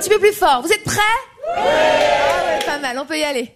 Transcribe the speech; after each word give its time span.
petit 0.00 0.08
peu 0.08 0.18
plus 0.18 0.32
fort. 0.32 0.62
Vous 0.62 0.72
êtes 0.72 0.82
prêts 0.82 1.00
Oui 1.56 1.62
ah 1.62 2.64
Pas 2.64 2.78
mal, 2.78 2.98
on 2.98 3.04
peut 3.04 3.18
y 3.18 3.22
aller. 3.22 3.52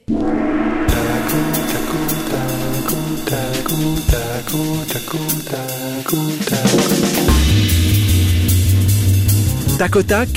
Tac 9.78 9.96
au 9.96 10.02
tac, 10.02 10.28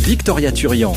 Victoria 0.00 0.50
Turian. 0.50 0.94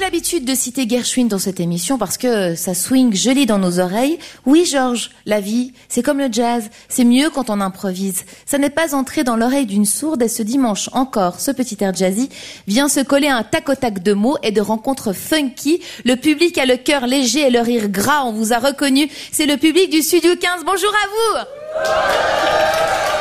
L'habitude 0.00 0.44
de 0.44 0.54
citer 0.54 0.88
Gershwin 0.88 1.28
dans 1.28 1.38
cette 1.38 1.60
émission 1.60 1.98
parce 1.98 2.16
que 2.16 2.54
ça 2.54 2.74
swing 2.74 3.14
joli 3.14 3.46
dans 3.46 3.58
nos 3.58 3.80
oreilles. 3.80 4.18
Oui, 4.46 4.64
Georges, 4.64 5.10
la 5.26 5.40
vie, 5.40 5.72
c'est 5.88 6.02
comme 6.02 6.18
le 6.18 6.32
jazz, 6.32 6.70
c'est 6.88 7.04
mieux 7.04 7.30
quand 7.30 7.50
on 7.50 7.60
improvise. 7.60 8.24
Ça 8.46 8.58
n'est 8.58 8.70
pas 8.70 8.94
entré 8.94 9.24
dans 9.24 9.36
l'oreille 9.36 9.66
d'une 9.66 9.84
sourde 9.84 10.22
et 10.22 10.28
ce 10.28 10.42
dimanche 10.42 10.88
encore, 10.92 11.40
ce 11.40 11.50
petit 11.50 11.76
air 11.80 11.94
jazzy 11.94 12.28
vient 12.66 12.88
se 12.88 13.00
coller 13.00 13.28
à 13.28 13.36
un 13.36 13.42
tac 13.42 13.68
au 13.68 13.74
tac 13.74 14.02
de 14.02 14.12
mots 14.12 14.38
et 14.42 14.52
de 14.52 14.60
rencontres 14.60 15.12
funky. 15.12 15.80
Le 16.04 16.16
public 16.16 16.56
a 16.58 16.66
le 16.66 16.76
cœur 16.76 17.06
léger 17.06 17.46
et 17.46 17.50
le 17.50 17.60
rire 17.60 17.88
gras, 17.88 18.24
on 18.24 18.32
vous 18.32 18.52
a 18.52 18.58
reconnu. 18.58 19.08
C'est 19.32 19.46
le 19.46 19.56
public 19.56 19.90
du 19.90 20.02
Studio 20.02 20.34
15. 20.34 20.64
Bonjour 20.64 20.90
à 20.90 21.06
vous! 21.08 23.19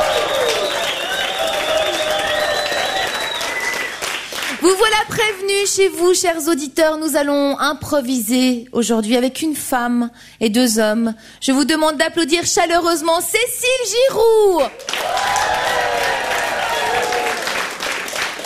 Vous 4.69 4.75
voilà 4.75 4.97
prévenus 5.07 5.75
chez 5.75 5.87
vous, 5.87 6.13
chers 6.13 6.47
auditeurs. 6.47 6.99
Nous 6.99 7.15
allons 7.15 7.57
improviser 7.57 8.67
aujourd'hui 8.71 9.17
avec 9.17 9.41
une 9.41 9.55
femme 9.55 10.11
et 10.39 10.51
deux 10.51 10.77
hommes. 10.77 11.15
Je 11.41 11.51
vous 11.51 11.65
demande 11.65 11.97
d'applaudir 11.97 12.45
chaleureusement 12.45 13.19
Cécile 13.19 13.97
Giroux. 14.11 14.61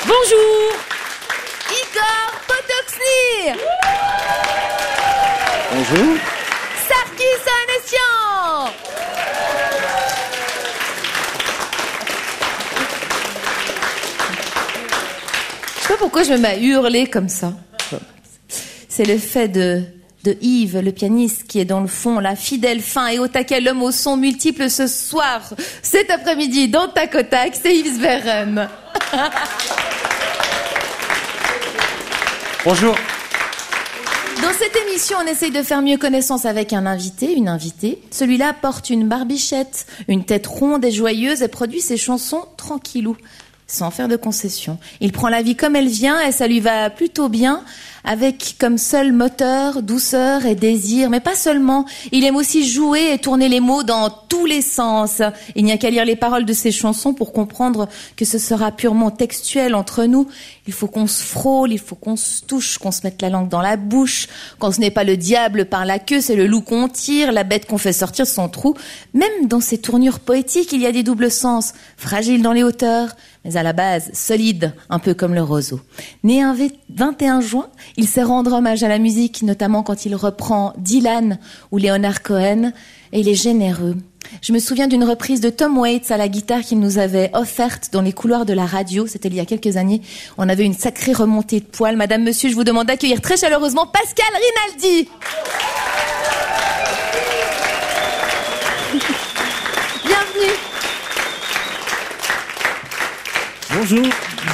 Bonjour. 0.05 0.71
Igor 1.71 2.31
Potoxny. 2.47 3.59
Bonjour. 5.73 6.15
Sarkis 6.87 7.43
Anessian. 7.65 8.92
Pourquoi 15.97 16.23
je 16.23 16.31
me 16.31 16.37
mets 16.37 16.47
à 16.49 16.57
hurler 16.57 17.07
comme 17.07 17.29
ça. 17.29 17.53
C'est 18.89 19.05
le 19.05 19.17
fait 19.17 19.47
de, 19.47 19.81
de 20.23 20.37
Yves, 20.41 20.79
le 20.79 20.91
pianiste, 20.91 21.45
qui 21.47 21.59
est 21.59 21.65
dans 21.65 21.81
le 21.81 21.87
fond, 21.87 22.19
la 22.19 22.35
fidèle, 22.35 22.81
fin 22.81 23.07
et 23.07 23.17
au 23.19 23.27
taquet, 23.27 23.59
l'homme 23.59 23.81
au 23.81 23.91
son 23.91 24.17
multiple 24.17 24.69
ce 24.69 24.87
soir, 24.87 25.41
cet 25.81 26.11
après-midi, 26.11 26.67
dans 26.67 26.87
Tac 26.87 27.15
au 27.15 27.23
Tac, 27.23 27.55
c'est 27.61 27.75
Yves 27.75 27.95
Sverren. 27.95 28.69
Bonjour. 32.65 32.95
Dans 34.41 34.53
cette 34.53 34.75
émission, 34.87 35.17
on 35.23 35.27
essaye 35.27 35.51
de 35.51 35.63
faire 35.63 35.81
mieux 35.81 35.97
connaissance 35.97 36.45
avec 36.45 36.73
un 36.73 36.85
invité, 36.85 37.33
une 37.33 37.47
invitée. 37.47 38.01
Celui-là 38.11 38.53
porte 38.53 38.89
une 38.89 39.07
barbichette, 39.07 39.85
une 40.07 40.23
tête 40.23 40.47
ronde 40.47 40.85
et 40.85 40.91
joyeuse 40.91 41.41
et 41.41 41.47
produit 41.47 41.81
ses 41.81 41.97
chansons 41.97 42.45
tranquillou 42.57 43.17
sans 43.73 43.91
faire 43.91 44.07
de 44.07 44.15
concessions. 44.15 44.77
Il 45.01 45.11
prend 45.11 45.29
la 45.29 45.41
vie 45.41 45.55
comme 45.55 45.75
elle 45.75 45.87
vient 45.87 46.21
et 46.21 46.31
ça 46.31 46.47
lui 46.47 46.59
va 46.59 46.89
plutôt 46.89 47.29
bien 47.29 47.63
avec 48.03 48.55
comme 48.59 48.77
seul 48.77 49.13
moteur 49.13 49.81
douceur 49.81 50.45
et 50.45 50.55
désir, 50.55 51.09
mais 51.09 51.19
pas 51.19 51.35
seulement. 51.35 51.85
Il 52.11 52.25
aime 52.25 52.35
aussi 52.35 52.67
jouer 52.69 53.13
et 53.13 53.17
tourner 53.17 53.47
les 53.47 53.59
mots 53.59 53.83
dans 53.83 54.09
tous 54.09 54.45
les 54.45 54.61
sens. 54.61 55.21
Il 55.55 55.63
n'y 55.63 55.71
a 55.71 55.77
qu'à 55.77 55.89
lire 55.89 56.05
les 56.05 56.15
paroles 56.15 56.45
de 56.45 56.53
ses 56.53 56.71
chansons 56.71 57.13
pour 57.13 57.31
comprendre 57.31 57.87
que 58.17 58.25
ce 58.25 58.37
sera 58.37 58.71
purement 58.71 59.11
textuel 59.11 59.73
entre 59.73 60.03
nous. 60.03 60.27
Il 60.67 60.73
faut 60.73 60.87
qu'on 60.87 61.07
se 61.07 61.23
frôle, 61.23 61.71
il 61.71 61.79
faut 61.79 61.95
qu'on 61.95 62.15
se 62.15 62.41
touche, 62.41 62.77
qu'on 62.77 62.91
se 62.91 63.01
mette 63.03 63.21
la 63.21 63.29
langue 63.29 63.49
dans 63.49 63.61
la 63.61 63.77
bouche, 63.77 64.27
quand 64.59 64.71
ce 64.71 64.79
n'est 64.79 64.91
pas 64.91 65.03
le 65.03 65.17
diable 65.17 65.65
par 65.65 65.85
la 65.85 65.99
queue, 65.99 66.21
c'est 66.21 66.35
le 66.35 66.47
loup 66.47 66.61
qu'on 66.61 66.87
tire, 66.87 67.31
la 67.31 67.43
bête 67.43 67.65
qu'on 67.65 67.77
fait 67.77 67.93
sortir 67.93 68.27
son 68.27 68.49
trou. 68.49 68.75
Même 69.13 69.47
dans 69.47 69.61
ces 69.61 69.77
tournures 69.77 70.19
poétiques, 70.19 70.71
il 70.73 70.81
y 70.81 70.87
a 70.87 70.91
des 70.91 71.03
doubles 71.03 71.31
sens, 71.31 71.73
fragiles 71.97 72.41
dans 72.41 72.53
les 72.53 72.63
hauteurs, 72.63 73.15
mais 73.43 73.57
à 73.57 73.63
la 73.63 73.73
base 73.73 74.11
solide, 74.13 74.73
un 74.89 74.99
peu 74.99 75.13
comme 75.13 75.33
le 75.33 75.43
roseau. 75.43 75.79
Né 76.23 76.41
un 76.41 76.55
21 76.89 77.41
juin, 77.41 77.67
il 77.97 78.07
sait 78.07 78.23
rendre 78.23 78.53
hommage 78.53 78.83
à 78.83 78.87
la 78.87 78.99
musique, 78.99 79.43
notamment 79.43 79.83
quand 79.83 80.05
il 80.05 80.15
reprend 80.15 80.73
Dylan 80.77 81.39
ou 81.71 81.77
Leonard 81.77 82.21
Cohen, 82.23 82.71
et 83.11 83.19
il 83.19 83.29
est 83.29 83.35
généreux. 83.35 83.95
Je 84.41 84.53
me 84.53 84.59
souviens 84.59 84.87
d'une 84.87 85.03
reprise 85.03 85.41
de 85.41 85.49
Tom 85.49 85.77
Waits 85.77 86.11
à 86.11 86.17
la 86.17 86.27
guitare 86.27 86.61
qu'il 86.61 86.79
nous 86.79 86.97
avait 86.97 87.29
offerte 87.33 87.89
dans 87.91 88.01
les 88.01 88.13
couloirs 88.13 88.45
de 88.45 88.53
la 88.53 88.65
radio. 88.65 89.05
C'était 89.05 89.27
il 89.27 89.35
y 89.35 89.39
a 89.39 89.45
quelques 89.45 89.77
années. 89.77 90.01
On 90.37 90.49
avait 90.49 90.63
une 90.63 90.73
sacrée 90.73 91.13
remontée 91.13 91.59
de 91.59 91.65
poils. 91.65 91.97
Madame, 91.97 92.23
monsieur, 92.23 92.49
je 92.49 92.55
vous 92.55 92.63
demande 92.63 92.87
d'accueillir 92.87 93.21
très 93.21 93.37
chaleureusement 93.37 93.85
Pascal 93.85 94.25
Rinaldi. 94.33 95.09
Bonjour. 103.75 104.05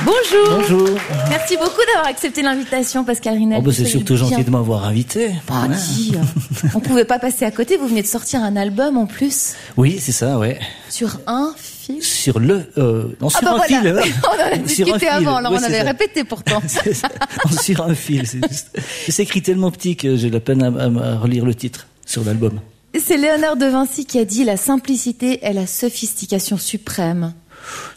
Bonjour. 0.05 0.49
Bonjour. 0.49 0.89
Merci 1.29 1.57
beaucoup 1.57 1.81
d'avoir 1.87 2.07
accepté 2.07 2.41
l'invitation, 2.41 3.03
Pascal 3.03 3.35
Rinaldi. 3.35 3.61
Oh 3.61 3.67
bah 3.67 3.75
c'est 3.75 3.85
surtout 3.85 4.15
gentil 4.15 4.45
de 4.45 4.49
m'avoir 4.49 4.85
invité. 4.85 5.31
Bah, 5.45 5.67
ouais. 5.67 6.17
On 6.73 6.79
pouvait 6.79 7.03
pas 7.03 7.19
passer 7.19 7.43
à 7.43 7.51
côté. 7.51 7.75
Vous 7.75 7.87
venez 7.87 8.01
de 8.01 8.07
sortir 8.07 8.41
un 8.41 8.55
album 8.55 8.97
en 8.97 9.07
plus. 9.07 9.55
Oui, 9.75 9.97
c'est 9.99 10.13
ça, 10.13 10.39
ouais. 10.39 10.57
Sur 10.89 11.19
un 11.27 11.53
fil. 11.57 12.01
Sur 12.01 12.39
le, 12.39 12.71
euh, 12.77 13.09
non, 13.19 13.29
sur 13.29 13.39
ah 13.41 13.57
bah 13.57 13.57
un 13.61 13.67
fil. 13.67 14.01
on 14.23 14.41
en 14.41 14.53
a 14.53 14.57
discuté 14.57 15.09
avant, 15.09 15.35
alors 15.35 15.51
on 15.51 15.63
avait 15.63 15.81
répété 15.81 16.23
pourtant. 16.23 16.61
sur 17.61 17.81
un 17.83 17.95
fil. 17.95 18.23
C'est 19.09 19.23
écrit 19.23 19.41
tellement 19.41 19.71
petit 19.71 19.97
que 19.97 20.15
j'ai 20.15 20.29
la 20.29 20.39
peine 20.39 20.63
à 20.63 21.17
relire 21.17 21.43
le 21.43 21.55
titre 21.55 21.87
sur 22.05 22.23
l'album. 22.23 22.61
C'est 22.97 23.17
Léonard 23.17 23.57
de 23.57 23.65
Vinci 23.65 24.05
qui 24.05 24.17
a 24.17 24.25
dit 24.25 24.45
la 24.45 24.55
simplicité 24.55 25.45
est 25.45 25.53
la 25.53 25.67
sophistication 25.67 26.57
suprême. 26.57 27.33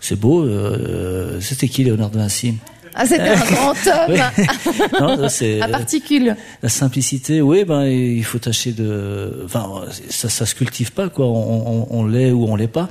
C'est 0.00 0.18
beau. 0.18 0.44
Euh, 0.44 1.40
c'était 1.40 1.68
qui 1.68 1.84
Léonard 1.84 2.10
de 2.10 2.18
Vinci? 2.18 2.54
Ah, 2.94 3.06
c'était 3.06 3.28
un 3.28 3.36
grand 3.52 3.74
homme. 3.86 5.62
à 5.62 5.68
particules. 5.68 6.36
La 6.62 6.68
simplicité, 6.68 7.40
oui, 7.40 7.64
ben 7.64 7.84
il 7.84 8.24
faut 8.24 8.38
tâcher 8.38 8.72
de, 8.72 9.42
enfin 9.44 9.68
ça, 10.08 10.28
ça 10.28 10.46
se 10.46 10.54
cultive 10.54 10.92
pas 10.92 11.08
quoi. 11.08 11.26
On, 11.26 11.86
on, 11.86 11.86
on 11.90 12.06
l'est 12.06 12.32
ou 12.32 12.46
on 12.46 12.56
l'est 12.56 12.68
pas, 12.68 12.88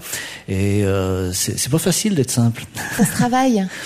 et 0.47 0.83
euh, 0.83 1.31
c'est 1.33 1.69
pas 1.69 1.79
facile 1.79 2.15
d'être 2.15 2.31
simple. 2.31 2.65
Ça 2.97 3.05
se 3.05 3.11
travaille. 3.11 3.67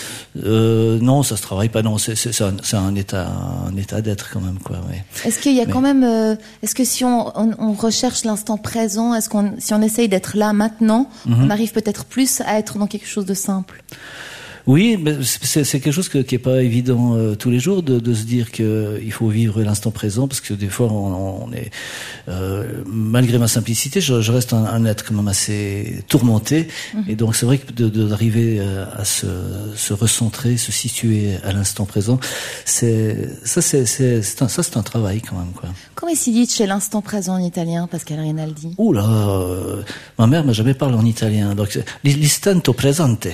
Euh, 0.44 1.00
non, 1.00 1.24
ça 1.24 1.38
se 1.38 1.42
travaille 1.42 1.70
pas. 1.70 1.82
Non, 1.82 1.98
c'est 1.98 2.42
un, 2.42 2.56
un, 2.74 2.96
état, 2.96 3.32
un 3.68 3.76
état 3.78 4.02
d'être 4.02 4.30
quand 4.32 4.42
même, 4.42 4.60
quoi. 4.60 4.78
Est-ce 5.24 5.40
qu'il 5.40 5.56
y 5.56 5.62
a 5.62 5.66
quand 5.66 5.82
même, 5.82 6.04
euh, 6.04 6.36
est-ce 6.62 6.76
que 6.76 6.84
si 6.84 7.06
on, 7.06 7.32
on, 7.38 7.74
recherche 7.74 8.26
l'instant 8.26 8.58
présent, 8.58 9.14
est-ce 9.14 9.30
qu'on, 9.30 9.54
si 9.60 9.74
on 9.74 9.82
essaye 9.82 10.10
d'être 10.10 10.36
là 10.36 10.54
maintenant, 10.54 11.10
mhm. 11.26 11.46
on 11.46 11.50
arrive 11.50 11.72
peut-être 11.72 12.06
plus 12.06 12.42
à 12.42 12.60
être 12.60 12.78
dans 12.78 12.88
quelque 12.88 13.08
chose 13.08 13.26
de 13.26 13.34
simple? 13.34 13.84
Oui, 14.68 14.98
mais 15.00 15.18
c'est 15.24 15.64
quelque 15.80 15.92
chose 15.92 16.10
qui 16.10 16.18
est 16.18 16.40
pas 16.40 16.64
évident 16.64 17.16
euh, 17.16 17.36
tous 17.36 17.52
les 17.52 17.60
jours 17.60 17.84
de, 17.84 18.00
de 18.00 18.14
se 18.14 18.24
dire 18.24 18.52
qu'il 18.52 19.12
faut 19.12 19.28
vivre 19.28 19.62
l'instant 19.62 19.92
présent 19.92 20.28
parce 20.28 20.42
que 20.42 20.54
des 20.54 20.70
fois 20.70 20.88
on, 20.92 21.52
est 21.54 21.70
euh, 22.30 22.82
malgré 22.88 23.38
ma 23.38 23.48
simplicité, 23.48 24.02
je, 24.02 24.22
je 24.22 24.32
reste 24.32 24.54
un, 24.54 24.66
un, 24.66 24.86
être 24.86 25.06
quand 25.06 25.14
même 25.14 25.28
assez 25.28 26.04
tourmenté 26.08 26.68
mhm. 26.94 27.04
et 27.08 27.16
donc 27.16 27.36
c'est 27.36 27.46
vrai 27.46 27.60
que 27.60 27.72
d'arriver 27.72 28.58
euh, 28.60 28.86
à 28.96 29.06
se, 29.06 29.28
se, 29.76 29.94
recentrer, 29.94 30.58
se 30.58 30.72
situer 30.72 31.36
à 31.44 31.52
l'instant 31.54 31.86
présent, 31.86 32.20
c'est 32.66 33.30
ça 33.46 33.62
c'est 33.62 33.86
ça 33.86 34.48
c'est 34.48 34.78
un 34.78 34.84
travail 34.84 35.22
quand 35.22 35.38
même 35.38 35.54
quoi. 35.56 35.70
Comment 35.94 36.12
est-ce 36.12 36.32
dit 36.32 36.48
chez 36.50 36.66
l'instant 36.66 37.02
présent 37.02 37.36
en 37.36 37.44
italien, 37.44 37.88
Pascal 37.88 38.20
Rinaldi? 38.20 38.74
Ouh 38.80 38.94
là, 38.94 39.06
euh, 39.08 39.84
ma 40.18 40.26
mère 40.26 40.44
m'a 40.44 40.54
jamais 40.54 40.74
parlé 40.74 40.96
en 40.96 41.06
italien 41.06 41.54
donc 41.54 41.78
l'istanto 42.04 42.74
presente. 42.74 43.28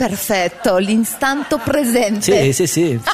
Perfetto, 0.00 0.78
l'instanto 0.78 1.58
presente. 1.58 2.22
Sì, 2.22 2.52
sì, 2.54 2.66
sì. 2.66 2.98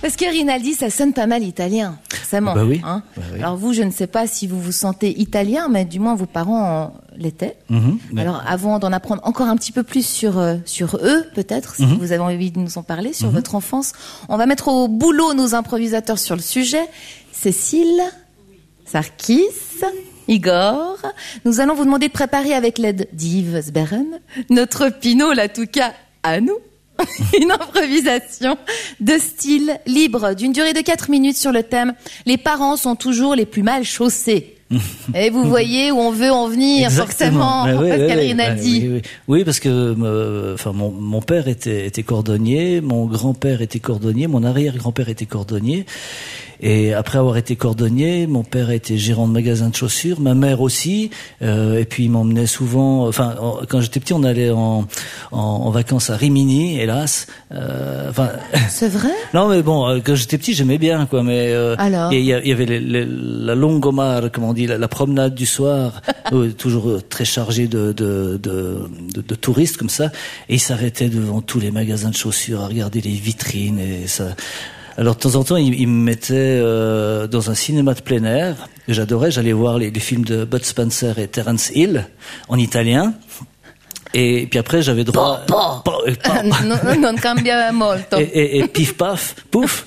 Parce 0.00 0.14
que 0.14 0.30
Rinaldi, 0.30 0.74
ça 0.74 0.90
sonne 0.90 1.12
pas 1.12 1.26
mal 1.26 1.42
italien, 1.42 1.98
forcément. 2.08 2.54
Bah 2.54 2.62
oui. 2.64 2.80
Hein 2.84 3.02
bah 3.16 3.22
oui. 3.32 3.40
Alors 3.40 3.56
vous, 3.56 3.72
je 3.72 3.82
ne 3.82 3.90
sais 3.90 4.06
pas 4.06 4.28
si 4.28 4.46
vous 4.46 4.60
vous 4.60 4.70
sentez 4.70 5.10
italien, 5.20 5.66
mais 5.68 5.84
du 5.84 5.98
moins 5.98 6.14
vos 6.14 6.26
parents 6.26 6.92
l'étaient. 7.16 7.56
-hmm, 7.68 7.98
Alors 8.16 8.44
avant 8.46 8.78
d'en 8.78 8.92
apprendre 8.92 9.22
encore 9.24 9.48
un 9.48 9.56
petit 9.56 9.72
peu 9.72 9.82
plus 9.82 10.06
sur 10.06 10.38
euh, 10.38 10.58
sur 10.64 10.96
eux, 11.02 11.24
peut-être, 11.34 11.74
si 11.74 11.82
-hmm. 11.82 11.98
vous 11.98 12.12
avez 12.12 12.22
envie 12.22 12.52
de 12.52 12.60
nous 12.60 12.78
en 12.78 12.84
parler, 12.84 13.12
sur 13.12 13.28
-hmm. 13.30 13.32
votre 13.32 13.56
enfance, 13.56 13.90
on 14.28 14.36
va 14.36 14.46
mettre 14.46 14.68
au 14.68 14.86
boulot 14.86 15.34
nos 15.34 15.56
improvisateurs 15.56 16.20
sur 16.20 16.36
le 16.36 16.42
sujet. 16.42 16.86
Cécile, 17.32 18.02
Sarkis. 18.84 19.42
Igor, 20.28 20.98
nous 21.44 21.60
allons 21.60 21.74
vous 21.74 21.84
demander 21.84 22.08
de 22.08 22.12
préparer 22.12 22.52
avec 22.52 22.78
l'aide 22.78 23.08
d'Yves 23.12 23.60
Sberren, 23.62 24.20
notre 24.50 24.88
Pinot, 24.88 25.32
là, 25.32 25.48
tout 25.48 25.66
cas, 25.66 25.92
à 26.22 26.40
nous, 26.40 26.58
une 27.40 27.50
improvisation 27.52 28.56
de 29.00 29.18
style 29.18 29.78
libre 29.86 30.34
d'une 30.34 30.52
durée 30.52 30.72
de 30.72 30.80
4 30.80 31.10
minutes 31.10 31.36
sur 31.36 31.52
le 31.52 31.62
thème 31.62 31.92
Les 32.24 32.38
parents 32.38 32.76
sont 32.76 32.96
toujours 32.96 33.34
les 33.34 33.46
plus 33.46 33.62
mal 33.62 33.84
chaussés. 33.84 34.54
Et 35.14 35.30
vous 35.30 35.44
voyez 35.44 35.92
où 35.92 35.98
on 35.98 36.10
veut 36.10 36.32
en 36.32 36.48
venir, 36.48 36.86
Exactement. 36.86 37.64
forcément, 37.64 37.66
Mais 37.66 37.74
oui, 37.74 37.88
Pascal 37.90 38.18
oui, 38.18 38.24
oui, 38.24 38.28
Rinaldi. 38.30 38.70
oui, 38.80 38.88
oui, 38.88 38.94
oui. 38.94 39.02
Oui, 39.28 39.44
parce 39.44 39.60
que 39.60 39.68
euh, 39.68 40.54
enfin 40.54 40.72
mon, 40.72 40.90
mon 40.90 41.22
père 41.22 41.46
était, 41.46 41.86
était 41.86 42.02
cordonnier, 42.02 42.80
mon 42.80 43.06
grand-père 43.06 43.62
était 43.62 43.78
cordonnier, 43.78 44.26
mon 44.26 44.42
arrière-grand-père 44.42 45.08
était 45.08 45.26
cordonnier. 45.26 45.86
Et 46.60 46.94
après 46.94 47.18
avoir 47.18 47.36
été 47.36 47.56
cordonnier, 47.56 48.26
mon 48.26 48.42
père 48.44 48.70
était 48.70 48.96
gérant 48.98 49.26
de 49.28 49.32
magasin 49.32 49.68
de 49.68 49.74
chaussures, 49.74 50.20
ma 50.20 50.34
mère 50.34 50.60
aussi. 50.60 51.10
euh, 51.42 51.78
et 51.80 51.84
puis 51.84 52.04
il 52.04 52.10
m'emmenait 52.10 52.46
souvent. 52.46 53.06
Enfin, 53.06 53.34
en- 53.40 53.58
quand 53.68 53.80
j'étais 53.80 54.00
petit, 54.00 54.12
on 54.14 54.22
allait 54.24 54.50
en, 54.50 54.86
en, 55.32 55.38
en 55.38 55.70
vacances 55.70 56.10
à 56.10 56.16
Rimini, 56.16 56.78
hélas. 56.80 57.26
Euh, 57.52 58.08
Enfin, 58.10 58.30
C'est 58.68 58.88
vrai? 58.88 59.10
Non, 59.34 59.48
mais 59.48 59.62
bon, 59.62 59.86
euh, 59.88 59.98
quand 60.04 60.14
j'étais 60.14 60.38
petit, 60.38 60.54
j'aimais 60.54 60.78
bien, 60.78 61.06
quoi. 61.06 61.22
Mais 61.22 61.52
euh, 61.52 61.74
Alors? 61.78 62.12
il 62.12 62.20
y, 62.24 62.32
avait 62.32 62.66
les- 62.66 62.80
les- 62.80 63.06
la 63.06 63.54
longomare, 63.54 64.30
comme 64.32 64.44
on 64.44 64.52
dit, 64.52 64.66
la, 64.66 64.78
la 64.78 64.88
promenade 64.88 65.34
du 65.34 65.46
soir, 65.46 66.00
toujours 66.58 66.88
euh, 66.88 67.00
très 67.08 67.24
chargée 67.24 67.66
de, 67.68 67.92
de, 67.92 68.38
de, 68.42 68.80
de, 69.14 69.20
de 69.20 69.34
touristes 69.34 69.76
comme 69.76 69.88
ça. 69.90 70.06
Et 70.48 70.54
ils 70.54 70.60
s'arrêtaient 70.60 71.08
devant 71.08 71.40
tous 71.40 71.60
les 71.60 71.70
magasins 71.70 72.10
de 72.10 72.16
chaussures 72.16 72.60
à 72.62 72.66
regarder 72.68 73.00
les 73.00 73.10
vitrines 73.10 73.78
et 73.78 74.06
ça. 74.06 74.28
Alors 74.98 75.14
de 75.14 75.20
temps 75.20 75.34
en 75.34 75.44
temps, 75.44 75.56
ils, 75.56 75.74
ils 75.78 75.88
me 75.88 76.02
mettaient 76.04 76.32
euh, 76.34 77.26
dans 77.26 77.50
un 77.50 77.54
cinéma 77.54 77.94
de 77.94 78.00
plein 78.00 78.24
air. 78.24 78.56
que 78.86 78.92
J'adorais. 78.92 79.30
J'allais 79.30 79.52
voir 79.52 79.78
les, 79.78 79.90
les 79.90 80.00
films 80.00 80.24
de 80.24 80.44
Bud 80.44 80.64
Spencer 80.64 81.18
et 81.18 81.28
Terence 81.28 81.70
Hill 81.74 82.06
en 82.48 82.56
italien. 82.58 83.12
Et 84.14 84.46
puis 84.48 84.58
après, 84.58 84.80
j'avais 84.80 85.04
droit. 85.04 85.40
Pa, 85.46 85.82
Pa- 85.84 85.98
euh, 86.06 86.14
pa- 86.22 86.42
pa- 86.48 86.64
non, 86.64 86.76
non 86.98 87.14
cambia 87.20 87.70
molto. 87.72 88.16
et, 88.18 88.22
et, 88.22 88.58
et 88.60 88.66
pif 88.68 88.96
paf 88.96 89.34
pouf 89.50 89.84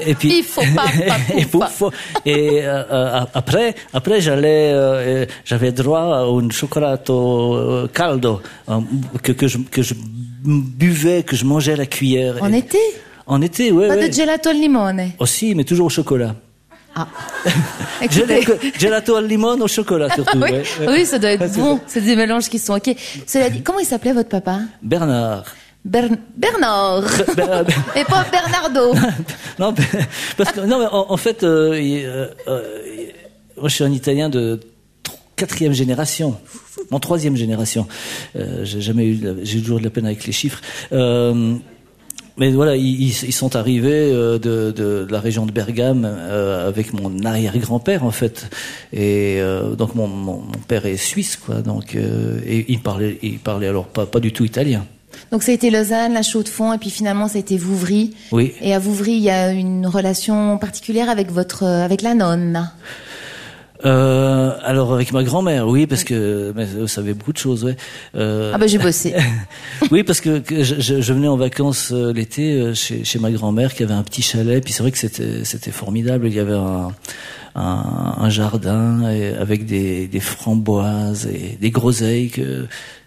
et 0.00 0.14
puis 0.14 0.28
Pif, 0.28 0.58
et 1.38 1.44
pouf. 1.46 1.82
et 2.26 2.60
euh, 2.62 2.82
euh, 2.90 3.20
après 3.32 3.74
après 3.94 4.20
j'allais 4.20 4.72
euh, 4.72 5.22
euh, 5.22 5.26
j'avais 5.46 5.72
droit 5.72 6.00
à 6.00 6.22
un 6.24 6.50
chocolato 6.50 7.54
euh, 7.54 7.88
caldo 7.94 8.42
euh, 8.68 8.80
que 9.22 9.32
que 9.32 9.46
je 9.46 9.58
que 9.70 9.80
je 9.82 9.94
buvais 10.44 11.22
que 11.22 11.36
je 11.36 11.44
mangeais 11.44 11.72
à 11.74 11.76
la 11.76 11.86
cuillère 11.86 12.42
En 12.42 12.52
Et- 12.52 12.58
été? 12.58 12.78
En 13.26 13.40
été 13.42 13.72
ouais, 13.72 13.88
Pas 13.88 13.94
ouais. 13.96 14.08
de 14.08 14.14
gelato 14.14 14.50
al 14.50 14.56
limone. 14.60 15.10
aussi 15.18 15.54
mais 15.54 15.64
toujours 15.64 15.86
au 15.86 15.90
chocolat 15.90 16.34
Ah. 16.96 17.08
Gelato 18.78 19.16
al 19.16 19.26
limone 19.26 19.62
au 19.62 19.68
chocolat 19.68 20.08
surtout 20.14 20.38
oui, 20.38 20.50
ouais, 20.52 20.62
oui, 20.88 21.06
ça 21.06 21.18
doit 21.18 21.30
être 21.30 21.52
bon. 21.56 21.80
C'est 21.86 22.00
des 22.02 22.14
mélanges 22.16 22.48
qui 22.48 22.58
sont 22.58 22.74
ok. 22.76 22.94
Cela 23.26 23.50
dit, 23.50 23.62
comment 23.62 23.80
il 23.80 23.86
s'appelait 23.86 24.12
votre 24.12 24.28
papa? 24.28 24.60
Bernard 24.82 25.44
Bern- 25.84 26.16
Bernard. 26.36 27.02
Ber- 27.36 27.64
Et 27.94 28.04
pas 28.04 28.24
Bernardo. 28.30 28.94
non, 29.58 29.74
mais- 29.76 29.84
parce 30.38 30.52
que 30.52 30.60
non, 30.60 30.78
mais 30.78 30.86
en, 30.86 31.06
en 31.10 31.16
fait, 31.18 31.42
euh, 31.42 31.78
il- 31.78 32.06
euh, 32.06 32.28
euh, 32.48 32.62
moi 33.58 33.68
je 33.68 33.74
suis 33.74 33.84
un 33.84 33.92
Italien 33.92 34.30
de 34.30 34.60
tr- 35.06 35.12
quatrième 35.36 35.74
génération, 35.74 36.38
en 36.90 37.00
troisième 37.00 37.36
génération. 37.36 37.86
Euh, 38.36 38.64
j'ai 38.64 38.80
jamais 38.80 39.04
eu, 39.06 39.20
j'ai 39.42 39.60
toujours 39.60 39.78
de 39.78 39.84
la 39.84 39.90
peine 39.90 40.06
avec 40.06 40.24
les 40.24 40.32
chiffres. 40.32 40.60
Euh, 40.92 41.54
mais 42.36 42.50
voilà, 42.50 42.76
ils, 42.76 43.12
sont 43.12 43.54
arrivés 43.56 44.10
euh, 44.12 44.38
de, 44.38 44.72
de, 44.72 45.04
de 45.04 45.12
la 45.12 45.20
région 45.20 45.46
de 45.46 45.52
Bergame 45.52 46.04
euh, 46.04 46.68
avec 46.68 46.92
mon 46.92 47.24
arrière-grand-père 47.24 48.04
en 48.04 48.10
fait, 48.10 48.50
et 48.92 49.36
euh, 49.38 49.74
donc 49.74 49.94
mon, 49.94 50.08
mon, 50.08 50.38
mon 50.38 50.58
père 50.66 50.86
est 50.86 50.96
suisse 50.96 51.36
quoi, 51.36 51.62
donc 51.62 51.94
euh, 51.94 52.40
et 52.46 52.66
il 52.68 52.80
parlait, 52.80 53.18
il 53.22 53.38
parlait 53.38 53.68
alors 53.68 53.86
pas 53.86 54.06
pas 54.06 54.20
du 54.20 54.32
tout 54.32 54.44
italien. 54.44 54.84
Donc 55.30 55.44
ça 55.44 55.52
a 55.52 55.54
été 55.54 55.70
Lausanne, 55.70 56.12
la 56.12 56.22
Chaux-de-Fonds, 56.22 56.72
et 56.72 56.78
puis 56.78 56.90
finalement 56.90 57.28
ça 57.28 57.36
a 57.36 57.40
été 57.40 57.56
Vouvry. 57.56 58.14
Oui. 58.32 58.52
Et 58.60 58.74
à 58.74 58.80
Vouvry, 58.80 59.12
il 59.12 59.22
y 59.22 59.30
a 59.30 59.52
une 59.52 59.86
relation 59.86 60.58
particulière 60.58 61.08
avec 61.08 61.30
votre, 61.30 61.62
avec 61.64 62.02
la 62.02 62.14
nonne. 62.14 62.68
Euh, 63.84 64.52
alors 64.62 64.94
avec 64.94 65.12
ma 65.12 65.22
grand-mère, 65.22 65.68
oui, 65.68 65.86
parce 65.86 66.04
que 66.04 66.52
mais 66.56 66.64
vous 66.64 66.86
savez 66.88 67.12
beaucoup 67.12 67.32
de 67.34 67.38
choses, 67.38 67.64
ouais. 67.64 67.76
Euh, 68.16 68.52
Ah 68.54 68.58
ben 68.58 68.66
j'ai 68.68 68.78
bossé. 68.78 69.14
oui, 69.90 70.02
parce 70.02 70.20
que, 70.22 70.38
que 70.38 70.62
je, 70.64 70.76
je- 70.80 71.12
venais 71.12 71.28
en 71.28 71.36
vacances 71.36 71.90
euh, 71.92 72.12
l'été 72.12 72.54
euh, 72.54 72.74
chez, 72.74 73.04
chez 73.04 73.18
ma 73.18 73.30
grand-mère 73.30 73.74
qui 73.74 73.82
avait 73.82 73.92
un 73.94 74.02
petit 74.02 74.22
chalet, 74.22 74.62
puis 74.64 74.72
c'est 74.72 74.82
vrai 74.82 74.90
que 74.92 74.98
c'était 74.98 75.44
c'était 75.44 75.70
formidable. 75.70 76.26
Il 76.28 76.34
y 76.34 76.40
avait 76.40 76.54
un, 76.54 76.92
un, 77.56 78.14
un 78.18 78.30
jardin 78.30 79.10
et- 79.10 79.34
avec 79.34 79.66
des, 79.66 80.06
des 80.08 80.20
framboises 80.20 81.26
et 81.26 81.58
des 81.60 81.70
groseilles 81.70 82.30
que 82.30 82.66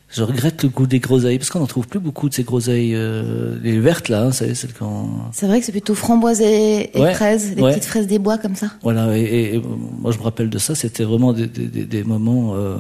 je 0.10 0.24
regrette 0.24 0.64
le 0.64 0.70
goût 0.70 0.88
des 0.88 1.00
groseilles 1.00 1.38
parce 1.38 1.50
qu'on 1.50 1.60
n'en 1.60 1.68
trouve 1.68 1.88
plus 1.88 2.00
beaucoup 2.00 2.30
de 2.30 2.34
ces 2.34 2.44
groseilles, 2.44 2.94
euh, 2.96 3.58
les 3.62 3.78
vertes 3.80 4.08
là, 4.10 4.24
hein, 4.24 4.32
c'est 4.32 4.56
celles 4.56 4.74
qu'on 4.74 5.10
C'est 5.34 5.48
vrai 5.48 5.60
que 5.60 5.66
c'est 5.66 5.72
plutôt 5.74 5.96
framboise 5.96 6.40
et, 6.42 6.98
et 6.98 7.02
Ouais, 7.02 7.14
fraises, 7.14 7.54
les 7.56 7.62
ouais. 7.62 7.72
petites 7.74 7.86
fraises 7.86 8.08
des 8.08 8.18
bois 8.20 8.38
comme 8.38 8.56
ça. 8.56 8.68
Voilà, 8.84 9.18
et, 9.18 9.22
et- 9.22 9.56
et 9.56 9.62
moi 10.00 10.12
je 10.12 10.18
me 10.18 10.24
rappelle 10.24 10.50
de 10.50 10.58
ça, 10.58 10.76
c'était 10.76 11.04
vraiment 11.04 11.34
des, 11.34 11.48
des, 11.48 11.86
des- 11.86 12.04
moments, 12.06 12.54
euh, 12.56 12.78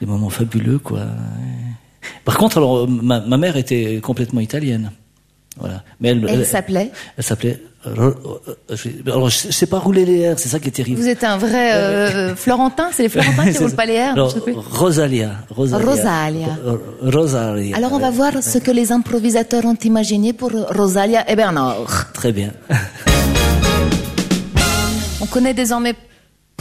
des 0.00 0.06
moments 0.06 0.28
fabuleux, 0.28 0.78
quoi. 0.78 1.00
Par 2.24 2.36
contre, 2.36 2.58
alors 2.58 2.86
ma, 2.88 3.20
ma 3.20 3.36
mère 3.38 3.56
était 3.56 4.00
complètement 4.02 4.40
italienne, 4.40 4.90
voilà. 5.58 5.82
Mais 6.00 6.08
elle, 6.10 6.26
Elle 6.28 6.44
s'appelait 6.46 6.90
elle 7.16 7.24
s'appelait. 7.24 7.62
Alors 7.84 9.28
je, 9.28 9.46
je 9.48 9.52
sais 9.52 9.66
pas 9.66 9.78
rouler 9.78 10.04
les 10.04 10.18
airs, 10.20 10.38
c'est 10.38 10.48
ça 10.48 10.58
qui 10.60 10.68
est 10.68 10.72
terrible. 10.72 11.00
Vous 11.00 11.08
êtes 11.08 11.24
un 11.24 11.36
vrai 11.36 11.72
euh, 11.74 12.36
Florentin, 12.36 12.88
c'est 12.92 13.02
les 13.04 13.08
Florentins 13.14 13.44
qui 13.46 13.52
C'est 13.54 13.64
roulent 13.64 13.74
pas 13.74 13.86
les 13.86 13.94
airs. 13.94 14.14
Rosalia, 14.70 15.30
Rosalia. 15.50 15.84
Rosalia. 15.86 16.46
Ro- 16.64 16.78
Rosalia. 17.10 17.76
Alors 17.76 17.92
on 17.92 17.98
va 17.98 18.10
voir 18.10 18.32
ce 18.42 18.58
que 18.58 18.70
les 18.70 18.92
improvisateurs 18.92 19.64
ont 19.64 19.76
imaginé 19.82 20.32
pour 20.32 20.50
Rosalia 20.52 21.28
et 21.30 21.34
Bernard. 21.36 22.12
Très 22.12 22.32
bien. 22.32 22.50
On 25.20 25.26
connaît 25.26 25.54
désormais 25.54 25.94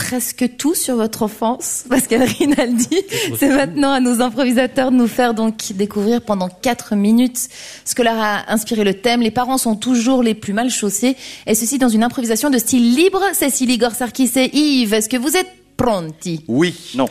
presque 0.02 0.58
tout 0.58 0.74
sur 0.74 0.96
votre 0.96 1.24
enfance, 1.24 1.86
Pascal 1.90 2.24
Rinaldi. 2.24 3.04
C'est 3.38 3.50
maintenant 3.50 3.92
à 3.92 4.00
nos 4.00 4.22
improvisateurs 4.22 4.92
de 4.92 4.96
nous 4.96 5.08
faire 5.08 5.34
donc 5.34 5.74
découvrir 5.74 6.22
pendant 6.22 6.50
quatre 6.50 6.96
minutes 6.96 7.50
ce 7.86 7.94
que 7.94 8.02
leur 8.02 8.18
a 8.18 8.52
inspiré 8.52 8.84
le 8.84 8.96
thème. 8.96 9.22
Les 9.22 9.32
parents 9.32 9.58
sont 9.58 9.76
toujours 9.76 10.24
les 10.24 10.34
plus 10.34 10.54
mal 10.54 10.70
chaussés, 10.70 11.16
et 11.46 11.56
ceci 11.56 11.78
dans 11.78 11.90
une 11.90 12.04
improvisation 12.04 12.50
de 12.50 12.58
style 12.58 12.96
libre. 12.96 13.22
Cécile 13.34 13.70
Igor 13.70 13.92
Sarkis 13.92 14.32
et 14.36 14.56
Yves, 14.56 14.94
est-ce 14.94 15.08
que 15.08 15.18
vous 15.18 15.38
êtes 15.38 15.52
pronti? 15.78 16.44
Oui. 16.48 16.76
Non. 16.96 17.08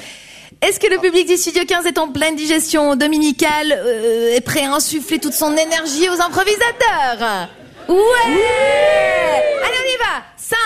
Est-ce 0.60 0.80
que 0.80 0.92
le 0.92 0.98
public 0.98 1.28
du 1.28 1.36
Studio 1.36 1.62
15 1.66 1.86
est 1.86 1.98
en 1.98 2.08
pleine 2.08 2.34
digestion 2.34 2.96
dominicale, 2.96 3.72
euh, 3.72 4.36
est 4.36 4.42
prêt 4.42 4.64
à 4.64 4.74
insuffler 4.74 5.18
toute 5.18 5.32
son 5.32 5.52
énergie 5.52 6.08
aux 6.08 6.20
improvisateurs? 6.20 7.48
Ouais 7.88 7.96
Allez, 8.26 9.78
on 9.78 9.88
y 9.88 9.98
va 9.98 10.22
5, 10.36 10.56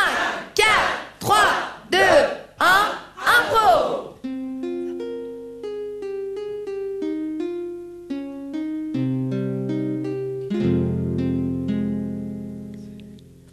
4, 0.55 0.67
3, 1.21 1.37
2, 1.95 2.01
1, 2.59 2.67
impro 3.39 4.19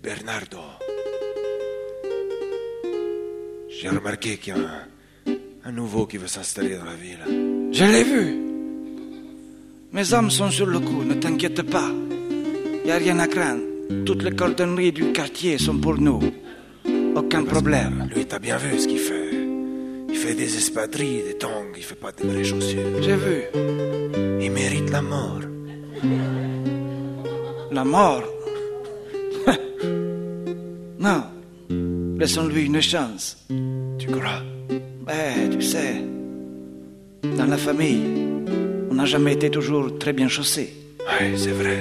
Bernardo. 0.01 0.57
J'ai 3.69 3.89
remarqué 3.89 4.37
qu'il 4.37 4.55
y 4.55 4.57
a 4.57 4.59
un, 4.59 5.35
un 5.65 5.71
nouveau 5.71 6.07
qui 6.07 6.17
veut 6.17 6.25
s'installer 6.27 6.77
dans 6.77 6.85
la 6.85 6.95
ville. 6.95 7.19
Je 7.71 7.83
l'ai 7.83 8.03
vu. 8.03 8.37
Mes 9.91 10.13
hommes 10.13 10.31
sont 10.31 10.49
sur 10.49 10.65
le 10.65 10.79
coup, 10.79 11.03
ne 11.03 11.13
t'inquiète 11.13 11.61
pas. 11.61 11.91
Y 12.85 12.89
a 12.89 12.95
rien 12.97 13.19
à 13.19 13.27
craindre. 13.27 13.61
Toutes 14.03 14.23
les 14.23 14.31
cordonneries 14.35 14.93
du 14.93 15.11
quartier 15.11 15.59
sont 15.59 15.77
pour 15.77 15.99
nous. 15.99 16.21
Aucun 17.15 17.43
problème. 17.43 18.09
Lui, 18.13 18.25
t'as 18.25 18.39
bien 18.39 18.57
vu 18.57 18.79
ce 18.79 18.87
qu'il 18.87 18.99
fait. 18.99 19.29
Il 20.09 20.15
fait 20.15 20.33
des 20.33 20.55
espadrilles, 20.57 21.23
des 21.27 21.37
tongs, 21.37 21.71
il 21.75 21.83
fait 21.83 21.95
pas 21.95 22.11
de 22.11 22.27
vraies 22.27 22.43
chaussures. 22.43 23.01
J'ai 23.01 23.15
vu. 23.15 23.43
Il 24.41 24.51
mérite 24.51 24.89
la 24.89 25.01
mort. 25.01 25.41
La 27.71 27.83
mort? 27.83 28.23
non. 30.99 31.23
Laissons-lui 32.17 32.65
une 32.65 32.81
chance. 32.81 33.37
Tu 33.97 34.07
crois? 34.07 34.41
Ben, 35.05 35.49
tu 35.51 35.61
sais, 35.61 35.95
dans 37.37 37.45
la 37.45 37.57
famille, 37.57 38.03
on 38.89 38.93
n'a 38.93 39.05
jamais 39.05 39.33
été 39.33 39.49
toujours 39.49 39.97
très 39.97 40.13
bien 40.13 40.27
chaussés. 40.27 40.73
Oui, 40.99 41.33
c'est 41.35 41.51
vrai. 41.51 41.79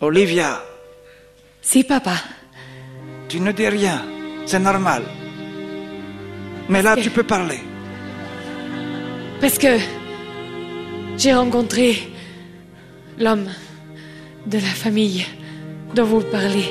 Olivia, 0.00 0.60
Si, 1.60 1.84
papa. 1.84 2.14
Tu 3.32 3.40
ne 3.40 3.50
dis 3.52 3.66
rien. 3.66 4.02
C'est 4.44 4.58
normal. 4.58 5.04
Mais 6.68 6.82
là, 6.82 6.96
tu 6.96 7.08
peux 7.08 7.22
parler. 7.22 7.60
Parce 9.40 9.56
que 9.56 9.78
j'ai 11.16 11.32
rencontré 11.32 12.12
l'homme 13.18 13.48
de 14.46 14.58
la 14.58 14.74
famille 14.84 15.24
dont 15.94 16.04
vous 16.04 16.20
parlez. 16.20 16.68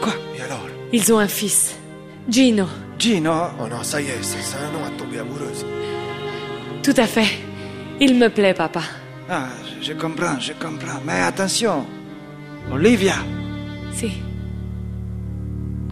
Quoi? 0.00 0.14
Et 0.36 0.42
alors? 0.42 0.66
Ils 0.92 1.12
ont 1.12 1.20
un 1.20 1.28
fils, 1.28 1.76
Gino. 2.28 2.66
Gino? 2.98 3.32
Oh 3.60 3.68
non, 3.68 3.84
ça 3.84 4.00
y 4.00 4.06
est, 4.06 4.22
c'est 4.22 4.56
un 4.56 4.72
nom 4.76 4.84
à 4.84 4.90
tomber 4.98 5.20
amoureuse. 5.20 5.64
Tout 6.82 6.94
à 6.96 7.06
fait. 7.06 7.30
Il 8.00 8.16
me 8.18 8.28
plaît, 8.28 8.54
papa. 8.54 8.82
Ah, 9.30 9.46
je, 9.80 9.86
je 9.86 9.92
comprends, 9.92 10.40
je 10.40 10.52
comprends. 10.54 11.00
Mais 11.06 11.20
attention, 11.20 11.86
Olivia, 12.72 13.14
Si. 13.94 14.10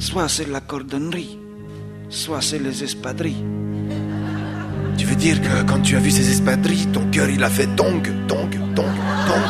Soit 0.00 0.28
c'est 0.28 0.48
la 0.48 0.60
cordonnerie, 0.60 1.38
soit 2.08 2.40
c'est 2.40 2.58
les 2.58 2.82
espadrilles. 2.82 3.44
Tu 4.98 5.06
veux 5.06 5.14
dire 5.16 5.40
que 5.40 5.62
quand 5.68 5.80
tu 5.80 5.96
as 5.96 6.00
vu 6.00 6.10
ces 6.10 6.28
espadrilles, 6.30 6.86
ton 6.92 7.04
cœur 7.10 7.28
il 7.30 7.42
a 7.44 7.48
fait 7.50 7.68
tong, 7.76 8.02
tong, 8.28 8.50
tong, 8.74 8.94
tong 9.28 9.46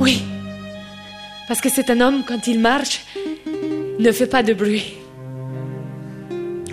Oui. 0.00 0.22
Parce 1.48 1.60
que 1.60 1.68
c'est 1.70 1.88
un 1.90 2.00
homme, 2.00 2.22
quand 2.26 2.46
il 2.48 2.58
marche, 2.60 3.04
ne 3.98 4.10
fait 4.12 4.26
pas 4.26 4.42
de 4.42 4.52
bruit. 4.52 4.94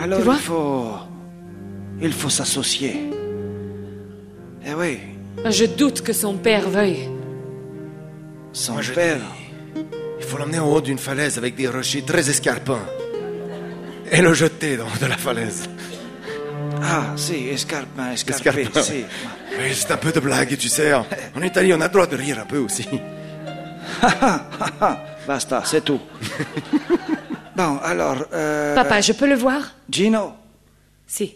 Alors 0.01 0.19
Tu 0.19 0.25
vois? 0.25 0.35
il 0.35 0.39
faut. 0.41 0.87
Il 2.01 2.11
faut 2.11 2.29
s'associer. 2.29 2.99
Eh 4.65 4.73
oui, 4.73 4.97
Je 5.49 5.65
doute 5.65 6.01
que 6.01 6.11
son 6.11 6.33
père 6.35 6.67
veuille. 6.69 7.07
son 8.51 8.73
Moi, 8.73 8.81
je 8.81 8.91
père. 8.93 9.21
Il 10.23 10.29
faut 10.29 10.37
l'emmener 10.37 10.59
en 10.59 10.67
haut 10.71 10.81
d'une 10.81 10.97
falaise 10.97 11.37
avec 11.37 11.55
des 11.55 11.67
rochers 11.67 12.01
très 12.03 12.29
escarpins. 12.29 12.79
Et 14.11 14.21
le 14.21 14.33
jeter 14.33 14.77
dans 14.77 14.87
de 15.01 15.05
la 15.05 15.17
falaise. 15.17 15.69
Ah, 16.81 17.13
si, 17.15 17.47
escarpin, 17.49 18.11
escarpé, 18.13 18.61
Escarpin. 18.61 18.81
si. 18.81 19.03
Oui, 19.59 19.73
c'est 19.73 19.91
un 19.91 19.97
peu 19.97 20.11
de 20.11 20.19
blague, 20.19 20.57
tu 20.57 20.69
sais. 20.69 20.93
En 20.93 21.05
Italie, 21.41 21.73
on 21.73 21.81
a 21.81 21.87
le 21.87 21.93
droit 21.93 22.07
de 22.07 22.15
rire 22.15 22.39
un 22.39 22.45
peu 22.45 22.57
aussi. 22.57 22.87
Basta, 25.27 25.61
c'est 25.65 25.83
tout. 25.83 25.99
bon, 27.55 27.77
alors. 27.83 28.25
euh, 28.33 28.75
Papa, 28.75 29.01
je 29.01 29.13
peux 29.13 29.27
le 29.27 29.35
voir? 29.35 29.61
Gino. 29.89 30.33
Si. 31.05 31.35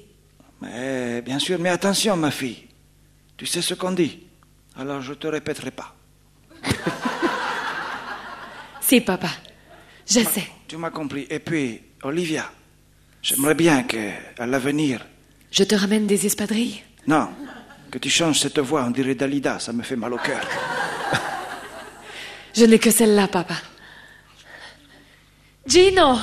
Mais 0.61 1.21
bien 1.21 1.39
sûr, 1.39 1.59
mais 1.59 1.69
attention, 1.69 2.15
ma 2.17 2.31
fille. 2.31 2.67
Tu 3.35 3.45
sais 3.45 3.61
ce 3.61 3.73
qu'on 3.75 3.91
dit? 3.91 4.25
Alors 4.79 5.01
je 5.01 5.13
te 5.13 5.27
répéterai 5.27 5.71
pas. 5.71 5.93
Si, 8.87 9.01
papa. 9.01 9.27
Je 10.07 10.21
sais. 10.23 10.47
Tu 10.65 10.77
m'as 10.77 10.91
compris. 10.91 11.27
Et 11.29 11.39
puis, 11.39 11.81
Olivia, 12.03 12.49
j'aimerais 13.21 13.53
bien 13.53 13.83
que, 13.83 13.97
à 14.39 14.45
l'avenir, 14.45 15.05
Je 15.51 15.63
te 15.65 15.75
ramène 15.75 16.07
des 16.07 16.25
espadrilles? 16.25 16.81
Non, 17.05 17.27
que 17.91 17.97
tu 17.97 18.09
changes 18.09 18.39
cette 18.39 18.59
voix, 18.59 18.85
on 18.87 18.91
dirait 18.91 19.15
Dalida, 19.15 19.59
ça 19.59 19.73
me 19.73 19.83
fait 19.83 19.97
mal 19.97 20.13
au 20.13 20.17
cœur. 20.17 20.39
Je 22.55 22.63
n'ai 22.63 22.79
que 22.79 22.89
celle-là, 22.89 23.27
papa. 23.27 23.55
Gino 25.65 26.17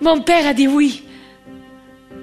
Mon 0.00 0.20
père 0.22 0.48
a 0.48 0.52
dit 0.52 0.66
oui. 0.66 1.04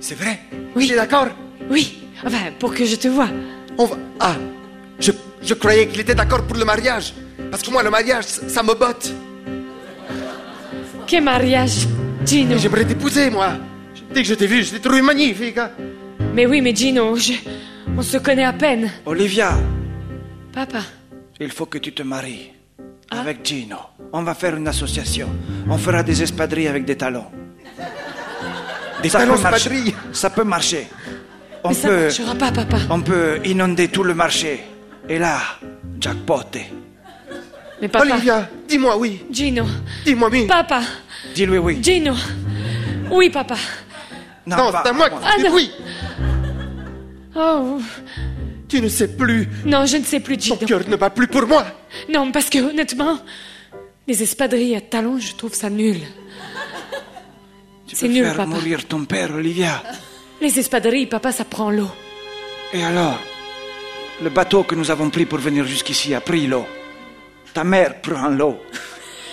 C'est 0.01 0.15
vrai? 0.15 0.39
Oui. 0.75 0.88
Tu 0.88 0.93
es 0.93 0.95
d'accord? 0.98 1.29
Oui. 1.69 1.98
Enfin, 2.25 2.51
pour 2.60 2.74
que 2.75 2.86
je 2.86 2.95
te 2.98 3.07
vois. 3.07 3.29
On 3.77 3.86
va... 3.86 3.98
Ah, 4.19 4.36
je, 5.00 5.12
je 5.41 5.53
croyais 5.53 5.88
qu'il 5.88 6.01
était 6.01 6.15
d'accord 6.15 6.45
pour 6.45 6.57
le 6.57 6.65
mariage. 6.65 7.13
Parce 7.51 7.62
que 7.63 7.70
moi, 7.70 7.84
le 7.84 7.89
mariage, 7.89 8.25
ça 8.25 8.63
me 8.63 8.74
botte. 8.74 9.13
Que 11.08 11.20
mariage, 11.20 11.88
Gino? 12.25 12.58
J'aimerais 12.58 12.86
t'épouser, 12.86 13.29
moi. 13.29 13.50
Dès 14.13 14.22
que 14.22 14.27
je 14.27 14.34
t'ai 14.36 14.48
vu, 14.48 14.63
je 14.63 14.72
t'ai 14.72 14.79
trouvé 14.79 15.01
magnifique. 15.01 15.58
hein. 15.58 15.72
Mais 16.34 16.46
oui, 16.46 16.62
mais 16.62 16.74
Gino, 16.74 17.15
je- 17.17 17.34
on 17.98 18.01
se 18.01 18.17
connaît 18.17 18.46
à 18.46 18.53
peine. 18.53 18.89
Olivia, 19.05 19.51
Papa. 20.53 20.79
il 21.39 21.51
faut 21.51 21.65
que 21.65 21.77
tu 21.77 21.91
te 21.93 22.03
maries 22.03 22.51
avec 23.10 23.46
Gino. 23.46 23.77
On 24.13 24.24
va 24.24 24.34
faire 24.34 24.55
une 24.55 24.67
association. 24.67 25.27
On 25.70 25.77
fera 25.77 26.03
des 26.03 26.22
espadrilles 26.24 26.67
avec 26.70 26.86
des 26.86 26.96
talons. 26.96 27.25
Des 29.03 29.10
Ça 29.10 29.20
talons 29.20 29.36
espadrilles. 29.36 29.93
Ça 30.13 30.29
peut 30.29 30.43
marcher. 30.46 30.88
On 31.63 31.70
Mais 31.70 31.75
ça 31.75 31.88
peut, 31.89 32.01
marchera 32.03 32.36
pas, 32.36 32.51
papa. 32.51 32.77
on 32.89 33.01
peut 33.01 33.39
inonder 33.46 33.88
tout 33.89 34.03
le 34.03 34.13
marché. 34.13 34.63
Et 35.10 35.20
là, 35.20 35.38
jackpot. 36.00 36.43
Mais 37.81 37.88
papa. 37.88 38.05
Olivia, 38.05 38.50
dis-moi 38.67 38.97
oui. 38.97 39.23
Gino. 39.31 39.65
Dis-moi 40.05 40.29
oui. 40.31 40.45
Papa. 40.47 40.81
Dis-lui 41.33 41.57
oui. 41.57 41.79
Gino. 41.81 42.13
Oui, 43.09 43.29
papa. 43.29 43.55
non, 44.45 44.71
c'est 44.71 44.89
à 44.89 44.93
moi 44.93 45.09
que 45.09 45.15
Ah, 45.23 45.31
tu 45.35 45.41
dis 45.43 45.47
non. 45.50 45.55
oui. 45.55 45.71
Oh, 47.35 47.79
Tu 48.67 48.81
ne 48.81 48.88
sais 48.89 49.07
plus. 49.15 49.47
non, 49.65 49.85
je 49.85 49.97
ne 49.97 50.03
sais 50.03 50.19
plus, 50.19 50.38
Ton 50.38 50.55
Gino. 50.55 50.67
cœur 50.67 50.81
ne 50.88 50.95
bat 50.95 51.09
plus 51.09 51.27
pour 51.27 51.47
moi. 51.47 51.65
Non, 52.09 52.31
parce 52.31 52.50
que 52.50 52.59
honnêtement, 52.59 53.19
les 54.07 54.21
espadrilles 54.23 54.75
à 54.75 54.81
talons, 54.81 55.17
je 55.19 55.33
trouve 55.35 55.53
ça 55.53 55.69
nul. 55.69 55.97
Tu 57.88 57.95
C'est 57.95 58.07
peux 58.07 58.13
nul, 58.13 58.25
faire 58.25 58.35
papa. 58.38 58.47
mourir 58.50 58.85
ton 58.88 59.03
père, 59.05 59.31
Olivia. 59.35 59.81
Les 60.41 60.57
espadrilles, 60.59 61.07
papa, 61.07 61.31
ça 61.31 61.43
prend 61.45 61.69
l'eau. 61.71 61.89
Et 62.73 62.83
alors 62.83 63.19
Le 64.23 64.29
bateau 64.29 64.63
que 64.63 64.75
nous 64.75 64.91
avons 64.91 65.09
pris 65.09 65.25
pour 65.25 65.39
venir 65.39 65.65
jusqu'ici 65.65 66.13
a 66.13 66.21
pris 66.21 66.45
l'eau. 66.47 66.65
Ta 67.53 67.63
mère 67.63 67.96
prend 68.01 68.29
l'eau. 68.29 68.58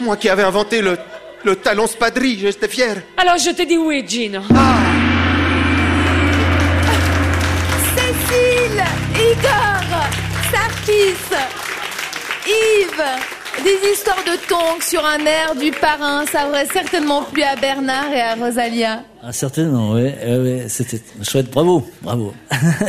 Moi 0.00 0.16
qui 0.16 0.28
avais 0.28 0.42
inventé 0.42 0.80
le, 0.82 0.98
le 1.44 1.56
talon 1.56 1.86
spadrille, 1.86 2.40
j'étais 2.40 2.68
fier. 2.68 2.96
Alors 3.16 3.38
je 3.38 3.50
te 3.50 3.62
dis 3.66 3.76
oui, 3.78 4.04
Gino. 4.06 4.40
Cécile, 7.96 8.82
Igor, 9.14 10.08
Sarkis, 10.50 11.34
Yves, 12.46 13.64
des 13.64 13.90
histoires 13.92 14.22
de 14.24 14.36
tongs 14.48 14.80
sur 14.80 15.04
un 15.04 15.18
air 15.26 15.54
du 15.54 15.70
parrain, 15.72 16.24
ça 16.26 16.48
aurait 16.48 16.66
certainement 16.66 17.22
plu 17.22 17.42
à 17.42 17.56
Bernard 17.56 18.12
et 18.12 18.20
à 18.20 18.34
Rosalia. 18.34 19.02
Ah, 19.22 19.32
certainement, 19.32 19.92
ouais, 19.92 20.66
c'était 20.68 21.00
chouette. 21.22 21.50
Bravo, 21.50 21.88
bravo. 22.02 22.34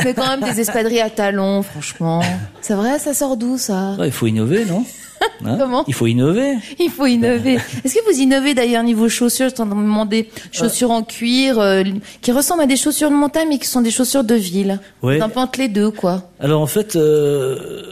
Mais 0.04 0.14
quand 0.14 0.28
même 0.28 0.40
des 0.52 0.60
espadrilles 0.60 1.00
à 1.00 1.10
talons, 1.10 1.62
franchement. 1.62 2.20
C'est 2.60 2.74
vrai, 2.74 2.98
ça 2.98 3.14
sort 3.14 3.36
d'où 3.36 3.58
ça? 3.58 3.94
Ouais, 3.98 4.06
il 4.08 4.12
faut 4.12 4.26
innover, 4.26 4.64
non? 4.64 4.84
Hein 5.44 5.56
Comment 5.58 5.84
Il 5.86 5.94
faut 5.94 6.06
innover. 6.06 6.54
Il 6.78 6.90
faut 6.90 7.06
innover. 7.06 7.58
Est-ce 7.84 7.94
que 7.94 8.12
vous 8.12 8.18
innovez 8.20 8.54
d'ailleurs 8.54 8.82
niveau 8.82 9.08
chaussures? 9.08 9.48
Je 9.48 9.54
t'en 9.54 9.66
demandais 9.66 10.28
chaussures 10.52 10.90
en 10.90 11.02
cuir 11.02 11.58
euh, 11.58 11.82
qui 12.20 12.32
ressemblent 12.32 12.62
à 12.62 12.66
des 12.66 12.76
chaussures 12.76 13.10
de 13.10 13.14
montagne 13.14 13.48
mais 13.48 13.58
qui 13.58 13.66
sont 13.66 13.80
des 13.80 13.90
chaussures 13.90 14.24
de 14.24 14.34
ville. 14.34 14.80
Ouais. 15.02 15.18
Peu 15.18 15.40
entre 15.40 15.58
les 15.60 15.68
deux 15.68 15.90
quoi. 15.90 16.30
Alors 16.40 16.60
en 16.60 16.66
fait, 16.66 16.96
euh, 16.96 17.82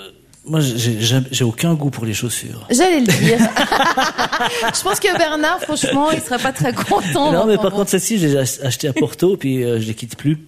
moi 0.45 0.61
j'ai 0.61 1.45
aucun 1.45 1.75
goût 1.75 1.91
pour 1.91 2.05
les 2.05 2.15
chaussures. 2.15 2.67
J'allais 2.71 3.01
le 3.01 3.07
dire. 3.07 3.39
je 4.75 4.83
pense 4.83 5.01
que 5.01 5.17
Bernard, 5.17 5.61
franchement, 5.61 6.11
il 6.11 6.21
serait 6.21 6.39
pas 6.39 6.53
très 6.53 6.73
content. 6.73 7.33
non, 7.33 7.47
mais 7.47 7.57
par 7.57 7.73
contre 7.73 7.91
celle-ci, 7.91 8.19
j'ai 8.19 8.37
ach- 8.39 8.61
acheté 8.63 8.89
à 8.89 8.93
Porto, 8.93 9.37
puis 9.37 9.63
euh, 9.65 9.81
je 9.81 9.87
les 9.87 9.95
quitte 9.95 10.17
plus. 10.17 10.39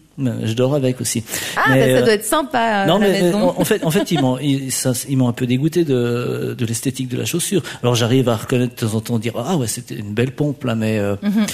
Je 0.45 0.53
dors 0.55 0.75
avec 0.75 1.01
aussi. 1.01 1.23
Ah, 1.57 1.71
Mais, 1.71 1.81
bah, 1.81 1.87
ça 1.87 1.91
euh, 1.91 2.03
doit 2.05 2.13
être 2.15 2.25
sympa. 2.25 2.87
Non 2.87 2.97
à 2.97 2.99
la 3.01 3.09
mais 3.09 3.21
euh, 3.21 3.25
maison. 3.27 3.55
en, 3.59 3.65
fait, 3.65 3.85
en 3.85 3.91
fait, 3.91 4.11
ils 4.11 4.21
m'ont, 4.21 4.39
ils, 4.39 4.71
ça- 4.73 4.93
ils 5.09 5.17
m'ont 5.17 5.29
un 5.29 5.33
peu 5.33 5.47
dégoûté 5.47 5.85
de, 5.85 6.55
de 6.59 6.67
l'esthétique 6.67 7.09
de 7.09 7.17
la 7.17 7.25
chaussure. 7.25 7.63
Alors 7.83 7.95
j'arrive 7.95 8.29
à 8.29 8.37
reconnaître 8.37 8.75
de 8.75 8.89
temps 8.91 8.97
en 8.97 9.01
temps, 9.01 9.19
dire 9.19 9.33
ah 9.37 9.57
ouais 9.57 9.67
c'était 9.67 9.95
une 9.97 10.13
belle 10.13 10.33
pompe 10.33 10.65
là, 10.65 10.75
mais 10.75 10.99
euh, 10.99 11.17
Mhm. 11.23 11.47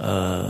euh, 0.00 0.42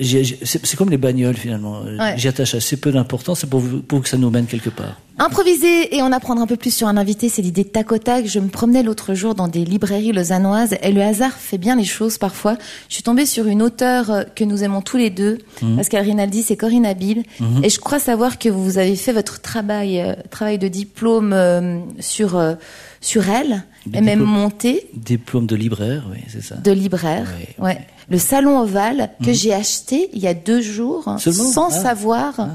c'est, 0.00 0.64
c'est 0.64 0.76
comme 0.76 0.90
les 0.90 0.96
bagnoles 0.98 1.36
finalement. 1.36 1.82
Ouais. 1.82 2.14
J'y 2.16 2.28
attache 2.28 2.54
assez 2.54 2.76
peu 2.76 2.92
d'importance, 2.92 3.40
c'est 3.40 3.50
pour, 3.50 3.62
pour 3.88 4.02
que 4.02 4.08
ça 4.08 4.16
nous 4.16 4.30
mène 4.30 4.46
quelque 4.46 4.70
part. 4.70 4.96
Improviser 5.18 5.94
et 5.94 6.02
en 6.02 6.10
apprendre 6.10 6.40
un 6.42 6.46
peu 6.46 6.56
plus 6.56 6.74
sur 6.74 6.88
un 6.88 6.96
invité, 6.96 7.28
c'est 7.28 7.42
l'idée 7.42 7.64
de 7.64 7.68
tac 7.68 7.92
au 7.92 7.98
tac. 7.98 8.26
Je 8.26 8.38
me 8.40 8.48
promenais 8.48 8.82
l'autre 8.82 9.14
jour 9.14 9.34
dans 9.34 9.46
des 9.48 9.64
librairies 9.64 10.12
lausannoises 10.12 10.74
et 10.82 10.90
le 10.90 11.02
hasard 11.02 11.32
fait 11.32 11.58
bien 11.58 11.76
les 11.76 11.84
choses 11.84 12.18
parfois. 12.18 12.56
Je 12.88 12.94
suis 12.94 13.02
tombée 13.02 13.26
sur 13.26 13.46
une 13.46 13.62
auteure 13.62 14.10
euh, 14.10 14.22
que 14.34 14.42
nous 14.44 14.64
aimons 14.64 14.80
tous 14.80 14.96
les 14.96 15.10
deux. 15.10 15.38
Pascal 15.76 16.04
Rinaldi, 16.04 16.42
c'est 16.42 16.56
Corinne 16.56 16.86
Habil. 16.86 17.22
Et 17.62 17.68
je 17.68 17.78
crois 17.78 17.98
savoir 17.98 18.38
que 18.38 18.48
vous 18.48 18.78
avez 18.78 18.96
fait 18.96 19.12
votre 19.12 19.40
travail, 19.40 20.00
euh, 20.00 20.14
travail 20.30 20.58
de 20.58 20.68
diplôme 20.68 21.32
euh, 21.32 21.78
sur, 22.00 22.36
euh, 22.36 22.54
sur 23.00 23.28
elle 23.28 23.64
et 23.92 24.00
même 24.00 24.20
monté 24.20 24.88
Diplôme 24.94 25.46
de 25.46 25.56
libraire, 25.56 26.04
oui, 26.10 26.18
c'est 26.28 26.42
ça. 26.42 26.54
de 26.56 26.70
libraire. 26.72 27.26
Ouais. 27.58 27.64
Ouais. 27.64 27.80
Le 28.08 28.18
salon 28.18 28.58
ovale 28.60 29.10
que 29.24 29.32
j'ai 29.32 29.52
acheté 29.52 30.08
il 30.12 30.20
y 30.20 30.26
a 30.26 30.34
deux 30.34 30.60
jours 30.60 31.04
Seulement 31.18 31.44
sans 31.44 31.68
Ah. 31.68 31.82
savoir 31.82 32.48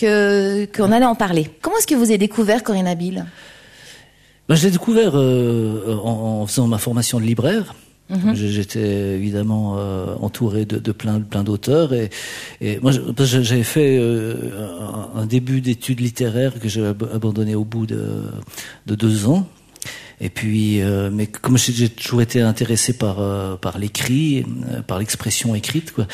que 0.00 0.64
qu'on 0.76 0.92
allait 0.92 1.04
en 1.06 1.14
parler. 1.14 1.50
Comment 1.62 1.76
est-ce 1.78 1.86
que 1.86 1.94
vous 1.94 2.04
avez 2.04 2.18
découvert 2.18 2.62
Corinne 2.62 2.86
Habil 2.86 3.24
Ben, 4.48 4.54
je 4.54 4.64
l'ai 4.64 4.70
découvert 4.72 5.12
euh, 5.14 5.96
en, 6.02 6.40
en 6.42 6.46
faisant 6.46 6.66
ma 6.66 6.78
formation 6.78 7.20
de 7.20 7.24
libraire. 7.24 7.74
J'ai- 8.34 8.48
J'étais 8.48 9.14
évidemment 9.14 9.76
euh, 9.78 10.16
entouré 10.20 10.64
de, 10.64 10.78
de 10.78 10.90
plein, 10.90 11.20
plein 11.20 11.44
d'auteurs 11.44 11.92
et, 11.94 12.10
et 12.60 12.80
moi 12.80 12.90
j'avais 12.90 13.62
fait 13.62 13.98
euh, 14.00 14.34
un, 15.14 15.26
début 15.26 15.60
d'études 15.60 16.00
littéraires 16.00 16.58
que 16.58 16.68
j'ai 16.68 16.84
ab- 16.84 17.08
abandonné 17.14 17.54
au 17.54 17.62
bout 17.64 17.86
de, 17.86 18.02
de 18.86 18.94
deux 18.96 19.26
ans. 19.28 19.46
Et 20.22 20.28
puis, 20.28 20.82
euh, 20.82 21.08
mais 21.10 21.26
comme 21.26 21.56
j'ai 21.56 21.88
toujours 21.88 22.20
été 22.20 22.42
intéressé 22.42 22.92
par 22.92 23.20
euh, 23.20 23.56
par 23.56 23.78
l'écrit, 23.78 24.44
euh, 24.70 24.82
par 24.82 24.98
l'expression 24.98 25.54
écrite, 25.54 25.92
quoi. 25.92 26.06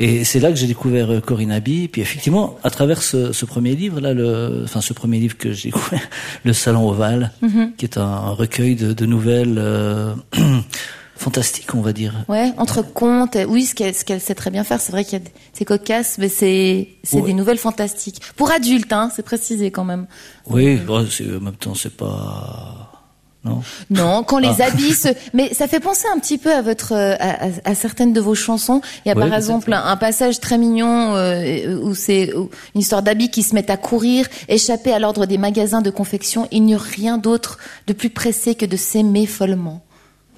Et 0.00 0.24
c'est 0.24 0.40
là 0.40 0.50
que 0.50 0.56
j'ai 0.56 0.66
découvert 0.66 1.10
euh, 1.12 1.20
Corinne 1.20 1.52
Abbey. 1.52 1.86
Puis 1.86 2.00
effectivement, 2.02 2.56
à 2.64 2.70
travers 2.70 3.02
ce, 3.02 3.32
ce 3.32 3.44
premier 3.44 3.76
livre 3.76 4.00
là, 4.00 4.14
le, 4.14 4.62
enfin 4.64 4.80
ce 4.80 4.92
premier 4.92 5.20
livre 5.20 5.36
que 5.38 5.52
j'ai 5.52 5.68
découvert, 5.70 6.00
le 6.44 6.52
Salon 6.52 6.88
ovale, 6.88 7.30
qui 7.78 7.84
est 7.84 7.98
un, 7.98 8.02
un 8.02 8.30
recueil 8.30 8.74
de, 8.74 8.92
de 8.92 9.06
nouvelles 9.06 9.54
euh, 9.58 10.12
fantastiques, 11.16 11.72
on 11.74 11.82
va 11.82 11.92
dire. 11.92 12.24
Ouais, 12.28 12.52
entre 12.56 12.82
contes, 12.82 13.36
oui, 13.48 13.64
ce 13.64 13.74
qu'elle 13.76 13.94
qu'elle 13.94 14.20
sait 14.20 14.34
très 14.34 14.50
bien 14.50 14.64
faire, 14.64 14.80
c'est 14.80 14.90
vrai 14.92 15.04
qu'il 15.04 15.12
y 15.14 15.16
a 15.16 15.24
des- 15.24 15.30
c'est 15.52 15.64
cocasse, 15.64 16.16
mais 16.18 16.28
c'est 16.28 16.88
c'est 17.04 17.16
Ouais. 17.18 17.22
des 17.28 17.32
nouvelles 17.34 17.58
fantastiques 17.58 18.20
pour 18.36 18.50
adultes, 18.50 18.92
hein, 18.92 19.08
c'est 19.14 19.22
précisé 19.24 19.70
quand 19.70 19.84
même. 19.84 20.06
Oui, 20.46 20.76
bon, 20.76 21.04
en 21.06 21.40
même 21.40 21.54
temps, 21.54 21.74
c'est 21.76 21.96
pas 21.96 22.88
Non 23.44 23.60
Non, 23.90 24.22
quand 24.22 24.38
les 24.38 24.60
Ah. 24.60 24.66
habits 24.66 24.94
se... 24.94 25.08
Mais 25.34 25.52
ça 25.52 25.66
fait 25.66 25.80
penser 25.80 26.06
un 26.14 26.18
petit 26.20 26.38
peu 26.38 26.52
à 26.54 26.62
votre, 26.62 26.92
euh, 26.92 27.16
à, 27.18 27.46
à- 27.46 27.70
à 27.70 27.74
certaines 27.74 28.12
de 28.12 28.20
vos 28.20 28.34
chansons. 28.36 28.80
Il 29.04 29.08
y 29.08 29.10
a 29.10 29.14
par 29.16 29.34
exemple 29.34 29.72
un, 29.72 29.84
un 29.84 29.96
passage 29.96 30.38
très 30.38 30.58
mignon 30.58 31.16
euh, 31.16 31.76
où 31.82 31.94
c'est 31.94 32.30
une 32.74 32.80
histoire 32.80 33.02
d'habits 33.02 33.30
qui 33.30 33.42
se 33.42 33.54
mettent 33.54 33.70
à 33.70 33.76
courir, 33.76 34.26
échapper 34.48 34.92
à 34.92 34.98
l'ordre 35.00 35.26
des 35.26 35.38
magasins 35.38 35.82
de 35.82 35.90
confection. 35.90 36.46
Il 36.52 36.62
n'y 36.62 36.74
a 36.74 36.78
rien 36.78 37.18
d'autre 37.18 37.58
de 37.88 37.92
plus 37.92 38.10
pressé 38.10 38.54
que 38.54 38.64
de 38.66 38.76
s'aimer 38.76 39.26
follement. 39.26 39.82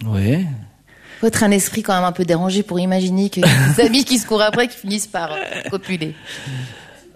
Oui. 0.07 0.47
Faut 1.21 1.27
être 1.29 1.43
un 1.45 1.51
esprit 1.51 1.83
quand 1.83 1.95
même 1.95 2.05
un 2.05 2.13
peu 2.13 2.25
dérangé 2.25 2.63
pour 2.63 2.81
imaginer 2.81 3.29
que 3.31 3.41
des 3.41 3.83
habits 3.87 4.05
qui 4.05 4.19
se 4.19 4.27
courent 4.27 4.43
après 4.43 4.67
qui 4.69 4.77
finissent 4.79 5.07
par 5.07 5.31
copuler. 5.71 6.15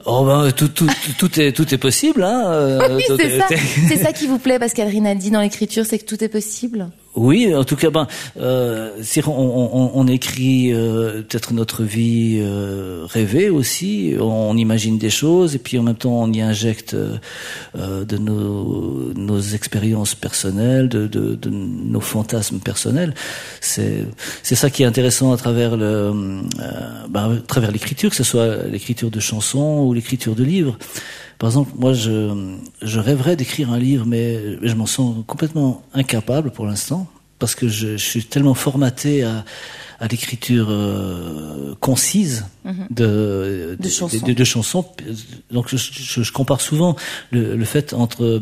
Oh 0.05 0.25
ben 0.25 0.51
tout, 0.53 0.69
tout, 0.69 0.89
tout 1.19 1.41
est 1.41 1.53
tout 1.53 1.75
est 1.75 1.79
possible 1.79 2.23
hein. 2.23 2.45
euh, 2.53 2.79
oui, 2.97 3.03
c'est 3.09 3.25
est- 3.27 3.39
ça. 3.39 3.47
C'est 3.89 3.97
ça 3.97 4.13
qui 4.13 4.27
vous 4.27 4.39
plaît, 4.39 4.59
Pascal 4.59 4.89
Rinaldi, 4.89 5.31
dans 5.31 5.41
l'écriture, 5.41 5.85
c'est 5.85 5.99
que 5.99 6.05
tout 6.05 6.23
est 6.23 6.29
possible. 6.29 6.89
Oui, 7.15 7.53
en 7.55 7.65
tout 7.65 7.75
cas, 7.75 7.91
ben, 7.91 8.07
euh, 8.39 8.91
on, 9.27 9.31
on, 9.31 9.91
on 9.95 10.07
écrit 10.07 10.73
euh, 10.73 11.23
peut-être 11.23 11.53
notre 11.53 11.83
vie 11.83 12.39
euh, 12.41 13.07
rêvée 13.07 13.49
aussi. 13.49 14.15
On, 14.21 14.57
imagine 14.57 14.99
des 14.99 15.11
choses 15.11 15.55
et 15.55 15.59
puis 15.59 15.79
en 15.79 15.83
même 15.83 15.97
temps 15.97 16.23
on 16.23 16.33
y 16.33 16.41
injecte 16.41 16.95
euh, 16.95 17.17
euh, 17.77 18.05
de 18.05 18.19
nos, 18.19 19.13
nos 19.15 19.41
expériences 19.41 20.15
personnelles, 20.15 20.89
de, 20.89 21.07
de, 21.07 21.35
de 21.35 21.51
nos 21.51 22.01
fantasmes 22.01 22.59
personnels. 22.59 23.15
C'est 23.61 24.05
c'est 24.43 24.55
ça 24.55 24.69
qui 24.71 24.83
est 24.83 24.87
intéressant 24.87 25.33
à 25.33 25.37
travers 25.37 25.77
le, 25.77 25.85
euh, 25.85 26.43
ben, 27.09 27.33
à 27.33 27.41
travers 27.47 27.73
l'écriture, 27.73 28.11
que 28.11 28.17
ce 28.17 28.25
soit 28.25 28.65
l'écriture 28.71 29.11
de 29.11 29.21
chansons 29.21 29.85
ou 29.87 29.95
l'écriture 29.95 30.35
de 30.35 30.45
livres. 30.45 30.79
Par 31.39 31.51
exemple, 31.51 31.73
moi, 31.79 31.93
je, 31.93 32.57
je 32.83 32.99
rêverais 32.99 33.37
d'écrire 33.37 33.71
un 33.73 33.79
livre, 33.79 34.05
mais 34.07 34.59
je 34.61 34.75
m'en 34.75 34.87
sens 34.87 35.17
complètement 35.27 35.83
incapable 35.95 36.51
pour 36.51 36.67
l'instant, 36.67 37.07
parce 37.39 37.55
que 37.55 37.69
je, 37.69 37.97
je 37.97 38.05
suis 38.05 38.25
tellement 38.25 38.55
formaté 38.55 39.23
à, 39.23 39.45
à 40.01 40.09
l'écriture 40.09 40.67
euh, 40.71 41.75
concise 41.81 42.45
de, 42.91 43.77
De 43.79 43.89
chansons. 43.89 44.27
de, 44.27 44.33
de 44.33 44.45
chansons. 44.45 44.85
Donc, 45.53 45.69
je, 45.69 45.77
je, 45.77 46.23
je 46.23 46.33
compare 46.33 46.61
souvent 46.61 46.97
le, 47.31 47.55
le 47.57 47.65
fait 47.65 47.95
entre 47.95 48.41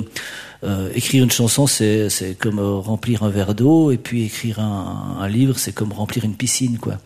euh, 0.65 0.91
écrire 0.95 1.23
une 1.23 1.31
chanson, 1.31 1.67
c'est 1.67 2.09
c'est 2.09 2.35
comme 2.35 2.59
remplir 2.59 3.23
un 3.25 3.29
verre 3.29 3.55
d'eau, 3.55 3.91
et 3.91 3.99
puis 3.99 4.25
écrire 4.25 4.59
un, 4.59 5.19
un 5.21 5.29
livre, 5.29 5.59
c'est 5.59 5.73
comme 5.73 5.93
remplir 5.93 6.25
une 6.25 6.35
piscine, 6.35 6.79
quoi. 6.79 6.97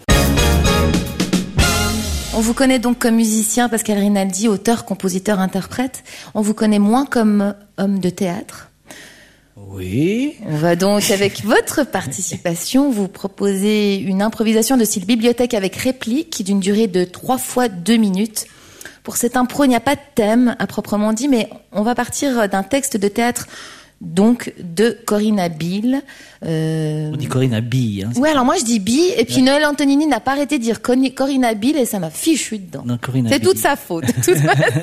On 2.40 2.42
vous 2.42 2.54
connaît 2.54 2.78
donc 2.78 3.00
comme 3.00 3.16
musicien, 3.16 3.68
Pascal 3.68 3.98
Rinaldi, 3.98 4.48
auteur, 4.48 4.86
compositeur, 4.86 5.40
interprète. 5.40 6.02
On 6.32 6.40
vous 6.40 6.54
connaît 6.54 6.78
moins 6.78 7.04
comme 7.04 7.54
homme 7.76 7.98
de 7.98 8.08
théâtre. 8.08 8.70
Oui. 9.58 10.36
On 10.46 10.56
va 10.56 10.74
donc, 10.74 11.10
avec 11.10 11.44
votre 11.44 11.84
participation, 11.84 12.90
vous 12.90 13.08
proposer 13.08 13.96
une 13.98 14.22
improvisation 14.22 14.78
de 14.78 14.86
style 14.86 15.04
bibliothèque 15.04 15.52
avec 15.52 15.76
réplique 15.76 16.42
d'une 16.42 16.60
durée 16.60 16.86
de 16.86 17.04
trois 17.04 17.36
fois 17.36 17.68
deux 17.68 17.98
minutes. 17.98 18.46
Pour 19.02 19.18
cette 19.18 19.36
impro, 19.36 19.64
il 19.64 19.68
n'y 19.68 19.76
a 19.76 19.80
pas 19.80 19.96
de 19.96 20.00
thème 20.14 20.56
à 20.58 20.66
proprement 20.66 21.12
dit, 21.12 21.28
mais 21.28 21.50
on 21.72 21.82
va 21.82 21.94
partir 21.94 22.48
d'un 22.48 22.62
texte 22.62 22.96
de 22.96 23.08
théâtre, 23.08 23.48
donc 24.00 24.52
de 24.58 24.96
Corinna 25.06 25.48
Bill. 25.48 26.02
Euh, 26.44 27.10
On 27.12 27.16
dit 27.16 27.26
Corinne 27.26 27.54
Abille. 27.54 28.04
Hein. 28.04 28.18
Ouais, 28.18 28.30
alors 28.30 28.44
moi 28.44 28.56
je 28.58 28.64
dis 28.64 28.80
Bi, 28.80 29.00
et 29.16 29.24
puis 29.24 29.42
Noël 29.42 29.64
Antonini 29.64 30.06
n'a 30.06 30.20
pas 30.20 30.32
arrêté 30.32 30.58
de 30.58 30.62
dire 30.62 30.80
Corinna 30.82 31.54
Bill, 31.54 31.76
et 31.76 31.84
ça 31.84 31.98
m'a 31.98 32.10
fichu 32.10 32.58
dedans. 32.58 32.84
C'est 33.28 33.40
toute 33.40 33.58
sa 33.58 33.76
faute, 33.76 34.06
de 34.06 34.12
toute 34.12 34.36
façon. 34.36 34.82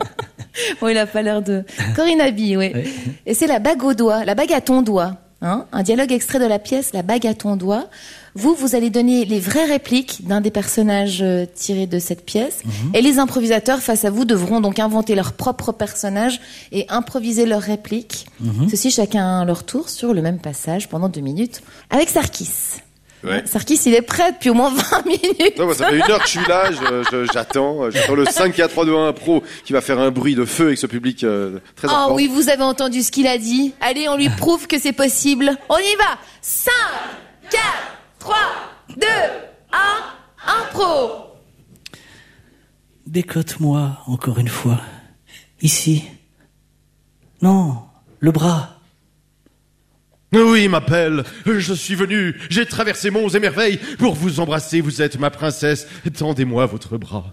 bon, 0.80 0.88
il 0.88 0.98
a 0.98 1.06
pas 1.06 1.22
l'air 1.22 1.42
de... 1.42 1.64
Corinna 1.94 2.30
Bill, 2.30 2.58
oui. 2.58 2.72
Oui. 2.74 2.92
Et 3.24 3.34
c'est 3.34 3.46
la 3.46 3.60
bague 3.60 3.82
au 3.84 3.94
doigt, 3.94 4.24
la 4.24 4.34
bague 4.34 4.52
à 4.52 4.60
ton 4.60 4.82
doigt. 4.82 5.16
Hein 5.42 5.66
un 5.70 5.82
dialogue 5.82 6.12
extrait 6.12 6.38
de 6.38 6.46
la 6.46 6.58
pièce 6.58 6.94
La 6.94 7.02
bague 7.02 7.26
à 7.26 7.34
ton 7.34 7.56
doigt. 7.56 7.88
Vous, 8.36 8.54
vous 8.54 8.76
allez 8.76 8.90
donner 8.90 9.24
les 9.24 9.40
vraies 9.40 9.64
répliques 9.64 10.26
d'un 10.26 10.40
des 10.40 10.50
personnages 10.50 11.20
euh, 11.22 11.46
tirés 11.54 11.86
de 11.86 11.98
cette 11.98 12.24
pièce. 12.24 12.60
Et 12.94 13.00
les 13.00 13.18
improvisateurs 13.18 13.80
face 13.80 14.04
à 14.04 14.10
vous 14.10 14.24
devront 14.24 14.60
donc 14.60 14.78
inventer 14.78 15.14
leur 15.14 15.32
propre 15.32 15.72
personnage 15.72 16.40
et 16.70 16.84
improviser 16.88 17.46
leurs 17.46 17.62
répliques. 17.62 18.26
Ceci 18.70 18.90
chacun 18.90 19.40
à 19.40 19.44
leur 19.44 19.64
tour 19.64 19.88
sur 19.88 20.12
le 20.14 20.20
même 20.22 20.38
passage 20.38 20.88
pendant 20.88 21.08
deux 21.08 21.22
minutes. 21.22 21.62
Avec 21.90 22.08
Sarkis. 22.10 22.50
Ouais. 23.24 23.42
Sarkis, 23.46 23.80
il 23.86 23.94
est 23.94 24.02
prêt 24.02 24.30
depuis 24.32 24.50
au 24.50 24.54
moins 24.54 24.70
20 24.72 25.06
minutes. 25.06 25.58
Non, 25.58 25.72
ça 25.72 25.88
fait 25.88 25.96
une 25.96 26.02
heure 26.10 26.18
que 26.20 26.26
je 26.26 26.38
suis 26.38 26.46
là, 26.48 26.70
je- 26.70 27.02
je- 27.10 27.32
j'attends, 27.32 27.90
j'attends 27.90 28.14
le 28.14 28.26
5 28.26 28.52
4 28.54 28.70
3 28.70 28.84
2 28.84 28.94
1 28.94 29.12
pro 29.14 29.42
qui 29.64 29.72
va 29.72 29.80
faire 29.80 29.98
un 29.98 30.10
bruit 30.10 30.34
de 30.34 30.44
feu 30.44 30.66
avec 30.66 30.78
ce 30.78 30.86
public 30.86 31.24
euh, 31.24 31.58
très 31.74 31.88
Oh 31.88 31.90
important. 31.90 32.14
oui, 32.14 32.28
vous 32.28 32.50
avez 32.50 32.62
entendu 32.62 33.02
ce 33.02 33.10
qu'il 33.10 33.26
a 33.26 33.38
dit. 33.38 33.72
Allez, 33.80 34.08
on 34.08 34.16
lui 34.16 34.28
prouve 34.28 34.66
que 34.66 34.78
c'est 34.78 34.92
possible. 34.92 35.56
On 35.70 35.78
y 35.78 35.96
va 35.98 36.18
5, 36.42 36.70
4, 37.50 37.62
3, 38.26 38.36
2, 38.96 39.06
1, 39.70 39.78
impro 40.48 41.36
Décote-moi 43.06 43.98
encore 44.08 44.40
une 44.40 44.48
fois. 44.48 44.80
Ici. 45.62 46.02
Non, 47.40 47.84
le 48.18 48.32
bras. 48.32 48.80
Oui, 50.32 50.66
ma 50.66 50.80
belle, 50.80 51.22
je 51.46 51.72
suis 51.72 51.94
venu, 51.94 52.34
j'ai 52.50 52.66
traversé 52.66 53.10
monts 53.10 53.28
et 53.28 53.38
merveilles 53.38 53.78
pour 53.96 54.16
vous 54.16 54.40
embrasser, 54.40 54.80
vous 54.80 55.00
êtes 55.02 55.20
ma 55.20 55.30
princesse, 55.30 55.86
tendez-moi 56.18 56.66
votre 56.66 56.98
bras. 56.98 57.32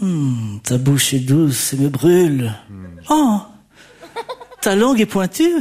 Hmm, 0.00 0.58
ta 0.62 0.78
bouche 0.78 1.12
est 1.12 1.18
douce 1.18 1.72
et 1.72 1.76
me 1.76 1.88
brûle. 1.88 2.54
Oh, 3.10 3.40
ta 4.60 4.76
langue 4.76 5.00
est 5.00 5.06
pointue, 5.06 5.56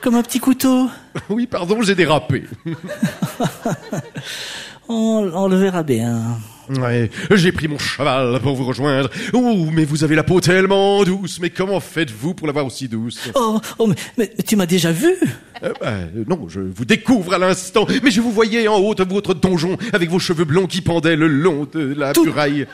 comme 0.00 0.14
un 0.14 0.22
petit 0.22 0.38
couteau. 0.38 0.88
Oui, 1.28 1.48
pardon, 1.48 1.82
j'ai 1.82 1.96
dérapé. 1.96 2.44
On, 4.88 5.30
on 5.34 5.48
le 5.48 5.56
verra 5.56 5.82
bien. 5.82 6.20
Ouais, 6.68 7.10
j'ai 7.32 7.52
pris 7.52 7.68
mon 7.68 7.78
cheval 7.78 8.38
pour 8.40 8.54
vous 8.54 8.64
rejoindre. 8.64 9.08
Oh, 9.32 9.66
mais 9.72 9.84
vous 9.86 10.04
avez 10.04 10.14
la 10.14 10.22
peau 10.24 10.40
tellement 10.40 11.02
douce, 11.04 11.38
mais 11.40 11.48
comment 11.48 11.80
faites-vous 11.80 12.34
pour 12.34 12.46
l'avoir 12.46 12.66
aussi 12.66 12.86
douce? 12.86 13.30
Oh, 13.34 13.58
oh 13.78 13.86
mais, 13.86 13.94
mais 14.18 14.30
tu 14.46 14.56
m'as 14.56 14.66
déjà 14.66 14.92
vu 14.92 15.14
Euh, 15.62 15.72
bah, 15.80 15.86
euh, 15.86 16.24
Non, 16.28 16.48
je 16.48 16.60
vous 16.60 16.84
découvre 16.84 17.32
à 17.32 17.38
l'instant, 17.38 17.86
mais 18.02 18.10
je 18.10 18.20
vous 18.20 18.30
voyais 18.30 18.68
en 18.68 18.76
haut 18.76 18.94
de 18.94 19.04
votre 19.04 19.32
donjon 19.32 19.78
avec 19.94 20.10
vos 20.10 20.18
cheveux 20.18 20.44
blonds 20.44 20.66
qui 20.66 20.82
pendaient 20.82 21.16
le 21.16 21.28
long 21.28 21.66
de 21.72 21.94
la 21.96 22.12
Tout- 22.12 22.24
muraille. 22.24 22.66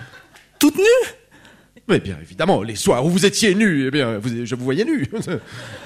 Toute 0.58 0.76
nue? 0.78 0.82
Mais 1.88 1.98
bien 1.98 2.16
évidemment, 2.22 2.62
les 2.62 2.76
soirs 2.76 3.04
où 3.04 3.10
vous 3.10 3.26
étiez 3.26 3.54
nu, 3.54 3.86
eh 3.86 3.90
bien, 3.90 4.18
vous- 4.18 4.44
je 4.46 4.54
vous 4.54 4.64
voyais 4.64 4.84
nu. 4.84 5.08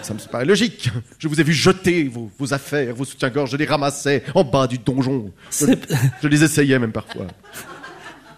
Ça 0.03 0.13
me 0.13 0.19
paraît 0.31 0.45
logique. 0.45 0.91
Je 1.19 1.29
vous 1.29 1.41
ai 1.41 1.45
vu 1.45 1.53
jeter 1.55 2.05
vos, 2.05 2.31
vos 2.39 2.53
affaires, 2.53 2.95
vos 2.95 3.05
soutiens-gorge, 3.07 3.51
je 3.53 3.57
les 3.57 3.65
ramassais 3.65 4.23
en 4.35 4.45
bas 4.45 4.67
du 4.67 4.77
donjon. 4.79 5.33
Je, 5.51 5.67
je 6.23 6.29
les 6.29 6.45
essayais 6.45 6.79
même 6.79 6.93
parfois. 6.93 7.27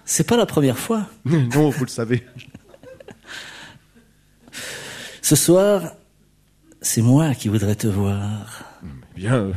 C'est 0.04 0.26
pas 0.28 0.36
la 0.36 0.46
première 0.46 0.78
fois. 0.78 1.08
Non, 1.24 1.70
vous 1.70 1.84
le 1.84 1.90
savez. 1.90 2.22
Ce 5.22 5.34
soir, 5.34 5.92
c'est 6.80 7.02
moi 7.02 7.34
qui 7.34 7.48
voudrais 7.48 7.74
te 7.74 7.86
voir. 7.88 8.64
Bien, 9.16 9.52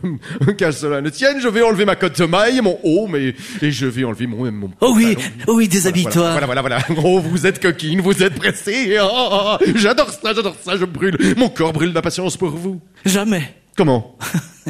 qu'à 0.57 0.71
cela 0.71 1.01
ne 1.01 1.09
tienne, 1.09 1.41
je 1.41 1.49
vais 1.49 1.61
enlever 1.61 1.83
ma 1.83 1.97
cotte 1.97 2.17
de 2.17 2.25
maille, 2.25 2.61
mon 2.61 2.79
haut, 2.81 3.07
mais 3.07 3.35
et 3.61 3.71
je 3.71 3.85
vais 3.87 4.05
enlever 4.05 4.25
mon 4.25 4.49
mon. 4.49 4.71
Oh 4.79 4.93
oui, 4.95 5.17
oh 5.47 5.55
oui, 5.57 5.67
déshabille-toi. 5.67 6.31
Voilà, 6.31 6.45
voilà, 6.45 6.61
voilà, 6.61 6.77
voilà. 6.87 7.01
Oh, 7.03 7.19
vous 7.19 7.45
êtes 7.45 7.61
coquine, 7.61 7.99
vous 7.99 8.23
êtes 8.23 8.35
pressée. 8.35 8.97
Oh, 9.01 9.07
oh, 9.11 9.57
oh, 9.59 9.65
j'adore 9.75 10.11
ça, 10.11 10.33
j'adore 10.33 10.55
ça, 10.63 10.77
je 10.77 10.85
brûle. 10.85 11.17
Mon 11.35 11.49
corps 11.49 11.73
brûle 11.73 11.91
d'impatience 11.91 12.37
pour 12.37 12.51
vous. 12.51 12.79
Jamais. 13.05 13.53
Comment? 13.75 14.17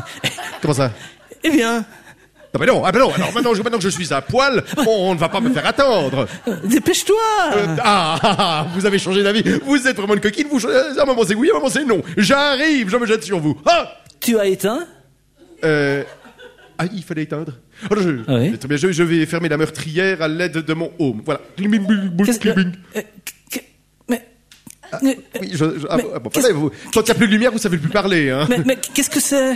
Comment 0.61 0.73
ça? 0.73 0.91
Eh 1.43 1.51
bien, 1.51 1.85
Non, 2.53 2.59
mais 2.59 2.65
non, 2.65 2.83
ah, 2.83 2.91
ben 2.91 2.99
non, 2.99 3.11
alors 3.13 3.31
maintenant, 3.33 3.53
je- 3.53 3.61
maintenant 3.61 3.77
que 3.77 3.83
je 3.83 3.89
suis 3.89 4.11
à 4.11 4.21
poil, 4.21 4.63
on, 4.87 5.13
ne 5.13 5.19
va 5.19 5.29
pas 5.29 5.39
me 5.39 5.51
faire 5.53 5.65
attendre. 5.67 6.27
euh, 6.47 6.55
dépêche-toi. 6.63 7.15
Euh, 7.55 7.75
ah, 7.83 8.17
ah, 8.23 8.35
ah, 8.39 8.67
vous 8.75 8.85
avez 8.87 8.97
changé 8.97 9.21
d'avis. 9.21 9.43
Vous 9.65 9.87
êtes 9.87 9.95
vraiment 9.97 10.15
une 10.15 10.19
coquine, 10.21 10.47
vous, 10.49 10.65
euh, 10.65 10.97
à 10.97 11.01
un 11.03 11.05
moment 11.05 11.21
c'est 11.27 11.35
oui, 11.35 11.49
à 11.49 11.55
un 11.55 11.59
moment 11.59 11.69
c'est 11.69 11.85
non. 11.85 12.01
J'arrive, 12.17 12.89
je 12.89 12.97
me 12.97 13.05
jette 13.05 13.23
sur 13.23 13.39
vous. 13.39 13.55
Ah 13.67 13.93
Tu 14.19 14.39
as 14.39 14.47
éteint 14.47 14.87
Euh, 15.63 16.03
ah, 16.79 16.85
il 16.91 17.03
fallait 17.03 17.23
éteindre. 17.23 17.53
Alors, 17.91 18.03
je, 18.03 18.09
Ah 18.27 18.35
oui. 18.35 18.57
très 18.57 18.67
bien, 18.67 18.77
je, 18.77 18.91
je 18.93 19.03
vais 19.03 19.25
fermer 19.27 19.47
la 19.49 19.57
meurtrière 19.57 20.21
à 20.21 20.27
l'aide 20.27 20.53
de 20.57 20.73
mon 20.73 20.91
home. 20.97 21.21
Voilà. 21.23 21.41
Mais, 21.59 21.67
mais, 21.67 21.79
Oui, 25.39 25.49
je, 25.51 25.57
je- 25.57 25.85
ah, 25.87 25.97
Mais 25.97 26.03
ah, 26.15 26.19
bon, 26.19 26.31
vous- 26.53 26.71
quand 26.93 27.01
il 27.01 27.05
n'y 27.05 27.11
a 27.11 27.13
plus 27.13 27.27
de 27.27 27.31
lumière, 27.31 27.51
vous 27.51 27.59
savez 27.59 27.77
plus 27.77 27.89
parler. 27.89 28.31
Hein. 28.31 28.47
mais, 28.49 28.57
mais 28.65 28.75
qu'est-ce 28.75 29.09
que 29.11 29.19
c'est? 29.19 29.53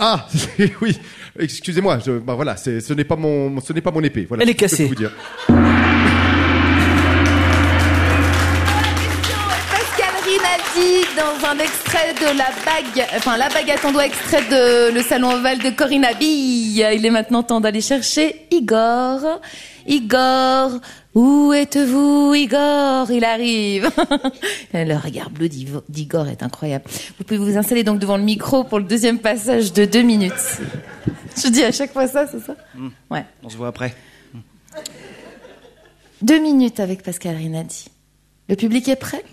Ah, 0.00 0.26
oui. 0.82 0.98
Excusez-moi. 1.38 1.98
je- 2.04 2.18
Bah 2.18 2.34
voilà, 2.34 2.56
c'est- 2.56 2.80
ce 2.80 2.92
n'est 2.92 3.04
pas 3.04 3.16
mon, 3.16 3.60
ce 3.60 3.72
n'est 3.72 3.80
pas 3.80 3.90
mon 3.92 4.02
épée. 4.02 4.24
Voilà. 4.28 4.42
Elle 4.42 4.50
est 4.50 4.52
je 4.52 4.56
peux 4.58 4.60
cassée. 4.66 4.86
Vous 4.86 4.94
dire. 4.94 5.12
Dans 11.24 11.46
un 11.46 11.58
extrait 11.58 12.12
de 12.14 12.36
la 12.36 12.50
bague, 12.66 13.06
enfin 13.16 13.38
la 13.38 13.48
bague 13.48 13.70
à 13.70 13.78
ton 13.78 13.92
doigt, 13.92 14.04
extrait 14.04 14.42
de 14.42 14.92
le 14.92 15.02
salon 15.02 15.30
ovale 15.30 15.58
de 15.58 15.70
Corinne 15.70 16.04
Abille. 16.04 16.84
Il 16.94 17.06
est 17.06 17.10
maintenant 17.10 17.42
temps 17.42 17.62
d'aller 17.62 17.80
chercher 17.80 18.46
Igor. 18.50 19.40
Igor, 19.86 20.72
où 21.14 21.52
êtes-vous, 21.54 22.34
Igor? 22.34 23.10
Il 23.10 23.24
arrive. 23.24 23.90
le 24.74 24.96
regard 24.96 25.30
bleu 25.30 25.48
d'Igor 25.48 26.28
est 26.28 26.42
incroyable. 26.42 26.84
Vous 27.16 27.24
pouvez 27.24 27.38
vous 27.38 27.56
installer 27.56 27.84
donc 27.84 28.00
devant 28.00 28.18
le 28.18 28.24
micro 28.24 28.64
pour 28.64 28.78
le 28.78 28.84
deuxième 28.84 29.18
passage 29.18 29.72
de 29.72 29.86
deux 29.86 30.02
minutes. 30.02 30.60
Je 31.42 31.48
dis 31.48 31.64
à 31.64 31.72
chaque 31.72 31.94
fois 31.94 32.06
ça, 32.06 32.26
c'est 32.26 32.40
ça? 32.40 32.54
Ouais. 33.10 33.24
On 33.42 33.48
se 33.48 33.56
voit 33.56 33.68
après. 33.68 33.94
Deux 36.20 36.38
minutes 36.38 36.80
avec 36.80 37.02
Pascal 37.02 37.36
Rinaldi. 37.36 37.86
Le 38.50 38.56
public 38.56 38.88
est 38.88 38.96
prêt? 38.96 39.24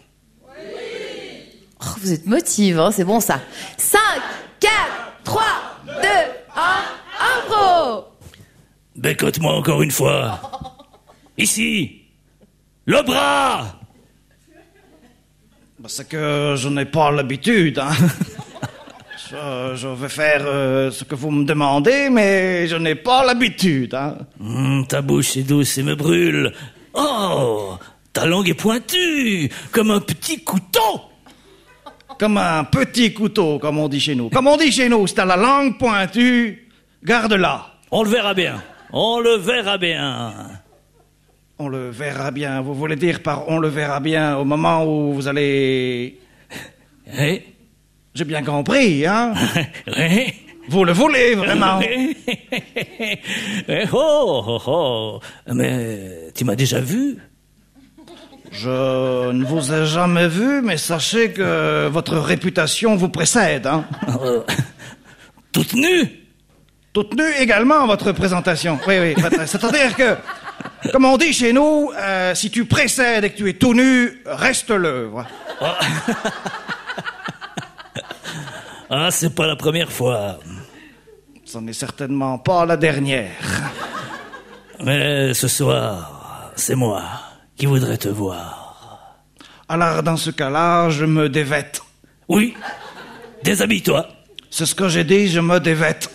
Oh, 1.83 1.87
vous 2.01 2.11
êtes 2.13 2.25
motive, 2.25 2.79
hein, 2.79 2.91
c'est 2.91 3.03
bon 3.03 3.19
ça. 3.19 3.39
5, 3.77 3.99
4, 4.59 4.71
3, 5.23 5.41
2, 5.85 5.91
1, 6.55 7.47
impro 7.47 8.05
Bécote-moi 8.95 9.53
encore 9.53 9.81
une 9.81 9.91
fois. 9.91 10.39
Ici. 11.37 12.01
Le 12.85 13.01
bras 13.03 13.79
Bah, 15.79 15.87
C'est 15.89 16.07
que 16.07 16.55
je 16.57 16.69
n'ai 16.69 16.85
pas 16.85 17.11
l'habitude. 17.11 17.79
Hein. 17.79 17.91
Je, 19.29 19.75
je 19.75 19.87
vais 19.87 20.09
faire 20.09 20.41
euh, 20.45 20.91
ce 20.91 21.03
que 21.05 21.15
vous 21.15 21.31
me 21.31 21.45
demandez, 21.45 22.09
mais 22.09 22.67
je 22.67 22.75
n'ai 22.75 22.95
pas 22.95 23.25
l'habitude. 23.25 23.95
Hein. 23.95 24.17
Hum, 24.39 24.85
Ta 24.87 25.01
bouche 25.01 25.37
est 25.37 25.43
douce 25.43 25.77
et 25.77 25.83
me 25.83 25.95
brûle. 25.95 26.51
Oh 26.93 27.77
Ta 28.11 28.25
langue 28.25 28.49
est 28.49 28.53
pointue, 28.53 29.49
comme 29.71 29.89
un 29.91 30.01
petit 30.01 30.43
couteau. 30.43 31.01
Comme 32.21 32.37
un 32.37 32.65
petit 32.65 33.15
couteau, 33.15 33.57
comme 33.57 33.79
on 33.79 33.87
dit 33.87 33.99
chez 33.99 34.13
nous. 34.13 34.29
Comme 34.29 34.45
on 34.45 34.55
dit 34.55 34.71
chez 34.71 34.87
nous, 34.87 35.07
c'est 35.07 35.17
à 35.17 35.25
la 35.25 35.35
langue 35.35 35.79
pointue, 35.79 36.67
garde-la. 37.03 37.65
On 37.89 38.03
le 38.03 38.09
verra 38.11 38.35
bien. 38.35 38.61
On 38.93 39.19
le 39.19 39.37
verra 39.37 39.79
bien. 39.79 40.31
On 41.57 41.67
le 41.67 41.89
verra 41.89 42.29
bien. 42.29 42.61
Vous 42.61 42.75
voulez 42.75 42.95
dire 42.95 43.23
par 43.23 43.49
on 43.49 43.57
le 43.57 43.69
verra 43.69 43.99
bien 43.99 44.37
au 44.37 44.45
moment 44.45 44.85
où 44.85 45.13
vous 45.13 45.27
allez... 45.27 46.19
Eh? 47.11 47.41
J'ai 48.13 48.25
bien 48.25 48.43
compris, 48.43 49.03
hein? 49.07 49.33
Eh? 49.87 50.27
Vous 50.69 50.85
le 50.85 50.93
voulez, 50.93 51.33
vraiment? 51.33 51.79
Eh, 53.67 53.85
oh, 53.93 54.43
oh, 54.47 54.61
oh. 54.67 55.19
Mais 55.51 56.31
tu 56.35 56.45
m'as 56.45 56.55
déjà 56.55 56.81
vu? 56.81 57.17
Je 58.51 59.31
ne 59.31 59.45
vous 59.45 59.71
ai 59.73 59.85
jamais 59.85 60.27
vu, 60.27 60.61
mais 60.61 60.77
sachez 60.77 61.31
que 61.31 61.87
votre 61.87 62.17
réputation 62.17 62.95
vous 62.97 63.09
précède, 63.09 63.65
hein 63.65 63.85
Euh, 64.21 64.41
Toute 65.53 65.73
nue 65.73 66.09
Toute 66.93 67.15
nue 67.15 67.31
également, 67.39 67.87
votre 67.87 68.11
présentation. 68.11 68.77
Oui, 68.87 68.95
oui. 68.99 69.15
C'est-à-dire 69.45 69.95
que, 69.95 70.17
comme 70.91 71.05
on 71.05 71.17
dit 71.17 71.31
chez 71.31 71.53
nous, 71.53 71.91
euh, 71.97 72.35
si 72.35 72.51
tu 72.51 72.65
précèdes 72.65 73.23
et 73.23 73.29
que 73.29 73.37
tu 73.37 73.49
es 73.49 73.53
tout 73.53 73.73
nu, 73.73 74.21
reste-le. 74.25 75.07
voilà. 75.07 75.29
Ah, 78.89 79.09
c'est 79.11 79.33
pas 79.33 79.47
la 79.47 79.55
première 79.55 79.89
fois. 79.91 80.37
Ce 81.45 81.57
n'est 81.57 81.71
certainement 81.73 82.37
pas 82.37 82.65
la 82.65 82.75
dernière. 82.75 83.31
Mais 84.83 85.33
ce 85.33 85.47
soir, 85.47 86.51
c'est 86.57 86.75
moi 86.75 87.01
qui 87.61 87.67
voudrais 87.67 87.97
te 87.99 88.09
voir. 88.09 89.19
Alors, 89.69 90.01
dans 90.01 90.17
ce 90.17 90.31
cas-là, 90.31 90.89
je 90.89 91.05
me 91.05 91.29
dévête. 91.29 91.79
Oui, 92.27 92.55
déshabille-toi. 93.43 94.07
C'est 94.49 94.65
ce 94.65 94.73
que 94.73 94.89
j'ai 94.89 95.03
dit, 95.03 95.27
je 95.27 95.39
me 95.41 95.59
dévête. 95.59 96.09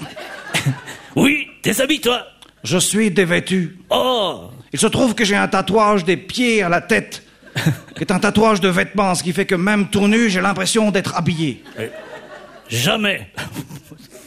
Oui, 1.14 1.46
déshabille-toi. 1.62 2.26
Je 2.64 2.78
suis 2.78 3.12
dévêtu. 3.12 3.78
Oh, 3.90 4.50
Il 4.72 4.80
se 4.80 4.88
trouve 4.88 5.14
que 5.14 5.24
j'ai 5.24 5.36
un 5.36 5.46
tatouage 5.46 6.04
des 6.04 6.16
pieds 6.16 6.64
à 6.64 6.68
la 6.68 6.80
tête, 6.80 7.22
qui 7.94 8.00
est 8.02 8.10
un 8.10 8.18
tatouage 8.18 8.60
de 8.60 8.68
vêtements, 8.68 9.14
ce 9.14 9.22
qui 9.22 9.32
fait 9.32 9.46
que 9.46 9.54
même 9.54 9.86
tout 9.88 10.08
nu, 10.08 10.28
j'ai 10.28 10.40
l'impression 10.40 10.90
d'être 10.90 11.14
habillé. 11.14 11.62
jamais. 12.68 13.30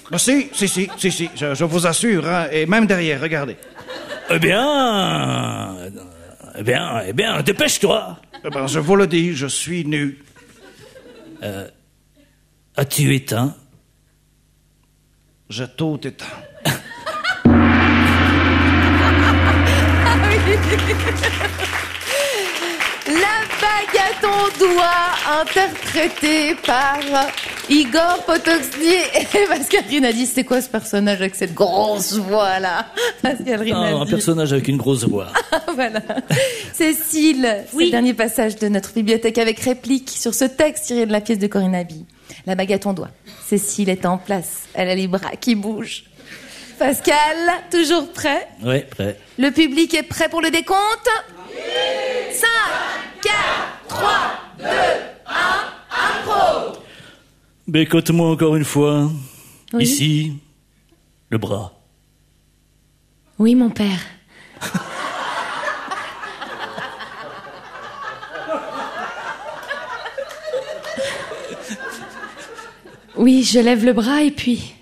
Ben, 0.09 0.17
si, 0.17 0.49
si, 0.53 0.69
si, 0.69 0.89
si, 0.97 1.11
si, 1.11 1.29
je, 1.35 1.53
je 1.53 1.65
vous 1.65 1.85
assure, 1.85 2.25
hein, 2.25 2.47
et 2.49 2.65
même 2.65 2.87
derrière, 2.87 3.19
regardez. 3.19 3.57
Eh 4.31 4.39
bien, 4.39 5.75
eh 6.59 6.63
bien, 6.63 7.01
eh 7.07 7.13
bien, 7.13 7.41
dépêche-toi. 7.41 8.19
Eh 8.43 8.49
ben, 8.49 8.67
je 8.67 8.79
vous 8.79 8.97
le 8.97 9.07
dis, 9.07 9.33
je 9.33 9.47
suis 9.47 9.85
nu. 9.85 10.19
As-tu 12.75 13.15
éteint? 13.15 13.55
J'ai 15.49 15.69
tout 15.69 15.99
éteint. 16.03 16.25
La 23.09 23.41
bague 23.59 23.97
à 23.97 24.21
ton 24.21 24.65
doigt, 24.65 25.41
interprétée 25.41 26.53
par 26.65 26.99
Igor 27.67 28.23
Potoczny 28.25 28.93
et 29.15 29.47
Pascal 29.47 29.83
Rinaldi. 29.89 30.27
C'est 30.27 30.43
quoi 30.43 30.61
ce 30.61 30.69
personnage 30.69 31.19
avec 31.19 31.35
cette 31.35 31.53
grosse 31.55 32.13
voix 32.13 32.59
là? 32.59 32.85
Pascal 33.23 33.65
Non, 33.67 33.75
Un 33.75 33.85
Rinaldi. 33.87 34.11
personnage 34.11 34.53
avec 34.53 34.67
une 34.67 34.77
grosse 34.77 35.05
voix. 35.05 35.27
voilà. 35.73 36.01
Cécile, 36.73 37.63
c'est 37.69 37.75
Oui. 37.75 37.85
le 37.85 37.91
dernier 37.91 38.13
passage 38.13 38.55
de 38.57 38.67
notre 38.67 38.93
bibliothèque 38.93 39.39
avec 39.39 39.59
réplique 39.59 40.09
sur 40.09 40.33
ce 40.35 40.45
texte 40.45 40.85
tiré 40.85 41.05
de 41.07 41.11
la 41.11 41.21
pièce 41.21 41.39
de 41.39 41.47
Corinne 41.47 41.75
Abi. 41.75 42.05
La 42.45 42.53
bague 42.55 42.73
à 42.73 42.79
ton 42.79 42.93
doigt. 42.93 43.09
Cécile 43.47 43.89
est 43.89 44.05
en 44.05 44.17
place. 44.19 44.63
Elle 44.75 44.87
a 44.89 44.93
les 44.95 45.07
bras 45.07 45.31
qui 45.41 45.55
bougent. 45.55 46.03
Pascal, 46.77 47.15
toujours 47.71 48.11
prêt? 48.11 48.47
Ouais, 48.63 48.81
prêt. 48.81 49.17
Le 49.39 49.49
public 49.49 49.93
est 49.95 50.03
prêt 50.03 50.29
pour 50.29 50.41
le 50.41 50.49
décompte? 50.51 51.09
5, 52.31 52.47
4, 53.29 53.87
3, 53.87 54.09
2, 54.59 54.65
1, 54.65 54.71
impro 56.19 56.77
Bécote-moi 57.67 58.29
encore 58.31 58.55
une 58.55 58.65
fois. 58.65 59.09
Oui. 59.73 59.83
Ici, 59.83 60.33
le 61.29 61.37
bras. 61.37 61.73
Oui, 63.37 63.55
mon 63.55 63.69
père. 63.69 63.99
Oui, 73.17 73.43
je 73.43 73.59
lève 73.59 73.85
le 73.85 73.93
bras 73.93 74.23
et 74.23 74.31
puis... 74.31 74.73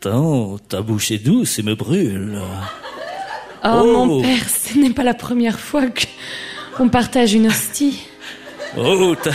Attends, 0.00 0.58
ta 0.68 0.80
bouche 0.82 1.10
est 1.10 1.18
douce 1.18 1.58
et 1.58 1.62
me 1.62 1.74
brûle. 1.74 2.40
Oh, 3.64 3.68
Oh. 3.70 4.06
mon 4.06 4.22
père, 4.22 4.48
ce 4.48 4.78
n'est 4.78 4.90
pas 4.90 5.02
la 5.02 5.14
première 5.14 5.58
fois 5.58 5.86
que 5.88 6.04
on 6.80 6.88
partage 6.88 7.34
une 7.34 7.46
hostie. 7.48 8.06
Oh, 8.76 9.14
ta... 9.14 9.30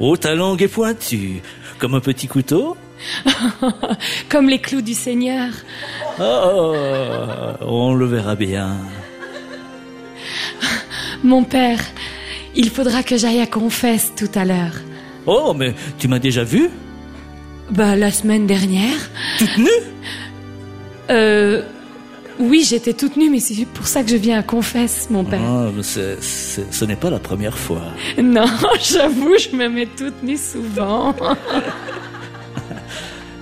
oh, 0.00 0.16
ta 0.16 0.34
langue 0.34 0.62
est 0.62 0.68
pointue, 0.68 1.42
comme 1.78 1.94
un 1.94 2.00
petit 2.00 2.28
couteau. 2.28 2.76
Comme 4.28 4.48
les 4.48 4.60
clous 4.60 4.80
du 4.80 4.94
Seigneur. 4.94 5.48
Oh, 6.20 6.74
on 7.60 7.94
le 7.94 8.06
verra 8.06 8.36
bien. 8.36 8.76
Mon 11.24 11.42
père, 11.42 11.80
il 12.54 12.70
faudra 12.70 13.02
que 13.02 13.16
j'aille 13.16 13.40
à 13.40 13.46
confesse 13.46 14.12
tout 14.16 14.30
à 14.36 14.44
l'heure. 14.44 14.74
Oh, 15.26 15.52
mais 15.52 15.74
tu 15.98 16.08
m'as 16.08 16.18
déjà 16.18 16.44
vu? 16.44 16.70
Bah, 17.70 17.96
la 17.96 18.10
semaine 18.10 18.46
dernière. 18.46 18.98
Toute 19.38 19.58
nue? 19.58 19.68
Euh. 21.10 21.62
Oui, 22.38 22.64
j'étais 22.68 22.92
toute 22.92 23.16
nue, 23.16 23.30
mais 23.30 23.40
c'est 23.40 23.66
pour 23.66 23.86
ça 23.86 24.02
que 24.02 24.10
je 24.10 24.16
viens 24.16 24.38
à 24.38 24.42
confesse, 24.42 25.08
mon 25.10 25.24
père. 25.24 25.40
Ah, 25.44 25.66
mais 25.74 25.82
c'est- 25.82 26.20
c'est- 26.22 26.72
ce 26.72 26.84
n'est 26.84 26.96
pas 26.96 27.10
la 27.10 27.18
première 27.18 27.56
fois. 27.56 27.82
Non, 28.22 28.46
j'avoue, 28.82 29.34
je 29.38 29.54
me 29.56 29.68
mets 29.68 29.86
toute 29.96 30.22
nue 30.22 30.36
souvent. 30.38 31.14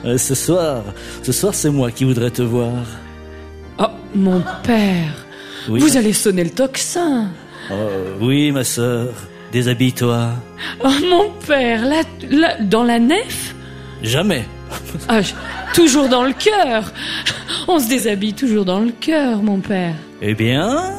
Euh, 0.03 0.17
ce 0.17 0.35
soir, 0.35 0.83
ce 1.23 1.31
soir, 1.31 1.55
c'est 1.55 1.69
moi 1.69 1.91
qui 1.91 2.05
voudrais 2.05 2.31
te 2.31 2.41
voir. 2.41 2.73
Oh, 3.79 3.85
mon 4.15 4.43
père. 4.63 5.27
Oui. 5.69 5.79
Vous 5.81 5.95
allez 5.99 6.15
sonner 6.15 6.43
le 6.45 6.49
tocsin. 6.51 7.29
Oh, 7.71 7.75
oui, 8.19 8.51
ma 8.51 8.65
sœur, 8.65 9.09
déshabille-toi. 9.53 10.31
Oh, 10.83 10.89
mon 11.07 11.31
père, 11.47 11.85
là, 11.85 12.01
là, 12.31 12.57
dans 12.63 12.83
la 12.83 12.99
nef? 12.99 13.55
Jamais. 14.03 14.47
Ah, 15.09 15.23
je- 15.23 15.33
toujours 15.75 16.09
dans 16.09 16.23
le 16.25 16.33
cœur. 16.33 16.93
On 17.69 17.79
se 17.79 17.89
déshabille 17.89 18.35
toujours 18.35 18.65
dans 18.65 18.81
le 18.81 18.93
cœur, 18.93 19.43
mon 19.43 19.59
père. 19.61 19.95
Eh 20.23 20.35
bien, 20.35 20.93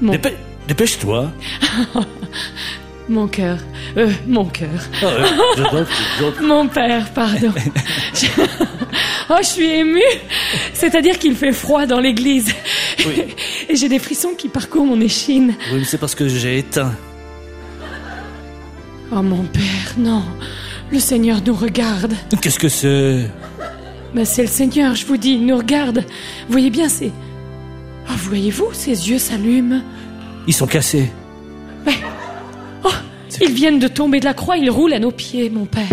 Mon, 0.00 0.12
dépê- 0.12 0.34
dépêche-toi. 0.68 1.30
mon 3.08 3.26
cœur. 3.28 3.58
Euh, 3.96 4.10
mon 4.26 4.44
cœur. 4.46 4.68
Ah, 5.02 5.06
dois- 5.56 5.86
Mon 6.42 6.68
père, 6.68 7.10
pardon. 7.12 7.52
Je- 8.14 8.26
Oh, 9.32 9.36
je 9.38 9.46
suis 9.46 9.66
émue. 9.70 10.00
C'est-à-dire 10.74 11.16
qu'il 11.16 11.36
fait 11.36 11.52
froid 11.52 11.86
dans 11.86 12.00
l'église. 12.00 12.52
Oui. 13.06 13.22
Et 13.68 13.76
j'ai 13.76 13.88
des 13.88 14.00
frissons 14.00 14.34
qui 14.36 14.48
parcourent 14.48 14.84
mon 14.86 15.00
échine. 15.00 15.54
Oui, 15.72 15.78
mais 15.78 15.84
c'est 15.84 15.98
parce 15.98 16.16
que 16.16 16.26
j'ai 16.26 16.58
éteint. 16.58 16.92
Oh 19.12 19.22
mon 19.22 19.44
père, 19.44 19.94
non. 19.98 20.24
Le 20.92 20.98
Seigneur 20.98 21.40
nous 21.46 21.54
regarde. 21.54 22.14
Qu'est-ce 22.42 22.58
que 22.58 22.68
c'est? 22.68 23.30
Mais 24.12 24.24
c'est 24.24 24.42
le 24.42 24.48
Seigneur, 24.48 24.96
je 24.96 25.06
vous 25.06 25.16
dis, 25.16 25.34
il 25.34 25.46
nous 25.46 25.56
regarde. 25.56 25.98
Vous 26.46 26.52
voyez 26.52 26.70
bien, 26.70 26.88
c'est... 26.88 27.12
Oh, 28.08 28.12
voyez-vous, 28.16 28.72
ses 28.72 29.08
yeux 29.08 29.18
s'allument. 29.18 29.82
Ils 30.48 30.54
sont 30.54 30.66
cassés. 30.66 31.12
Mais... 31.86 31.94
Oh, 32.82 32.90
ils 33.40 33.52
viennent 33.52 33.78
de 33.78 33.86
tomber 33.86 34.18
de 34.18 34.24
la 34.24 34.34
croix, 34.34 34.56
ils 34.56 34.68
roulent 34.70 34.94
à 34.94 34.98
nos 34.98 35.12
pieds, 35.12 35.48
mon 35.48 35.64
père. 35.64 35.86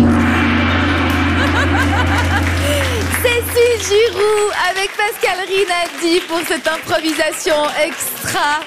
Cécile 3.22 3.78
Giroux 3.88 4.50
avec 4.68 4.90
Pascal 4.96 5.38
Rinaldi 5.46 6.20
pour 6.26 6.40
cette 6.40 6.66
improvisation 6.66 7.54
extra. 7.86 8.60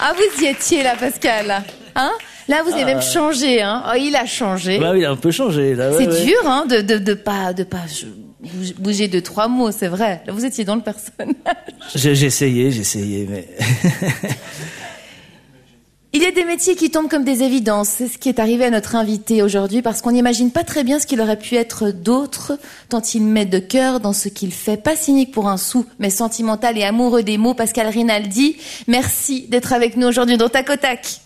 Ah, 0.00 0.12
vous 0.14 0.44
y 0.44 0.46
étiez 0.46 0.84
là, 0.84 0.94
Pascal. 0.94 1.64
Hein? 1.96 2.12
Là, 2.48 2.62
vous 2.64 2.72
avez 2.72 2.84
même 2.84 3.02
changé. 3.02 3.60
Hein 3.62 3.82
oh, 3.88 3.96
il 3.98 4.14
a 4.14 4.24
changé. 4.26 4.78
Bah 4.78 4.90
oui, 4.92 5.00
il 5.00 5.04
a 5.04 5.10
un 5.10 5.16
peu 5.16 5.30
changé. 5.30 5.74
là, 5.74 5.90
ouais, 5.90 5.96
C'est 5.98 6.08
ouais. 6.08 6.24
dur, 6.24 6.38
hein, 6.44 6.64
de, 6.68 6.80
de, 6.80 6.98
de 6.98 7.14
pas, 7.14 7.52
de 7.52 7.64
pas 7.64 7.82
bouger- 8.78 9.08
de 9.08 9.20
trois 9.20 9.48
mots, 9.48 9.72
c'est 9.72 9.88
vrai. 9.88 10.22
Là, 10.26 10.32
vous 10.32 10.44
étiez 10.44 10.64
dans 10.64 10.76
le 10.76 10.82
personnage. 10.82 11.34
J'ai 11.94 12.14
j'ai 12.14 12.26
essayé, 12.26 12.70
j'ai 12.70 12.80
essayé, 12.82 13.26
mais 13.28 13.48
Il 16.12 16.22
y 16.22 16.26
a 16.26 16.30
des 16.30 16.44
métiers 16.46 16.76
qui 16.76 16.90
tombent 16.90 17.10
comme 17.10 17.24
des 17.24 17.42
évidences. 17.42 17.88
C'est 17.90 18.06
ce 18.08 18.16
qui 18.16 18.30
est 18.30 18.38
arrivé 18.38 18.64
à 18.64 18.70
notre 18.70 18.94
invité 18.94 19.42
aujourd'hui 19.42 19.82
parce 19.82 20.00
qu'on 20.00 20.12
n'imagine 20.12 20.50
pas 20.50 20.64
très 20.64 20.82
bien 20.82 20.98
ce 20.98 21.06
qu'il 21.06 21.20
aurait 21.20 21.36
pu 21.38 21.56
être 21.56 21.90
d'autre 21.90 22.58
tant 22.88 23.02
il 23.12 23.22
met 23.22 23.44
de 23.44 23.58
cœur 23.58 24.00
dans 24.00 24.14
ce 24.14 24.28
qu'il 24.30 24.50
fait. 24.50 24.78
Pas 24.78 24.96
cynique 24.96 25.30
pour 25.32 25.46
un 25.48 25.58
sou, 25.58 25.84
mais 25.98 26.08
sentimental 26.08 26.78
et 26.78 26.84
amoureux 26.84 27.22
des 27.22 27.36
mots. 27.36 27.52
Pascal 27.52 27.88
Rinaldi, 27.88 28.56
merci 28.86 29.46
d'être 29.50 29.74
avec 29.74 29.98
nous 29.98 30.06
aujourd'hui 30.06 30.38
dans 30.38 30.48
Tac 30.48 30.70
au 30.70 30.76
Tac. 30.76 31.20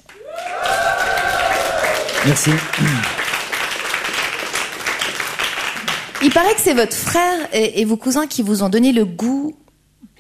Merci. 2.27 2.51
Il 6.23 6.31
paraît 6.31 6.55
que 6.55 6.61
c'est 6.61 6.75
votre 6.75 6.95
frère 6.97 7.49
et, 7.53 7.81
et 7.81 7.85
vos 7.85 7.97
cousins 7.97 8.27
qui 8.27 8.43
vous 8.43 8.63
ont 8.63 8.69
donné 8.69 8.93
le 8.93 9.05
goût 9.05 9.55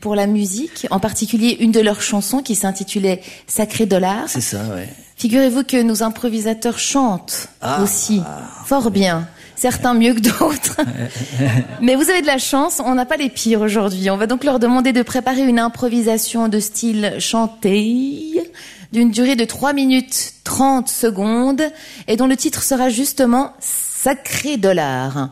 pour 0.00 0.14
la 0.14 0.26
musique, 0.26 0.86
en 0.90 0.98
particulier 0.98 1.58
une 1.60 1.72
de 1.72 1.80
leurs 1.80 2.00
chansons 2.00 2.38
qui 2.42 2.54
s'intitulait 2.54 3.20
Sacré 3.46 3.84
Dollar. 3.84 4.24
C'est 4.28 4.40
ça, 4.40 4.62
ouais. 4.74 4.88
Figurez-vous 5.16 5.64
que 5.64 5.82
nos 5.82 6.02
improvisateurs 6.02 6.78
chantent 6.78 7.48
Ah. 7.60 7.82
aussi, 7.82 8.22
fort 8.64 8.90
bien. 8.90 9.28
Certains 9.56 9.92
mieux 9.92 10.14
que 10.14 10.20
d'autres. 10.20 10.80
Mais 11.82 11.94
vous 11.96 12.08
avez 12.08 12.22
de 12.22 12.26
la 12.26 12.38
chance, 12.38 12.80
on 12.82 12.94
n'a 12.94 13.04
pas 13.04 13.18
les 13.18 13.28
pires 13.28 13.60
aujourd'hui. 13.60 14.08
On 14.08 14.16
va 14.16 14.26
donc 14.26 14.42
leur 14.42 14.58
demander 14.58 14.94
de 14.94 15.02
préparer 15.02 15.42
une 15.42 15.58
improvisation 15.58 16.48
de 16.48 16.58
style 16.60 17.16
chanté, 17.18 18.40
d'une 18.92 19.10
durée 19.10 19.36
de 19.36 19.44
3 19.44 19.72
minutes 19.72 20.32
30 20.44 20.88
secondes, 20.88 21.62
et 22.08 22.16
dont 22.16 22.26
le 22.26 22.36
titre 22.36 22.62
sera 22.62 22.88
justement 22.88 23.52
Sacré 23.60 24.56
Dollar. 24.56 25.30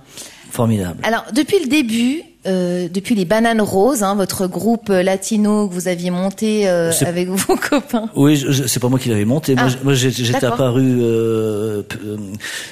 Formidable. 0.50 0.98
Alors, 1.02 1.24
depuis 1.34 1.58
le 1.60 1.66
début, 1.66 2.22
euh, 2.46 2.88
depuis 2.88 3.14
les 3.14 3.24
Bananes 3.24 3.60
Roses, 3.60 4.02
hein, 4.02 4.14
votre 4.14 4.46
groupe 4.46 4.88
latino 4.88 5.68
que 5.68 5.74
vous 5.74 5.88
aviez 5.88 6.10
monté 6.10 6.68
euh, 6.68 6.92
avec 7.04 7.28
vos 7.28 7.56
copains. 7.70 8.08
Oui, 8.14 8.42
c'est 8.66 8.80
pas 8.80 8.88
moi 8.88 8.98
qui 8.98 9.08
l'avais 9.08 9.24
monté. 9.24 9.54
Moi, 9.54 9.64
Ah, 9.70 9.76
moi, 9.84 9.94
j'ai- 9.94 10.10
j'étais 10.10 10.46
apparu 10.46 11.00
euh, 11.02 11.82
euh, 12.04 12.16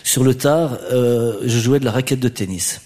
sur 0.04 0.22
le 0.24 0.34
tard. 0.34 0.78
euh, 0.92 1.34
je 1.44 1.58
jouais 1.58 1.80
de 1.80 1.84
la 1.84 1.90
raquette 1.92 2.20
de 2.20 2.28
tennis. 2.28 2.80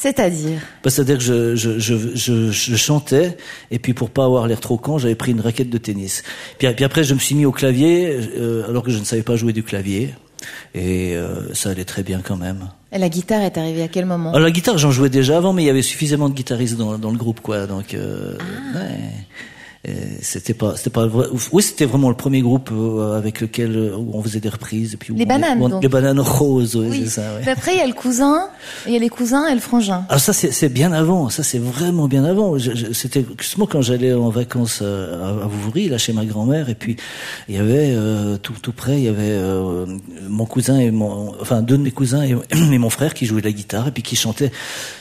C'est-à-dire 0.00 0.60
Bah, 0.82 0.88
C'est-à-dire 0.88 1.18
que 1.18 1.22
je, 1.22 1.54
je, 1.56 1.78
je, 1.78 2.50
je, 2.50 2.76
chantais 2.76 3.36
et 3.70 3.78
puis 3.78 3.92
pour 3.92 4.08
pas 4.08 4.24
avoir 4.24 4.46
l'air 4.46 4.58
trop 4.60 4.78
con, 4.78 4.96
j'avais 4.96 5.14
pris 5.14 5.32
une 5.32 5.42
raquette 5.42 5.68
de 5.68 5.76
tennis. 5.76 6.22
Puis, 6.58 6.66
puis 6.72 6.84
après, 6.86 7.04
je 7.04 7.12
me 7.12 7.18
suis 7.18 7.34
mis 7.34 7.44
au 7.44 7.52
clavier 7.52 8.18
euh, 8.38 8.66
alors 8.66 8.82
que 8.82 8.90
je 8.90 8.98
ne 8.98 9.04
savais 9.04 9.22
pas 9.22 9.36
jouer 9.36 9.52
du 9.52 9.62
clavier 9.62 10.14
et 10.74 11.14
euh, 11.16 11.52
ça 11.52 11.68
allait 11.68 11.84
très 11.84 12.02
bien 12.02 12.22
quand 12.24 12.38
même. 12.38 12.70
Et 12.92 12.98
La 12.98 13.10
guitare 13.10 13.42
est 13.42 13.58
arrivée 13.58 13.82
à 13.82 13.88
quel 13.88 14.06
moment? 14.06 14.30
Alors, 14.30 14.40
la 14.40 14.50
guitare, 14.50 14.78
j'en 14.78 14.90
jouais 14.90 15.10
déjà 15.10 15.36
avant, 15.36 15.52
mais 15.52 15.62
il 15.62 15.66
y 15.66 15.70
avait 15.70 15.82
suffisamment 15.82 16.30
de 16.30 16.34
guitaristes 16.34 16.78
dans, 16.78 16.96
dans 16.96 17.10
le 17.10 17.18
groupe, 17.18 17.40
quoi. 17.40 17.66
Donc, 17.66 17.92
euh, 17.92 18.36
Ah. 18.74 18.78
ouais. 18.78 18.98
Et 19.82 19.92
C'était 20.20 20.52
pas, 20.52 20.76
c'était 20.76 20.90
pas 20.90 21.06
vrai. 21.06 21.26
Oui, 21.52 21.62
c'était 21.62 21.86
vraiment 21.86 22.10
le 22.10 22.14
premier 22.14 22.42
groupe 22.42 22.68
euh, 22.70 23.16
avec 23.16 23.40
lequel 23.40 23.74
euh, 23.74 23.96
où 23.96 24.10
on 24.12 24.22
faisait 24.22 24.38
des 24.40 24.50
reprises. 24.50 24.92
Et 24.92 24.96
puis 24.98 25.14
Les 25.14 25.24
on- 25.24 25.28
bananes, 25.28 25.62
on- 25.62 25.68
donc. 25.70 25.82
Les 25.82 25.88
bananes 25.88 26.20
roses, 26.20 26.76
oui, 26.76 26.88
Oui. 26.90 27.00
c'est 27.04 27.22
ça. 27.22 27.22
Ouais. 27.42 27.48
Après, 27.50 27.72
il 27.72 27.78
y 27.78 27.80
a 27.80 27.86
le 27.86 27.94
cousin, 27.94 28.48
il 28.86 28.92
y 28.92 28.96
a 28.96 28.98
les 28.98 29.08
cousins 29.08 29.46
et 29.48 29.54
le 29.54 29.60
frangin. 29.60 30.04
Alors 30.10 30.20
ça, 30.20 30.34
c'est 30.34 30.68
bien 30.68 30.92
avant. 30.92 31.30
Ça, 31.30 31.42
c'est 31.42 31.58
vraiment 31.58 32.08
bien 32.08 32.24
avant. 32.24 32.56
C'était 32.92 33.24
justement 33.38 33.64
quand 33.66 33.80
j'allais 33.80 34.12
en 34.12 34.28
vacances 34.28 34.80
euh, 34.82 35.24
à, 35.40 35.44
à 35.44 35.46
Vouvry, 35.46 35.88
là, 35.88 35.96
chez 35.96 36.12
ma 36.12 36.26
grand-mère, 36.26 36.68
et 36.68 36.74
puis 36.74 36.96
il 37.48 37.54
y 37.54 37.58
avait 37.58 37.94
euh, 37.96 38.36
tout, 38.36 38.52
tout 38.60 38.72
près, 38.72 38.98
il 38.98 39.04
y 39.04 39.08
avait 39.08 39.22
euh, 39.30 39.86
mon 40.28 40.44
cousin 40.44 40.78
et 40.78 40.90
mon, 40.90 41.32
enfin 41.40 41.62
deux 41.62 41.78
de 41.78 41.82
mes 41.82 41.90
cousins 41.90 42.22
et, 42.22 42.36
et 42.74 42.78
mon 42.78 42.90
frère 42.90 43.14
qui 43.14 43.24
jouaient 43.24 43.40
de 43.40 43.46
la 43.46 43.52
guitare 43.52 43.88
et 43.88 43.92
puis 43.92 44.02
qui 44.02 44.14
chantaient 44.16 44.52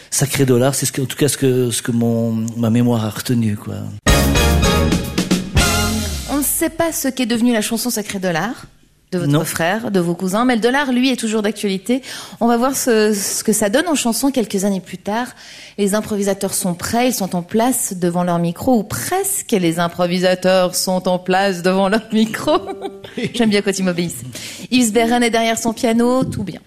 Sacré 0.09 0.45
Dollar. 0.45 0.73
C'est 0.73 0.85
ce 0.85 0.93
que, 0.93 1.01
en 1.01 1.05
tout 1.05 1.17
cas 1.17 1.27
ce 1.27 1.35
que 1.37 1.69
ce 1.69 1.81
que 1.81 1.91
mon 1.91 2.31
ma 2.55 2.69
mémoire 2.69 3.03
a 3.03 3.09
retenu, 3.09 3.57
quoi. 3.57 3.75
Sait 6.59 6.69
pas 6.69 6.91
ce 6.91 7.07
qu'est 7.07 7.25
devenu 7.25 7.53
la 7.53 7.61
chanson 7.61 7.89
Sacré 7.89 8.19
Dollar 8.19 8.65
de 9.13 9.17
votre 9.17 9.31
Non. 9.31 9.45
frère, 9.45 9.91
de 9.91 10.01
vos 10.01 10.13
cousins, 10.13 10.43
mais 10.43 10.55
le 10.55 10.61
dollar, 10.61 10.91
lui, 10.91 11.09
est 11.09 11.15
toujours 11.15 11.41
d'actualité. 11.41 12.01
On 12.41 12.47
va 12.47 12.57
voir 12.57 12.75
ce, 12.75 13.13
ce 13.13 13.45
que 13.45 13.53
ça 13.53 13.69
donne 13.69 13.87
en 13.87 13.95
chanson 13.95 14.29
quelques 14.29 14.65
années 14.65 14.81
plus 14.81 14.97
tard. 14.97 15.27
Les 15.77 15.95
improvisateurs 15.95 16.53
sont 16.53 16.73
prêts, 16.73 17.07
ils 17.07 17.13
sont 17.13 17.33
en 17.33 17.43
place 17.43 17.93
devant 17.95 18.25
leur 18.25 18.39
micro, 18.39 18.77
ou 18.77 18.83
presque 18.83 19.53
les 19.53 19.79
improvisateurs 19.79 20.75
sont 20.75 21.07
en 21.07 21.17
place 21.17 21.61
devant 21.61 21.87
leur 21.87 22.01
micro. 22.11 22.51
J'aime 23.33 23.51
bien 23.51 23.61
quand 23.61 23.79
ils 23.79 23.85
m'obéissent. 23.85 24.23
Yves 24.69 24.91
Berren 24.91 25.23
est 25.23 25.29
derrière 25.29 25.57
son 25.57 25.71
piano, 25.71 26.25
tout 26.25 26.43
bien. 26.43 26.59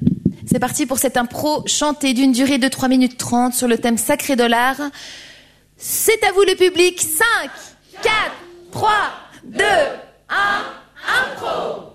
C'est 0.51 0.59
parti 0.59 0.87
pour 0.87 0.97
cette 0.97 1.19
impro 1.19 1.65
chantée 1.67 2.15
d'une 2.15 2.33
durée 2.33 2.57
de 2.57 2.69
3 2.69 2.89
minutes 2.89 3.19
30 3.19 3.53
sur 3.53 3.69
le 3.69 3.77
thème 3.77 3.99
Sacré 3.99 4.37
Dollar. 4.37 4.75
C'est 5.77 6.25
à 6.25 6.33
vous 6.33 6.45
le 6.49 6.55
public. 6.57 6.99
5, 6.99 7.51
4, 8.03 8.13
3, 8.71 8.89
2, 9.45 9.65
1, 10.29 10.35
impro 11.19 11.89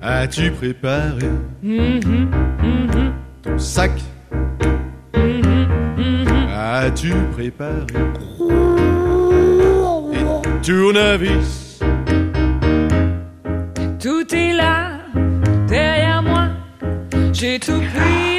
As-tu 0.00 0.50
préparé 0.52 1.28
ton 3.42 3.58
sac 3.58 3.92
As-tu 6.92 7.10
préparé? 7.32 7.86
Tes 10.42 10.72
tournevis 10.72 11.80
Tout 13.98 14.34
est 14.34 14.52
là, 14.52 14.98
derrière 15.68 16.22
moi. 16.22 16.48
J'ai 17.32 17.58
tout 17.58 17.80
pris, 17.94 18.31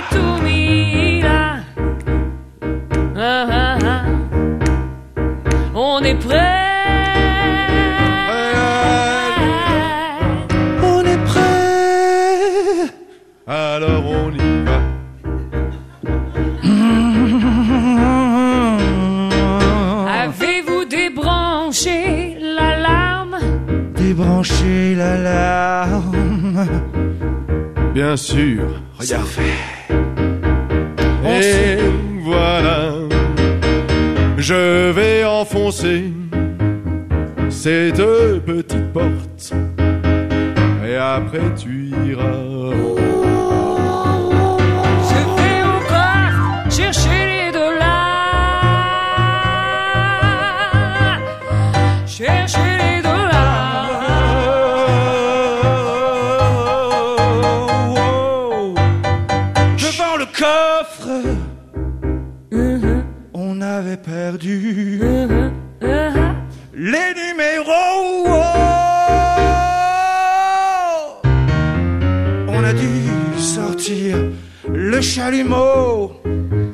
chalumeau. 75.13 76.11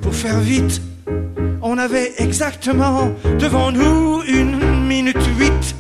Pour 0.01 0.15
faire 0.15 0.39
vite, 0.39 0.81
on 1.61 1.77
avait 1.77 2.13
exactement 2.19 3.11
devant 3.37 3.69
nous 3.71 4.23
une 4.25 4.57
minute 4.87 5.27
huit. 5.37 5.75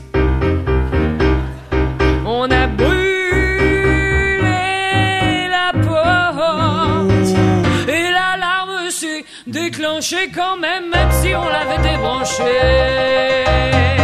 On 2.25 2.51
a 2.51 2.67
brûlé 2.67 3.07
la 5.57 5.71
porte 5.87 7.29
et 7.87 8.11
l'alarme 8.17 8.89
s'est 8.89 9.23
déclenchée 9.47 10.29
quand 10.35 10.57
même, 10.57 10.89
même 10.89 11.11
si 11.21 11.33
on 11.33 11.47
l'avait 11.47 11.81
débranchée. 11.89 13.98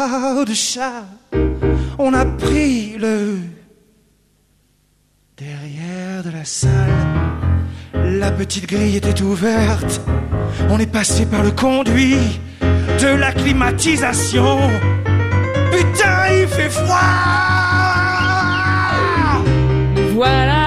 De 0.00 0.54
ça, 0.54 1.04
on 1.98 2.14
a 2.14 2.24
pris 2.24 2.96
le 2.96 3.36
derrière 5.36 6.22
de 6.24 6.30
la 6.30 6.44
salle. 6.46 6.70
La 7.92 8.30
petite 8.30 8.66
grille 8.66 8.96
était 8.96 9.20
ouverte. 9.20 10.00
On 10.70 10.78
est 10.78 10.90
passé 10.90 11.26
par 11.26 11.42
le 11.42 11.50
conduit 11.50 12.40
de 12.62 13.08
la 13.08 13.30
climatisation. 13.32 14.58
Putain, 15.70 16.32
il 16.32 16.48
fait 16.48 16.70
froid 16.70 16.96
Voilà 20.14 20.59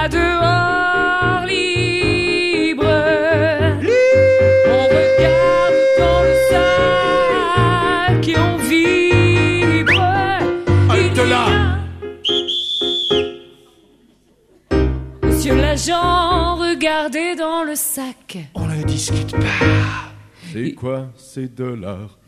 le 17.74 17.78
sac. 17.78 18.38
On 18.54 18.66
ne 18.68 18.82
discute 18.84 19.32
pas. 19.32 20.12
C'est 20.52 20.74
quoi 20.74 21.08
ces 21.16 21.48
dollars 21.48 22.18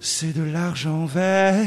C'est 0.00 0.36
de 0.36 0.42
l'argent 0.42 1.06
vert. 1.06 1.54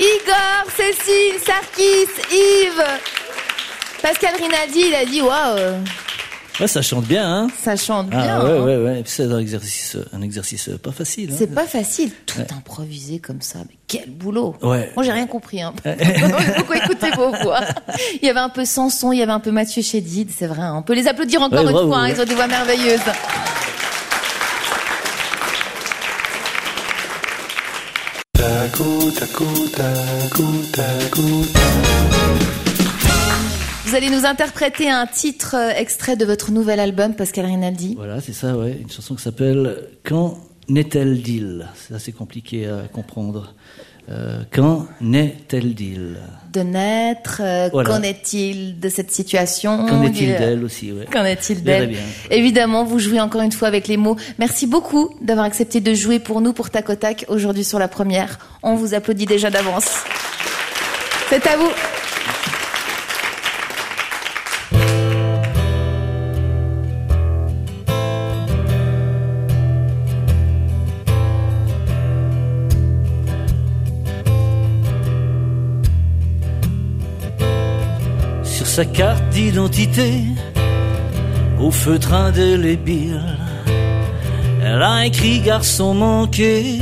Igor, 0.00 0.64
Cécile, 0.74 1.38
Sarkis, 1.44 2.08
Yves. 2.32 2.82
Pascal 4.00 4.36
Rinaldi, 4.40 4.84
il 4.88 4.94
a 4.94 5.04
dit 5.04 5.20
waouh, 5.20 5.84
Ouais, 6.60 6.68
ça 6.68 6.82
chante 6.82 7.04
bien, 7.06 7.28
hein 7.28 7.48
ça 7.64 7.74
chante 7.74 8.10
bien. 8.10 8.20
Ah 8.40 8.44
ouais, 8.44 8.50
hein. 8.52 8.62
ouais, 8.64 8.76
ouais. 8.76 9.00
Et 9.00 9.02
puis 9.02 9.10
C'est 9.12 9.24
un 9.24 9.38
exercice, 9.38 9.96
un 10.12 10.22
exercice 10.22 10.70
pas 10.82 10.92
facile. 10.92 11.30
hein. 11.32 11.36
C'est 11.36 11.52
pas 11.52 11.66
facile, 11.66 12.12
tout 12.26 12.38
improvisé 12.56 13.18
comme 13.18 13.40
ça. 13.42 13.58
Mais 13.68 13.74
quel 13.88 14.08
boulot 14.10 14.54
Ouais. 14.62 14.92
Moi, 14.94 15.04
j'ai 15.04 15.10
rien 15.12 15.26
compris. 15.26 15.60
Hein. 15.62 15.72
beaucoup 16.56 16.74
écouté 16.74 17.10
vos 17.16 17.30
voix. 17.42 17.60
Il 18.22 18.26
y 18.26 18.30
avait 18.30 18.38
un 18.40 18.50
peu 18.50 18.64
Sanson, 18.64 19.10
il 19.10 19.18
y 19.18 19.22
avait 19.22 19.32
un 19.32 19.40
peu 19.40 19.50
Mathieu 19.50 19.82
Chédid, 19.82 20.30
c'est 20.36 20.46
vrai. 20.46 20.62
hein. 20.62 20.74
On 20.76 20.82
peut 20.82 20.94
les 20.94 21.08
applaudir 21.08 21.42
encore 21.42 21.58
Ouais, 21.60 21.66
une 21.66 21.72
bravo, 21.72 21.88
fois. 21.88 21.98
hein, 21.98 22.04
ouais. 22.04 22.12
Ils 22.16 22.20
ont 22.20 22.24
des 22.24 22.34
voix 22.34 22.46
merveilleuses. 22.46 23.00
Vous 33.94 33.98
allez 33.98 34.10
nous 34.10 34.26
interpréter 34.26 34.90
un 34.90 35.06
titre 35.06 35.54
euh, 35.54 35.70
extrait 35.70 36.16
de 36.16 36.24
votre 36.24 36.50
nouvel 36.50 36.80
album, 36.80 37.14
Pascal 37.14 37.46
Rinaldi. 37.46 37.94
Voilà, 37.96 38.20
c'est 38.20 38.32
ça, 38.32 38.56
ouais. 38.56 38.76
Une 38.82 38.90
chanson 38.90 39.14
qui 39.14 39.22
s'appelle 39.22 39.84
Quand 40.02 40.36
n'est-elle 40.68 41.22
d'île 41.22 41.68
C'est 41.76 41.94
assez 41.94 42.10
compliqué 42.10 42.66
à 42.66 42.88
comprendre. 42.92 43.54
Euh, 44.10 44.42
quand 44.52 44.88
n'est-elle 45.00 45.76
d'île 45.76 46.16
De 46.52 46.62
naître, 46.62 47.40
euh, 47.40 47.68
Voilà. 47.72 47.88
qu'en 47.88 48.02
est-il 48.02 48.80
de 48.80 48.88
cette 48.88 49.12
situation 49.12 49.86
Qu'en 49.86 50.02
est-il 50.02 50.32
Euh, 50.32 50.38
d'elle 50.38 50.64
aussi, 50.64 50.90
ouais. 50.90 51.06
Qu'en 51.12 51.24
est-il 51.24 51.62
d'elle 51.62 51.90
bien. 51.90 52.00
Évidemment, 52.32 52.82
vous 52.82 52.98
jouez 52.98 53.20
encore 53.20 53.42
une 53.42 53.52
fois 53.52 53.68
avec 53.68 53.86
les 53.86 53.96
mots. 53.96 54.16
Merci 54.40 54.66
beaucoup 54.66 55.14
d'avoir 55.20 55.46
accepté 55.46 55.80
de 55.80 55.94
jouer 55.94 56.18
pour 56.18 56.40
nous, 56.40 56.52
pour 56.52 56.68
Tac 56.70 56.90
au 56.90 56.96
Tac, 56.96 57.26
aujourd'hui 57.28 57.62
sur 57.62 57.78
la 57.78 57.86
première. 57.86 58.40
On 58.64 58.74
vous 58.74 58.92
applaudit 58.92 59.26
déjà 59.26 59.50
d'avance. 59.50 59.86
C'est 61.30 61.46
à 61.46 61.56
vous. 61.56 61.70
Sa 78.74 78.84
carte 78.84 79.28
d'identité, 79.30 80.24
au 81.60 81.70
feutre 81.70 82.12
indélébile, 82.12 83.38
elle 84.64 84.82
a 84.82 85.06
écrit 85.06 85.38
garçon 85.38 85.94
manqué. 85.94 86.80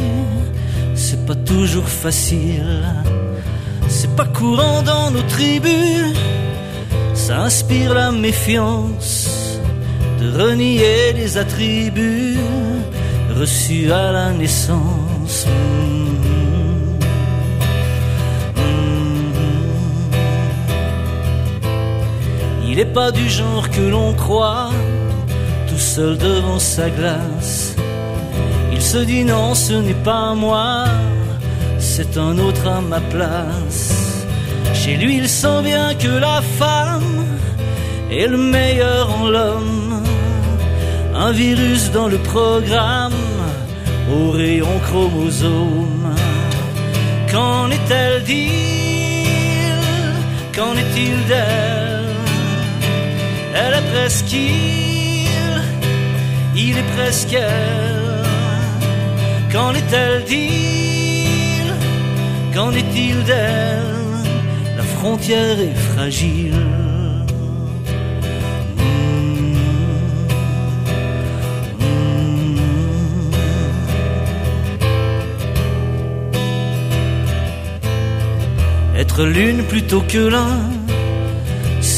C'est 0.95 1.27
pas 1.27 1.35
toujours 1.35 1.87
facile, 1.87 2.83
c'est 3.89 4.17
pas 4.17 4.25
courant 4.25 4.81
dans 4.81 5.11
nos 5.11 5.27
tribus. 5.35 6.17
Ça 7.13 7.43
inspire 7.43 7.93
la 7.93 8.11
méfiance 8.11 9.29
de 10.19 10.27
renier 10.43 11.13
les 11.15 11.37
attributs 11.37 12.39
reçus 13.39 13.93
à 13.93 14.13
la 14.13 14.33
naissance. 14.33 15.47
Il 22.73 22.79
est 22.79 22.95
pas 23.01 23.11
du 23.13 23.29
genre 23.29 23.69
que 23.69 23.83
l'on 23.83 24.15
croit, 24.15 24.71
tout 25.69 25.85
seul 25.95 26.17
devant 26.17 26.59
sa 26.59 26.89
glace. 26.89 27.77
Il 28.73 28.81
se 28.81 28.97
dit 28.97 29.25
non, 29.25 29.55
ce 29.55 29.75
n'est 29.75 30.03
pas 30.03 30.33
moi, 30.33 30.87
c'est 31.79 32.17
un 32.17 32.39
autre 32.39 32.67
à 32.67 32.81
ma 32.81 33.01
place. 33.15 34.25
Chez 34.73 34.97
lui, 34.97 35.19
il 35.19 35.29
sent 35.29 35.61
bien 35.63 35.95
que 35.97 36.09
la 36.09 36.41
femme 36.41 37.27
est 38.11 38.27
le 38.27 38.39
meilleur 38.39 39.21
en 39.21 39.29
l'homme. 39.29 40.03
Un 41.15 41.31
virus 41.31 41.91
dans 41.91 42.09
le 42.09 42.17
programme, 42.17 43.23
au 44.11 44.31
rayon 44.31 44.79
chromosome. 44.87 46.15
Qu'en 47.31 47.71
est-elle 47.71 48.23
d'il 48.25 48.51
Qu'en 50.55 50.73
est-il 50.75 51.17
d'elle? 51.29 51.92
Elle 53.55 53.75
est 53.75 53.91
presque 53.93 54.33
il, 56.55 56.79
est 56.79 56.89
presque 56.97 57.35
elle. 57.35 58.25
Qu'en 59.53 59.75
est-elle 59.75 60.25
d'il 60.25 61.75
Qu'en 62.55 62.73
est-il 62.73 63.23
d'elle? 63.25 63.83
La 64.77 64.83
frontière 64.83 65.59
est 65.61 65.75
fragile. 65.75 66.55
Être 78.97 79.25
l'une 79.25 79.63
plutôt 79.65 80.03
que 80.03 80.19
l'un, 80.19 80.61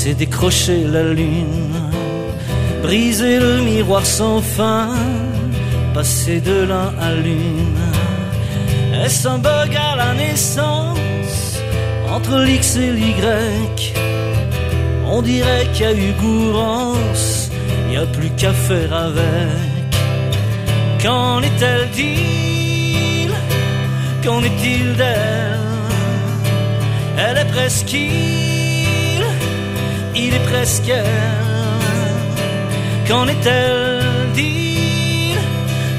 c'est 0.04 0.12
décrocher 0.12 0.84
la 0.84 1.02
lune, 1.02 1.80
briser 2.82 3.38
le 3.38 3.62
miroir 3.62 4.04
sans 4.04 4.42
fin, 4.42 4.90
passer 5.94 6.40
de 6.42 6.64
l'un 6.70 6.92
à 7.00 7.14
l'une. 7.14 7.84
Est-ce 9.02 9.26
un 9.26 9.38
bug 9.38 9.74
à 9.74 9.96
la 9.96 10.12
naissance? 10.12 11.58
Entre 12.14 12.36
l'X 12.40 12.76
et 12.76 12.90
l'Y 12.90 13.14
On 15.06 15.22
dirait 15.22 15.68
qu'il 15.72 15.86
y 15.86 15.88
a 15.88 15.94
eu 15.94 16.12
gourance, 16.20 17.50
il 17.84 17.92
n'y 17.92 17.96
a 17.96 18.04
plus 18.04 18.32
qu'à 18.36 18.52
faire 18.52 18.92
avec. 18.92 19.88
Qu'en 21.02 21.40
est-elle 21.40 21.88
d'il 21.96 23.32
Qu'en 24.22 24.42
est-il 24.42 24.96
d'elle? 24.96 25.60
Elle 27.16 27.38
est 27.38 27.50
presque 27.56 27.96
il, 30.14 30.34
est 30.34 30.46
presque 30.50 30.92
Qu'en 33.08 33.26
est-elle 33.28 34.32
dit 34.34 35.34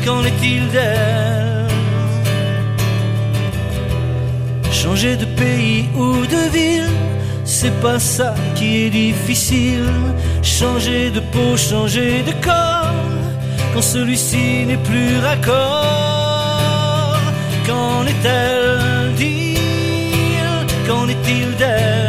Qu'en 0.03 0.23
est-il 0.23 0.67
d'elle? 0.69 1.67
Changer 4.71 5.15
de 5.15 5.25
pays 5.25 5.89
ou 5.95 6.25
de 6.25 6.49
ville 6.51 6.89
c'est 7.57 7.79
pas 7.79 7.99
ça 7.99 8.35
qui 8.55 8.83
est 8.83 8.89
difficile. 8.89 9.89
Changer 10.43 11.09
de 11.09 11.19
peau, 11.19 11.55
changer 11.55 12.21
de 12.21 12.33
corps, 12.43 12.93
quand 13.73 13.81
celui-ci 13.81 14.65
n'est 14.67 14.83
plus 14.89 15.17
raccord. 15.19 17.17
Qu'en 17.65 18.05
est-elle 18.05 19.13
d'il 19.15 19.57
Qu'en 20.87 21.07
est-il 21.07 21.55
d'elle? 21.55 22.04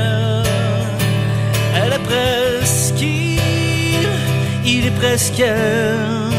Elle. 5.01 6.30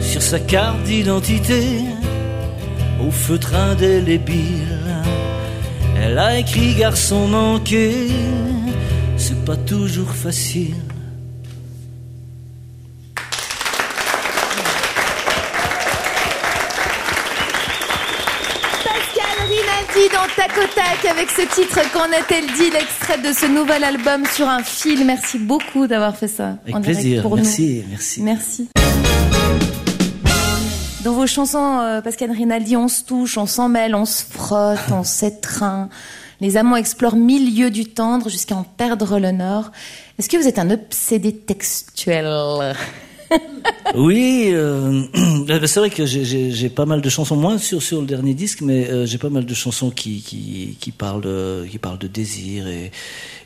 Sur 0.00 0.22
sa 0.22 0.38
carte 0.38 0.82
d'identité, 0.82 1.62
au 3.00 3.10
feutre 3.10 3.54
indélébile, 3.54 5.02
elle 6.00 6.18
a 6.18 6.38
écrit 6.38 6.74
garçon 6.74 7.26
manqué, 7.28 8.08
c'est 9.16 9.44
pas 9.44 9.56
toujours 9.56 10.10
facile. 10.10 10.89
Tac 20.90 21.04
avec 21.04 21.30
ce 21.30 21.42
titre 21.42 21.78
Qu'en 21.92 22.04
a-t-elle 22.04 22.46
dit 22.46 22.70
L'extrait 22.70 23.18
de 23.18 23.32
ce 23.32 23.46
nouvel 23.46 23.84
album 23.84 24.24
sur 24.26 24.48
un 24.48 24.62
fil. 24.62 25.04
Merci 25.04 25.38
beaucoup 25.38 25.86
d'avoir 25.86 26.16
fait 26.16 26.26
ça. 26.26 26.56
Avec 26.64 26.74
en 26.74 26.80
plaisir, 26.80 27.22
pour 27.22 27.36
nous. 27.36 27.44
merci, 27.44 27.84
merci. 27.88 28.22
Merci. 28.22 28.68
Dans 31.04 31.12
vos 31.12 31.26
chansons, 31.26 31.78
euh, 31.80 32.00
Pascal 32.00 32.32
Rinaldi, 32.32 32.76
on 32.76 32.88
se 32.88 33.04
touche, 33.04 33.38
on 33.38 33.46
s'en 33.46 33.68
mêle, 33.68 33.94
on 33.94 34.04
se 34.04 34.24
frotte, 34.24 34.90
on 34.90 35.04
s'étreint. 35.04 35.90
Les 36.40 36.56
amants 36.56 36.76
explorent 36.76 37.16
mille 37.16 37.56
lieux 37.56 37.70
du 37.70 37.84
tendre 37.84 38.28
jusqu'à 38.28 38.56
en 38.56 38.64
perdre 38.64 39.20
le 39.20 39.30
nord. 39.30 39.70
Est-ce 40.18 40.28
que 40.28 40.36
vous 40.38 40.48
êtes 40.48 40.58
un 40.58 40.70
obsédé 40.70 41.36
textuel? 41.36 42.26
Oui, 43.96 44.50
euh, 44.52 45.02
ben, 45.46 45.66
c'est 45.66 45.80
vrai 45.80 45.90
que 45.90 46.06
j'ai- 46.06 46.68
pas 46.68 46.86
mal 46.86 47.00
de 47.00 47.08
chansons, 47.08 47.36
moins 47.36 47.58
sur 47.58 47.82
sur 47.82 48.00
le 48.00 48.06
dernier 48.06 48.34
disque, 48.34 48.60
mais 48.60 48.88
euh, 48.88 49.04
j'ai 49.06 49.18
pas 49.18 49.30
mal 49.30 49.44
de 49.44 49.54
chansons 49.54 49.90
qui 49.90 50.22
qui 50.22 50.76
qui 50.80 50.92
parlent 50.92 51.22
de, 51.22 51.66
qui 51.68 51.78
parlent 51.78 51.98
de 51.98 52.06
désir 52.06 52.68
et 52.68 52.90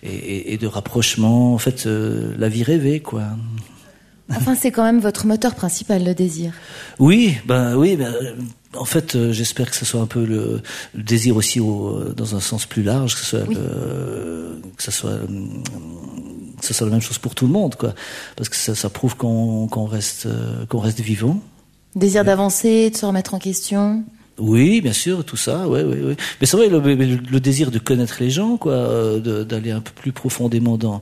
et, 0.03 0.59
de 0.59 0.67
rapprochement. 0.67 1.55
En 1.55 1.59
fait, 1.59 1.87
euh, 1.87 2.35
la 2.39 2.49
vie 2.51 2.63
rêvée, 2.63 3.01
quoi. 3.01 3.23
Enfin, 4.31 4.55
c'est 4.55 4.71
quand 4.71 4.85
même 4.85 5.01
votre 5.01 5.27
moteur 5.27 5.55
principal, 5.55 6.05
le 6.05 6.15
désir. 6.15 6.53
Oui, 6.99 7.35
ben 7.47 7.77
oui, 7.77 7.97
ben, 7.97 8.13
euh, 8.15 8.35
en 8.77 8.85
fait, 8.85 9.15
euh, 9.15 9.33
j'espère 9.33 9.71
que 9.71 9.77
ce 9.77 9.85
soit 9.85 10.01
un 10.01 10.07
peu 10.07 10.25
le, 10.25 10.61
le 10.95 11.03
désir 11.03 11.37
aussi 11.37 11.61
au, 11.61 11.89
euh, 11.89 12.15
dans 12.17 12.35
un 12.37 12.41
sens 12.41 12.67
plus 12.67 12.83
large, 12.83 13.15
que 13.15 13.21
ce 13.21 13.27
soit, 13.27 13.47
Oui. 13.49 13.57
euh, 13.59 14.55
que 14.77 14.83
ce 14.83 14.91
soit, 14.91 15.19
que 16.61 16.67
ce 16.67 16.75
soit 16.75 16.87
la 16.87 16.93
même 16.93 17.01
chose 17.03 17.19
pour 17.19 17.35
tout 17.35 17.47
le 17.47 17.53
monde, 17.53 17.75
quoi, 17.77 17.95
parce 18.37 18.49
que 18.49 18.57
ça, 18.57 18.75
ça 18.75 18.91
prouve 18.91 19.17
qu'on 19.17 19.87
reste, 19.87 20.29
qu'on 20.69 20.79
reste 20.79 21.01
vivant. 21.01 21.41
Désir 21.97 22.25
d'avancer, 22.25 22.91
de 22.91 22.97
se 22.97 23.07
remettre 23.07 23.35
en 23.35 23.39
question. 23.39 24.05
Oui, 24.39 24.81
bien 24.81 24.93
sûr, 24.93 25.25
tout 25.25 25.37
ça, 25.37 25.69
ouais, 25.69 25.85
ouais, 25.85 26.03
ouais. 26.03 26.17
Mais 26.41 26.47
c'est 26.47 26.57
vrai, 26.57 26.69
le, 26.69 27.39
désir 27.39 27.71
de 27.71 27.79
connaître 27.79 28.17
les 28.19 28.31
gens, 28.31 28.57
quoi, 28.57 29.21
d'aller 29.21 29.71
un 29.71 29.81
peu 29.81 29.93
plus 29.95 30.11
profondément 30.11 30.77
dans, 30.77 31.01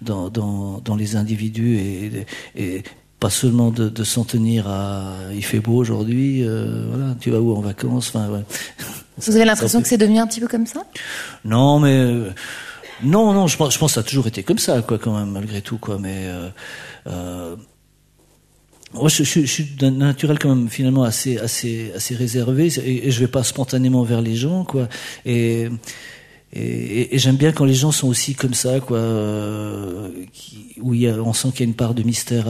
dans, 0.00 0.30
dans, 0.30 0.80
dans 0.84 0.96
les 0.96 1.14
individus 1.14 1.76
et, 1.76 2.26
et 2.56 2.82
pas 3.22 3.30
seulement 3.30 3.70
de, 3.70 3.88
de 3.88 4.02
s'en 4.04 4.24
tenir 4.24 4.66
à 4.68 5.14
il 5.32 5.44
fait 5.44 5.60
beau 5.60 5.76
aujourd'hui, 5.76 6.42
euh, 6.44 6.86
voilà, 6.90 7.14
tu 7.20 7.30
vas 7.30 7.40
où 7.40 7.54
en 7.56 7.60
vacances, 7.60 8.08
enfin, 8.08 8.28
ouais. 8.28 8.40
Vous 9.18 9.36
avez 9.36 9.44
l'impression 9.44 9.80
que 9.80 9.86
c'est 9.86 9.96
devenu 9.96 10.18
un 10.18 10.26
petit 10.26 10.40
peu 10.40 10.48
comme 10.48 10.66
ça? 10.66 10.82
Non, 11.44 11.78
mais 11.78 11.96
euh, 11.96 12.30
non, 13.04 13.32
non, 13.32 13.46
je 13.46 13.56
pense, 13.56 13.72
je 13.74 13.78
pense 13.78 13.92
que 13.92 13.94
ça 13.94 14.00
a 14.00 14.02
toujours 14.02 14.26
été 14.26 14.42
comme 14.42 14.58
ça, 14.58 14.82
quoi, 14.82 14.98
quand 14.98 15.16
même, 15.16 15.30
malgré 15.30 15.62
tout, 15.62 15.78
quoi. 15.78 15.98
Mais 16.00 16.22
euh, 16.24 16.48
euh, 17.06 17.54
moi, 18.94 19.08
je, 19.08 19.22
je- 19.22 19.40
je 19.42 19.46
suis 19.46 19.64
d'un 19.78 19.92
naturel 19.92 20.38
quand 20.40 20.54
même 20.54 20.68
finalement 20.68 21.04
assez, 21.04 21.38
assez, 21.38 21.92
assez 21.94 22.14
réservé, 22.16 22.66
et, 22.78 23.06
et 23.06 23.10
je 23.12 23.20
vais 23.20 23.28
pas 23.28 23.44
spontanément 23.44 24.02
vers 24.02 24.20
les 24.20 24.34
gens, 24.34 24.64
quoi. 24.64 24.88
Et 25.24 25.68
et, 26.54 27.18
j'aime 27.18 27.36
bien 27.36 27.52
quand 27.52 27.64
les 27.64 27.74
gens 27.74 27.92
sont 27.92 28.08
aussi 28.08 28.34
comme 28.34 28.52
ça, 28.52 28.78
quoi, 28.80 28.98
euh, 28.98 30.08
où 30.82 30.94
on 30.94 31.32
sent 31.32 31.48
qu'il 31.52 31.60
y 31.60 31.62
a 31.62 31.66
une 31.66 31.74
part 31.74 31.94
de 31.94 32.02
mystère 32.02 32.46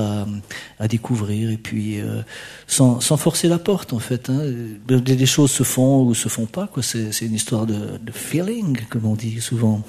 à, 0.79 0.89
découvrir, 0.89 1.51
et 1.51 1.57
puis 1.57 2.01
euh, 2.01 2.23
sans, 2.67 3.01
forcer 3.01 3.47
la 3.47 3.59
porte, 3.59 3.93
en 3.93 4.01
fait. 4.01 4.29
Hein. 4.29 4.43
Des, 4.89 5.01
des 5.01 5.27
choses 5.27 5.53
se 5.53 5.63
font 5.63 6.05
ou 6.05 6.15
se 6.15 6.29
font 6.29 6.47
pas, 6.47 6.67
quoi. 6.67 6.83
C'est, 6.83 7.11
une 7.21 7.35
histoire 7.35 7.67
de, 7.67 8.01
feeling, 8.13 8.77
comme 8.91 9.07
on 9.07 9.15
dit 9.15 9.41
souvent. 9.41 9.83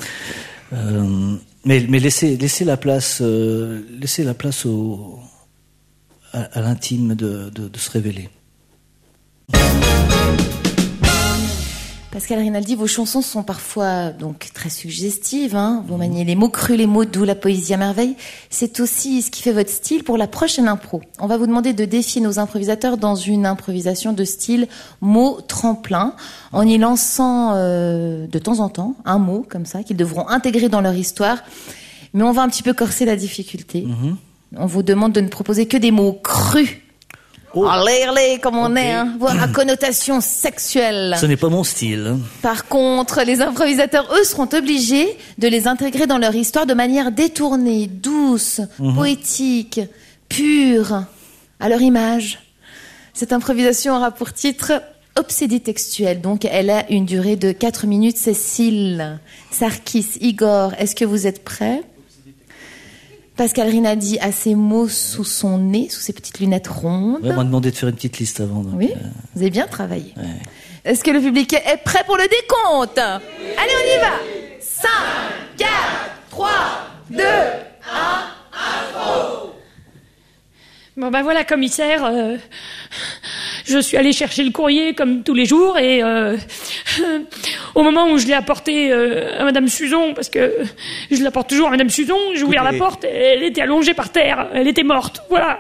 Euh, 0.74 1.36
mais, 1.66 1.80
laisser 1.80 2.66
la 2.66 2.78
place, 2.78 3.20
euh, 3.22 3.82
laisser 4.00 4.24
la 4.24 4.36
place 4.36 4.68
au, 4.68 5.20
à, 6.34 6.62
l'intime 6.62 7.16
de 7.16 7.52
se 7.78 7.90
révéler. 7.90 8.30
Pascal 12.14 12.38
Rinaldi, 12.38 12.76
vos 12.76 12.86
chansons 12.86 13.24
sont 13.24 13.42
parfois 13.42 14.12
donc 14.12 14.52
très 14.54 14.70
suggestives. 14.70 15.56
Hein 15.56 15.84
vous 15.88 15.98
maniez 15.98 16.24
les 16.24 16.36
mots 16.36 16.50
crus, 16.50 16.78
les 16.78 16.86
mots 16.86 17.06
d'où 17.06 17.24
la 17.24 17.34
poésie 17.34 17.74
à 17.74 17.78
merveille. 17.78 18.16
C'est 18.52 18.80
aussi 18.82 19.24
ce 19.24 19.32
qui 19.32 19.42
fait 19.42 19.52
votre 19.52 19.72
style 19.72 20.04
pour 20.04 20.16
la 20.16 20.28
prochaine 20.28 20.68
impro. 20.68 21.02
On 21.18 21.26
va 21.26 21.38
vous 21.38 21.48
demander 21.48 21.74
de 21.74 21.86
défier 21.86 22.22
nos 22.22 22.38
improvisateurs 22.38 22.98
dans 22.98 23.16
une 23.16 23.48
improvisation 23.48 24.14
de 24.14 24.24
style 24.26 24.68
mot 25.02 25.42
tremplin, 25.42 26.14
en 26.52 26.68
y 26.68 26.78
lançant 26.78 27.54
euh, 27.56 28.28
de 28.28 28.38
temps 28.38 28.60
en 28.60 28.70
temps 28.70 28.96
un 29.06 29.18
mot 29.18 29.44
comme 29.50 29.66
ça 29.66 29.82
qu'ils 29.82 29.98
devront 29.98 30.30
intégrer 30.30 30.70
dans 30.70 30.82
leur 30.82 30.94
histoire. 30.94 31.40
Mais 32.14 32.22
on 32.22 32.32
va 32.32 32.44
un 32.44 32.50
petit 32.50 32.62
peu 32.62 32.74
corser 32.74 33.06
la 33.06 33.16
difficulté. 33.16 33.88
On 34.56 34.68
vous 34.68 34.84
demande 34.84 35.14
de 35.14 35.22
ne 35.22 35.30
proposer 35.30 35.66
que 35.66 35.78
des 35.78 35.90
mots 35.90 36.14
crus. 36.14 36.78
Allez, 37.56 38.04
allez, 38.04 38.40
comme 38.42 38.58
on 38.58 38.76
est, 38.76 38.92
hein, 38.92 39.16
voire 39.20 39.42
à 39.42 39.48
connotation 39.48 40.22
sexuelle. 40.22 41.16
Ce 41.20 41.26
n'est 41.26 41.38
pas 41.38 41.50
mon 41.50 41.64
style. 41.64 42.18
Par 42.42 42.66
contre, 42.66 43.22
les 43.22 43.42
improvisateurs, 43.42 44.12
eux, 44.12 44.24
seront 44.24 44.50
obligés 44.54 45.18
de 45.38 45.48
les 45.48 45.68
intégrer 45.68 46.08
dans 46.08 46.18
leur 46.18 46.34
histoire 46.34 46.66
de 46.66 46.74
manière 46.74 47.12
détournée, 47.12 47.88
douce, 47.88 48.62
poétique, 48.96 49.82
pure, 50.30 51.04
à 51.60 51.70
leur 51.70 51.82
image. 51.82 52.40
Cette 53.14 53.34
improvisation 53.34 53.96
aura 53.96 54.12
pour 54.12 54.34
titre 54.34 54.82
Obsédé 55.16 55.60
textuel. 55.60 56.22
Donc, 56.22 56.44
elle 56.46 56.72
a 56.72 56.90
une 56.90 57.06
durée 57.06 57.36
de 57.36 57.52
4 57.52 57.86
minutes. 57.86 58.18
Cécile, 58.18 59.20
Sarkis, 59.52 60.18
Igor, 60.22 60.74
est-ce 60.80 60.96
que 60.96 61.06
vous 61.06 61.28
êtes 61.28 61.44
prêts? 61.44 61.84
Pascal 63.36 63.68
Rinaldi 63.70 64.20
a 64.20 64.32
ses 64.32 64.54
mots 64.54 64.88
sous 64.88 65.24
son 65.24 65.58
nez, 65.58 65.90
sous 65.90 66.00
ses 66.00 66.14
petites 66.14 66.40
lunettes 66.40 66.68
rondes. 66.68 67.24
Ouais, 67.24 67.32
on 67.32 67.36
m'a 67.36 67.44
demandé 67.44 67.72
de 67.72 67.76
faire 67.76 67.90
une 67.90 67.96
petite 67.96 68.20
liste 68.20 68.40
avant. 68.40 68.62
donc, 68.62 68.74
Oui, 68.78 68.92
euh, 68.96 69.00
vous 69.36 69.42
avez 69.42 69.50
bien 69.50 69.66
travaillé. 69.66 70.14
Est-ce 70.86 71.04
que 71.04 71.12
le 71.12 71.20
public 71.20 71.54
est 71.54 71.78
prêt 71.84 72.04
pour 72.06 72.18
le 72.18 72.24
décompte? 72.24 73.00
Allez, 73.00 73.74
on 73.76 73.98
y 73.98 74.02
va 74.02 74.14
5, 74.60 74.88
4, 75.58 75.70
3, 76.30 76.50
2, 77.10 77.24
Bon 80.96 81.10
ben 81.10 81.24
voilà, 81.24 81.44
commissaire, 81.44 82.06
euh, 82.06 82.38
je 83.66 83.80
suis 83.80 83.98
allée 83.98 84.14
chercher 84.14 84.44
le 84.44 84.52
courrier 84.52 84.94
comme 84.94 85.24
tous 85.24 85.34
les 85.34 85.46
jours 85.46 85.78
et 85.78 86.04
euh, 86.04 86.38
au 87.76 87.84
moment 87.84 88.10
où 88.12 88.18
je 88.18 88.28
l'ai 88.28 88.34
apporté 88.34 88.92
euh, 88.92 89.40
à 89.40 89.44
Madame 89.44 89.68
Suzon, 89.68 90.14
parce 90.14 90.30
que 90.30 90.54
je 91.12 91.24
l'apporte 91.24 91.50
toujours 91.50 91.68
à 91.68 91.72
Madame 91.72 91.90
Suzon, 91.90 92.18
j'ai 92.36 92.44
ouvert 92.44 92.64
la 92.64 92.74
porte, 92.74 93.04
et 93.06 93.08
elle 93.08 93.44
était 93.44 93.62
allongée 93.62 93.94
par 93.94 94.12
terre, 94.12 94.48
elle 94.54 94.68
était 94.68 94.84
morte, 94.84 95.22
voilà. 95.30 95.60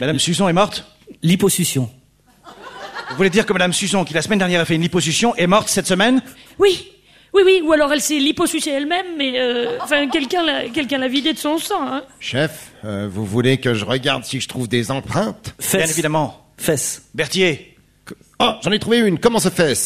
Madame 0.00 0.18
Suzon 0.18 0.48
est 0.48 0.52
morte? 0.52 0.84
L'hyposuction. 1.22 1.90
Vous 3.10 3.16
voulez 3.16 3.30
dire 3.30 3.46
que 3.46 3.52
Madame 3.52 3.72
Suzon, 3.72 4.04
qui 4.04 4.14
la 4.14 4.22
semaine 4.22 4.38
dernière 4.38 4.60
a 4.60 4.64
fait 4.64 4.74
une 4.74 4.82
liposuction, 4.82 5.34
est 5.36 5.46
morte 5.46 5.68
cette 5.68 5.86
semaine? 5.86 6.22
Oui, 6.58 6.92
oui, 7.38 7.42
oui, 7.44 7.62
ou 7.64 7.72
alors 7.72 7.92
elle 7.92 8.00
s'est 8.00 8.18
liposucée 8.18 8.70
elle-même, 8.70 9.06
mais 9.16 9.38
euh, 9.38 9.78
enfin 9.80 10.08
quelqu'un 10.08 10.42
l'a, 10.44 10.68
quelqu'un 10.68 10.98
l'a 10.98 11.08
vidée 11.08 11.32
de 11.32 11.38
son 11.38 11.58
sang. 11.58 11.80
Hein. 11.86 12.02
Chef, 12.20 12.72
euh, 12.84 13.08
vous 13.10 13.24
voulez 13.24 13.58
que 13.58 13.74
je 13.74 13.84
regarde 13.84 14.24
si 14.24 14.40
je 14.40 14.48
trouve 14.48 14.68
des 14.68 14.90
empreintes? 14.90 15.54
Bien 15.58 15.66
Fesses. 15.80 15.90
évidemment. 15.92 16.44
Fesses. 16.56 17.02
Berthier, 17.14 17.76
Oh, 18.40 18.52
j'en 18.62 18.70
ai 18.72 18.78
trouvé 18.78 18.98
une. 18.98 19.18
Comment 19.18 19.40
ça 19.40 19.50
fait 19.50 19.76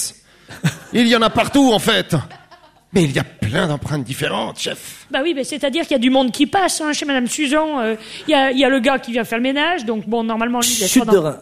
Il 0.92 1.08
y 1.08 1.16
en 1.16 1.22
a 1.22 1.30
partout, 1.30 1.72
en 1.72 1.78
fait. 1.78 2.14
Mais 2.92 3.04
il 3.04 3.12
y 3.12 3.18
a 3.18 3.24
plein 3.24 3.66
d'empreintes 3.66 4.04
différentes, 4.04 4.58
chef. 4.58 5.06
Bah 5.10 5.20
oui, 5.22 5.32
mais 5.34 5.44
c'est-à-dire 5.44 5.82
qu'il 5.84 5.92
y 5.92 5.94
a 5.94 5.98
du 5.98 6.10
monde 6.10 6.30
qui 6.30 6.46
passe 6.46 6.82
hein, 6.82 6.92
chez 6.92 7.06
Madame 7.06 7.26
Suzon. 7.26 7.80
euh, 7.80 7.96
Il 8.28 8.32
y, 8.32 8.34
a, 8.34 8.50
il 8.52 8.58
y 8.58 8.64
a 8.64 8.68
le 8.68 8.78
gars 8.80 8.98
qui 8.98 9.10
vient 9.12 9.24
faire 9.24 9.38
le 9.38 9.42
ménage, 9.42 9.86
donc 9.86 10.06
bon, 10.06 10.22
normalement 10.22 10.60
lui, 10.60 10.68
il 10.68 10.82
est 10.84 10.88
Chute 10.88 11.04
soit 11.04 11.12
de 11.12 11.16
rein. 11.18 11.38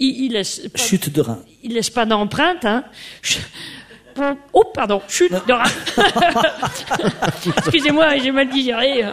il, 0.00 0.24
il 0.24 0.32
laisse 0.32 0.58
pas, 0.74 0.82
Chute 0.82 1.10
de 1.12 1.20
rein. 1.20 1.38
il 1.62 1.74
laisse 1.74 1.90
pas 1.90 2.04
d'empreinte. 2.06 2.64
Hein. 2.64 2.82
Oh, 4.52 4.64
pardon, 4.74 5.00
chute 5.08 5.32
de. 5.32 5.54
Excusez-moi, 7.58 8.18
j'ai 8.18 8.30
mal 8.32 8.48
digéré. 8.48 9.04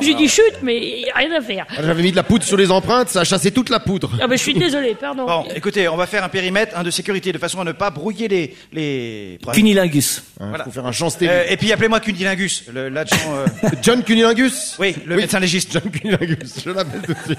J'ai 0.00 0.14
dit 0.14 0.28
chute, 0.28 0.58
mais 0.62 1.04
rien 1.14 1.32
à 1.32 1.40
faire. 1.40 1.66
Ah, 1.70 1.82
J'avais 1.84 2.02
mis 2.02 2.10
de 2.10 2.16
la 2.16 2.22
poudre 2.22 2.44
sur 2.44 2.56
les 2.56 2.70
empreintes, 2.70 3.08
ça 3.08 3.20
a 3.20 3.24
chassé 3.24 3.50
toute 3.50 3.70
la 3.70 3.80
poudre. 3.80 4.10
Ah 4.20 4.26
ben, 4.26 4.36
je 4.36 4.42
suis 4.42 4.54
désolé, 4.54 4.94
pardon. 4.94 5.26
Bon, 5.26 5.44
écoutez, 5.54 5.88
on 5.88 5.96
va 5.96 6.06
faire 6.06 6.24
un 6.24 6.28
périmètre 6.28 6.76
hein, 6.76 6.82
de 6.82 6.90
sécurité 6.90 7.32
de 7.32 7.38
façon 7.38 7.60
à 7.60 7.64
ne 7.64 7.72
pas 7.72 7.90
brouiller 7.90 8.28
les 8.28 8.56
les. 8.72 9.38
Cunilingus. 9.52 10.22
Hein, 10.40 10.48
Voilà. 10.50 10.64
Faut 10.64 10.70
faire 10.70 10.86
un 10.86 10.92
champ 10.92 11.10
stérile. 11.10 11.36
Euh, 11.36 11.52
et 11.52 11.56
puis 11.56 11.72
appelez-moi 11.72 12.00
Cunilingus, 12.00 12.64
l'adjoint. 12.72 13.18
euh, 13.64 13.68
John 13.82 14.02
Cunilingus 14.02 14.76
Oui, 14.78 14.94
le 15.06 15.16
médecin 15.16 15.40
légiste. 15.40 15.72
John 15.72 15.90
Cunilingus, 15.90 16.60
je 16.64 16.70
l'appelle 16.70 17.02
tout 17.02 17.12
de 17.12 17.18
suite. 17.26 17.38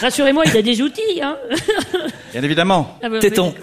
Rassurez-moi, 0.00 0.44
il 0.46 0.56
a 0.56 0.62
des 0.62 0.80
outils. 0.82 1.20
Hein. 1.22 1.36
Bien 2.32 2.42
évidemment. 2.42 2.98
Ah 3.02 3.08
ben, 3.08 3.20
Téton. 3.20 3.54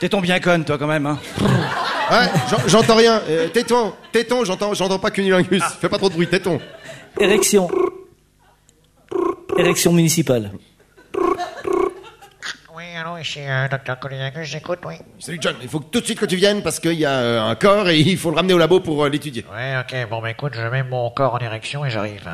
T'es-ton 0.00 0.20
bien 0.20 0.40
conne, 0.40 0.64
toi, 0.64 0.78
quand 0.78 0.86
même. 0.86 1.06
Hein. 1.06 1.18
Ouais, 2.10 2.26
j'en- 2.50 2.66
j'entends 2.68 2.96
rien. 2.96 3.20
Euh, 3.28 3.48
téton, 3.48 3.92
téton, 4.12 4.44
j'entends, 4.44 4.74
j'entends 4.74 4.98
pas 4.98 5.10
Cunilingus. 5.10 5.62
Fais 5.80 5.88
pas 5.88 5.98
trop 5.98 6.08
de 6.08 6.14
bruit, 6.14 6.26
téton. 6.26 6.58
Érection. 7.20 7.68
Érection 9.58 9.92
municipale. 9.92 10.50
Oui, 12.74 12.84
allô, 12.98 13.18
ici 13.18 13.40
euh, 13.40 13.68
Dr. 13.68 13.98
Coliningus, 14.00 14.48
j'écoute, 14.48 14.78
oui. 14.86 14.94
Salut 15.18 15.38
John, 15.40 15.54
il 15.62 15.68
faut 15.68 15.80
que 15.80 15.90
tout 15.90 16.00
de 16.00 16.04
suite 16.06 16.18
que 16.18 16.24
tu 16.26 16.36
viennes 16.36 16.62
parce 16.62 16.80
qu'il 16.80 16.94
y 16.94 17.04
a 17.04 17.10
euh, 17.18 17.42
un 17.42 17.54
corps 17.54 17.88
et 17.90 17.98
il 18.00 18.16
faut 18.16 18.30
le 18.30 18.36
ramener 18.36 18.54
au 18.54 18.58
labo 18.58 18.80
pour 18.80 19.04
euh, 19.04 19.08
l'étudier. 19.10 19.44
Ouais, 19.52 19.74
ok, 19.80 20.08
bon, 20.08 20.22
bah 20.22 20.30
écoute, 20.30 20.52
je 20.56 20.62
mets 20.62 20.82
mon 20.82 21.10
corps 21.10 21.34
en 21.34 21.38
érection 21.38 21.84
et 21.84 21.90
j'arrive. 21.90 22.26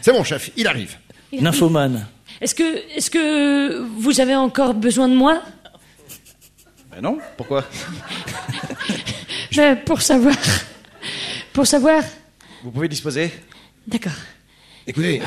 C'est 0.00 0.12
mon 0.12 0.24
chef, 0.24 0.50
il 0.56 0.66
arrive. 0.66 0.96
Nymphomane. 1.32 2.06
Est-ce 2.40 2.54
que, 2.54 2.96
est-ce 2.96 3.10
que 3.10 3.78
vous 3.98 4.20
avez 4.20 4.34
encore 4.34 4.74
besoin 4.74 5.08
de 5.08 5.14
moi? 5.14 5.42
Ben 6.90 7.00
non, 7.02 7.18
pourquoi? 7.36 7.64
Ben, 9.56 9.76
Pour 9.84 10.00
savoir. 10.00 10.34
Pour 11.52 11.66
savoir. 11.66 12.02
Vous 12.62 12.70
pouvez 12.70 12.88
disposer? 12.88 13.30
D'accord. 13.86 14.12
Écoutez, 14.86 15.20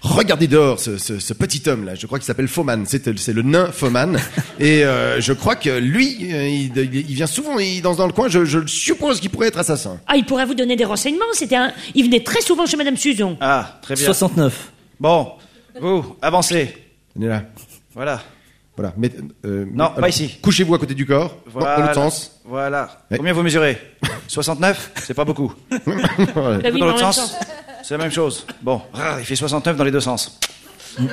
regardez 0.00 0.46
dehors 0.48 0.80
ce, 0.80 0.96
ce- 0.98 1.18
ce 1.20 1.34
petit 1.34 1.62
homme 1.68 1.84
là, 1.84 1.94
je 1.94 2.06
crois 2.06 2.18
qu'il 2.18 2.26
s'appelle 2.26 2.48
Foman, 2.48 2.84
c'est 2.86 3.06
le 3.06 3.42
nain 3.42 3.70
Foman, 3.70 4.18
et 4.58 4.84
euh, 4.84 5.20
je 5.20 5.32
crois 5.32 5.54
que 5.56 5.70
lui, 5.70 6.32
euh, 6.32 6.48
il, 6.48 6.76
il 6.76 7.14
vient 7.14 7.26
souvent 7.26 7.58
il 7.58 7.80
danse 7.82 7.96
dans 7.98 8.06
le 8.06 8.12
coin, 8.12 8.28
je, 8.28 8.44
je 8.44 8.66
suppose 8.66 9.20
qu'il 9.20 9.30
pourrait 9.30 9.48
être 9.48 9.58
assassin. 9.58 10.00
Ah, 10.06 10.16
il 10.16 10.24
pourrait 10.24 10.46
vous 10.46 10.54
donner 10.54 10.74
des 10.74 10.84
renseignements. 10.86 11.24
C'était 11.32 11.56
un. 11.56 11.72
Il 11.94 12.04
venait 12.06 12.24
très 12.24 12.40
souvent 12.40 12.66
chez 12.66 12.76
Madame 12.76 12.96
Suzon. 12.96 13.36
Ah, 13.40 13.78
très 13.82 13.94
bien. 13.94 14.04
69. 14.06 14.72
Bon, 14.98 15.32
vous, 15.80 16.16
avancez. 16.22 16.76
Venez 17.14 17.28
là, 17.28 17.42
Voilà. 17.94 18.20
voilà. 18.76 18.92
Mais, 18.96 19.10
euh, 19.44 19.66
Non, 19.72 19.84
alors, 19.86 19.96
pas 19.96 20.08
ici. 20.08 20.38
Couchez-vous 20.42 20.74
à 20.74 20.78
côté 20.78 20.94
du 20.94 21.06
corps, 21.06 21.36
Voilà. 21.46 21.76
dans 21.76 21.82
l'autre 21.82 21.94
sens. 21.94 22.40
Voilà. 22.44 22.88
Ouais. 23.10 23.16
Combien 23.16 23.32
vous 23.32 23.42
mesurez? 23.42 23.80
69 24.28 24.92
C'est 25.04 25.14
pas 25.14 25.24
beaucoup. 25.24 25.52
Oui, 25.86 26.02
Dans 26.78 26.86
l'autre 26.86 26.98
sens? 26.98 27.36
C'est 27.82 27.94
la 27.96 28.02
même 28.04 28.12
chose. 28.12 28.46
Bon, 28.62 28.80
ah, 28.94 29.16
il 29.18 29.24
fait 29.26 29.36
69 29.36 29.76
dans 29.76 29.84
les 29.84 29.90
deux 29.90 30.00
sens. 30.00 30.38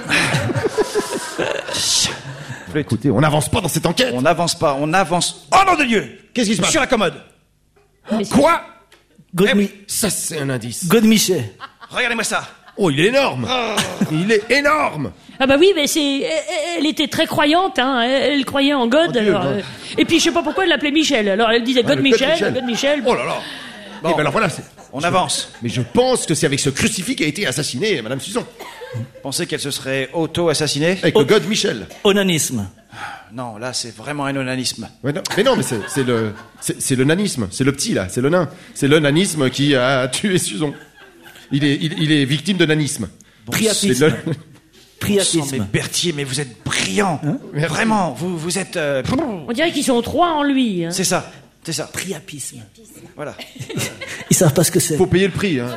Écoutez, 2.73 3.11
on 3.11 3.19
n'avance 3.19 3.49
pas 3.49 3.59
dans 3.61 3.67
cette 3.67 3.85
enquête. 3.85 4.13
On 4.13 4.21
n'avance 4.21 4.57
pas, 4.57 4.77
on 4.79 4.93
avance. 4.93 5.47
Oh 5.51 5.57
nom 5.67 5.75
de 5.75 5.83
Dieu 5.83 6.19
Qu'est-ce 6.33 6.49
qui 6.51 6.55
se 6.55 6.61
passe? 6.61 6.71
Sur 6.71 6.79
la 6.81 6.87
commode. 6.87 7.15
Quoi? 8.31 8.61
Godemi- 9.35 9.69
Ça 9.87 10.09
c'est 10.09 10.39
un 10.39 10.49
indice. 10.49 10.87
Godemichet. 10.87 11.53
Regardez-moi 11.89 12.23
ça. 12.23 12.47
Oh, 12.77 12.89
il 12.89 12.99
est 12.99 13.07
énorme. 13.07 13.47
Il 14.11 14.31
est 14.31 14.49
énorme. 14.49 15.11
Ah 15.39 15.47
bah 15.47 15.55
oui, 15.59 15.71
mais 15.75 15.87
c'est. 15.87 16.21
Elle, 16.77 16.85
était 16.85 17.07
très 17.07 17.25
croyante, 17.25 17.79
hein. 17.79 18.01
Elle, 18.01 18.45
croyait 18.45 18.73
en 18.73 18.87
God. 18.87 19.11
Dieu, 19.11 19.21
alors, 19.29 19.43
non. 19.43 19.49
euh, 19.51 19.61
Et 19.97 20.05
puis 20.05 20.19
je 20.19 20.25
sais 20.25 20.31
pas 20.31 20.43
pourquoi 20.43 20.63
elle 20.63 20.69
l'appelait 20.69 20.91
Michel. 20.91 21.27
Alors 21.29 21.49
elle 21.51 21.63
disait 21.63 21.83
God 21.83 21.97
le 21.97 22.03
Michel, 22.03 22.39
God 22.39 22.53
God 22.53 22.63
Michel. 22.65 23.03
Oh 23.05 23.13
là 23.15 23.25
là. 23.25 23.35
Eh 24.03 24.07
ben 24.13 24.19
alors 24.19 24.31
voilà, 24.31 24.49
c'est- 24.49 24.63
On 24.93 25.01
avance. 25.03 25.51
mais 25.61 25.69
je 25.69 25.81
pense 25.81 26.25
que 26.25 26.33
c'est 26.33 26.45
avec 26.47 26.59
ce 26.59 26.69
crucifix 26.71 27.15
qu'a 27.15 27.25
été 27.27 27.45
assassinée 27.45 28.01
Madame 28.01 28.19
Suzon. 28.19 28.45
Pensez 29.21 29.45
qu'elle 29.45 29.59
se 29.59 29.69
serait 29.71 30.09
auto-assassinée 30.13 30.97
Avec 31.03 31.15
le 31.17 31.23
God 31.23 31.47
Michel. 31.47 31.85
Onanisme. 32.03 32.67
Non, 33.31 33.57
là, 33.57 33.71
c'est 33.73 33.95
vraiment 33.95 34.25
un 34.25 34.35
onanisme. 34.35 34.89
Ouais, 35.03 35.13
non, 35.13 35.21
mais 35.37 35.43
non, 35.43 35.55
mais 35.55 35.63
c'est 35.63 35.79
c'est 35.87 36.03
le, 36.03 36.33
c'est 36.59 36.81
c'est 36.81 36.95
le 36.95 37.03
nanisme, 37.05 37.47
c'est 37.51 37.63
le 37.63 37.71
petit 37.71 37.93
là, 37.93 38.07
c'est 38.09 38.19
le 38.21 38.29
nain, 38.29 38.49
c'est 38.73 38.87
le 38.89 38.99
nanisme 38.99 39.49
qui 39.49 39.75
a 39.75 40.07
tué 40.09 40.37
Suzon. 40.37 40.73
Il 41.51 41.63
est, 41.63 41.75
il, 41.81 41.93
il 42.01 42.11
est 42.11 42.25
victime 42.25 42.57
de 42.57 42.65
nanisme. 42.65 43.09
C'est 43.45 43.51
Priapisme. 43.51 44.13
mais 44.25 44.33
Priapisme. 44.99 45.67
Berthier, 45.73 46.13
mais 46.15 46.23
vous 46.23 46.39
êtes 46.39 46.63
brillant. 46.63 47.19
Vraiment, 47.53 48.11
vous, 48.11 48.37
vous 48.37 48.57
êtes. 48.59 48.77
euh, 48.77 49.01
On 49.47 49.51
dirait 49.51 49.71
qu'ils 49.71 49.83
sont 49.83 50.01
trois 50.01 50.29
en 50.29 50.43
lui. 50.43 50.85
hein. 50.85 50.91
C'est 50.91 51.03
ça, 51.03 51.31
c'est 51.63 51.73
ça. 51.73 51.85
Priapisme. 51.91 52.59
Voilà. 53.15 53.35
Ils 54.29 54.35
savent 54.35 54.53
pas 54.53 54.63
ce 54.63 54.71
que 54.71 54.79
c'est. 54.79 54.97
Faut 54.97 55.07
payer 55.07 55.25
le 55.27 55.33
prix. 55.33 55.59
Hein. 55.59 55.69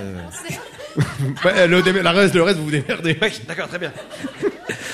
le, 1.67 1.81
dé- 1.83 2.03
la 2.03 2.13
reste, 2.13 2.35
le 2.35 2.43
reste, 2.43 2.59
vous 2.59 2.67
vous 2.67 2.71
démerdez. 2.71 3.17
Oui, 3.21 3.29
d'accord, 3.49 3.69
très 3.69 3.79
bien. 3.79 3.93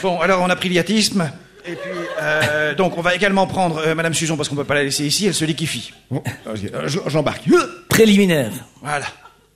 Bon, 0.03 0.19
alors 0.21 0.41
on 0.43 0.49
a 0.49 0.57
pris 0.57 0.69
l'iatisme. 0.69 1.31
Et 1.67 1.73
puis, 1.73 1.91
euh, 2.23 2.75
donc, 2.75 2.97
on 2.97 3.03
va 3.03 3.15
également 3.15 3.47
prendre 3.47 3.79
euh, 3.79 3.95
Madame 3.95 4.15
Suzon 4.15 4.37
parce 4.37 4.49
qu'on 4.49 4.57
peut 4.57 4.65
pas 4.65 4.75
la 4.77 4.85
laisser 4.85 5.05
ici. 5.05 5.27
Elle 5.27 5.35
se 5.35 5.45
liquifie. 5.45 5.93
Bon, 6.11 6.23
euh, 6.47 6.87
je- 6.87 6.99
J'embarque. 7.09 7.43
Préliminaire. 7.91 8.51
Voilà. 8.81 9.05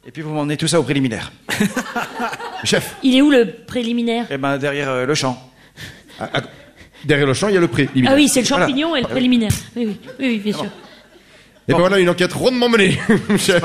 Et 0.07 0.11
puis 0.11 0.23
vous 0.23 0.31
m'emmenez 0.31 0.57
tout 0.57 0.69
ça 0.69 0.79
au 0.79 0.83
préliminaire. 0.83 1.33
Chef, 2.65 2.97
Il 3.03 3.17
est 3.17 3.23
où 3.23 3.31
le 3.31 3.47
préliminaire? 3.67 4.27
Eh 4.31 4.37
ben 4.37 4.59
derrière 4.59 4.91
euh, 4.91 5.07
le 5.07 5.15
champ. 5.15 5.39
à- 6.21 6.39
à- 6.39 6.43
derrière 7.05 7.27
le 7.27 7.35
champ, 7.35 7.49
il 7.49 7.55
y 7.55 7.57
a 7.57 7.61
le 7.61 7.69
pré. 7.69 7.89
Ah 8.07 8.15
oui, 8.15 8.29
c'est 8.29 8.41
le 8.41 8.47
champignon 8.47 8.95
et 8.97 9.01
le 9.03 9.07
préliminaire. 9.09 9.53
Oui, 9.77 9.87
oui, 9.87 9.97
oui, 10.19 10.27
oui, 10.27 10.39
bien 10.39 10.53
sûr. 10.53 10.67
Et 11.67 11.73
ben 11.73 11.79
voilà 11.79 11.99
une 11.99 12.09
enquête 12.11 12.33
rondement 12.33 12.69
menée, 12.69 12.99
chef. 13.39 13.63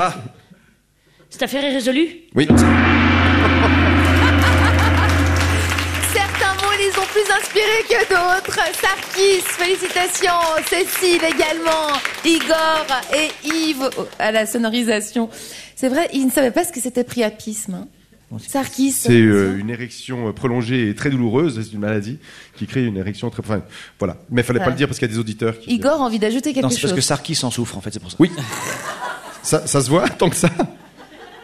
Cette 1.28 1.42
affaire 1.42 1.64
est 1.64 1.74
résolue? 1.74 2.08
Oui. 2.34 2.48
Inspirés 7.50 7.84
que 7.88 8.08
d'autres. 8.08 8.60
Sarkis, 8.80 9.40
félicitations. 9.42 10.30
Cécile 10.68 11.22
également. 11.24 11.92
Igor 12.24 12.86
et 13.14 13.30
Yves 13.46 13.90
à 14.18 14.32
la 14.32 14.46
sonorisation. 14.46 15.28
C'est 15.76 15.88
vrai, 15.88 16.08
ils 16.12 16.26
ne 16.26 16.30
savaient 16.30 16.50
pas 16.50 16.64
ce 16.64 16.72
que 16.72 16.80
c'était 16.80 17.04
priapisme. 17.04 17.74
hein. 17.74 17.88
Sarkis. 18.46 18.92
C'est 18.92 19.12
euh, 19.20 19.58
une 19.58 19.70
érection 19.70 20.28
euh, 20.28 20.32
prolongée 20.32 20.88
et 20.88 20.94
très 20.94 21.10
douloureuse. 21.10 21.60
C'est 21.64 21.72
une 21.72 21.80
maladie 21.80 22.18
qui 22.56 22.66
crée 22.66 22.84
une 22.84 22.96
érection 22.96 23.28
très. 23.30 23.40
Enfin, 23.42 23.62
voilà. 23.98 24.16
Mais 24.30 24.42
il 24.42 24.44
fallait 24.44 24.60
pas 24.60 24.70
le 24.70 24.76
dire 24.76 24.86
parce 24.86 24.98
qu'il 25.00 25.08
y 25.08 25.10
a 25.10 25.14
des 25.14 25.18
auditeurs 25.20 25.58
qui. 25.58 25.70
Igor 25.74 26.00
a 26.00 26.04
envie 26.04 26.20
d'ajouter 26.20 26.52
quelque 26.52 26.62
Non, 26.62 26.70
c'est 26.70 26.76
parce 26.76 26.92
chose. 26.92 26.94
que 26.94 27.00
Sarkis 27.00 27.38
en 27.42 27.50
souffre 27.50 27.76
en 27.76 27.80
fait, 27.80 27.90
c'est 27.92 27.98
pour 27.98 28.10
ça. 28.10 28.16
Oui. 28.20 28.30
Ça, 29.42 29.66
ça 29.66 29.80
se 29.80 29.88
voit 29.90 30.08
tant 30.08 30.30
que 30.30 30.36
ça. 30.36 30.50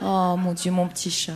Oh 0.02 0.36
mon 0.38 0.52
Dieu, 0.52 0.70
mon 0.70 0.86
petit 0.86 1.10
chat. 1.10 1.32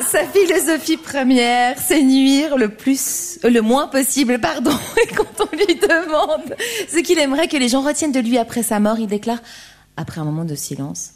Sa 0.00 0.24
philosophie 0.26 0.96
première, 0.96 1.76
c'est 1.78 2.02
nuire 2.02 2.56
le 2.56 2.68
plus, 2.68 3.38
euh, 3.44 3.50
le 3.50 3.60
moins 3.60 3.88
possible, 3.88 4.40
pardon. 4.40 4.72
Et 5.02 5.14
quand 5.14 5.26
on 5.40 5.56
lui 5.56 5.74
demande 5.74 6.54
ce 6.88 6.98
qu'il 7.00 7.18
aimerait 7.18 7.48
que 7.48 7.56
les 7.56 7.68
gens 7.68 7.82
retiennent 7.82 8.12
de 8.12 8.20
lui 8.20 8.38
après 8.38 8.62
sa 8.62 8.80
mort, 8.80 8.98
il 8.98 9.06
déclare, 9.06 9.40
après 9.96 10.20
un 10.20 10.24
moment 10.24 10.44
de 10.44 10.54
silence, 10.54 11.12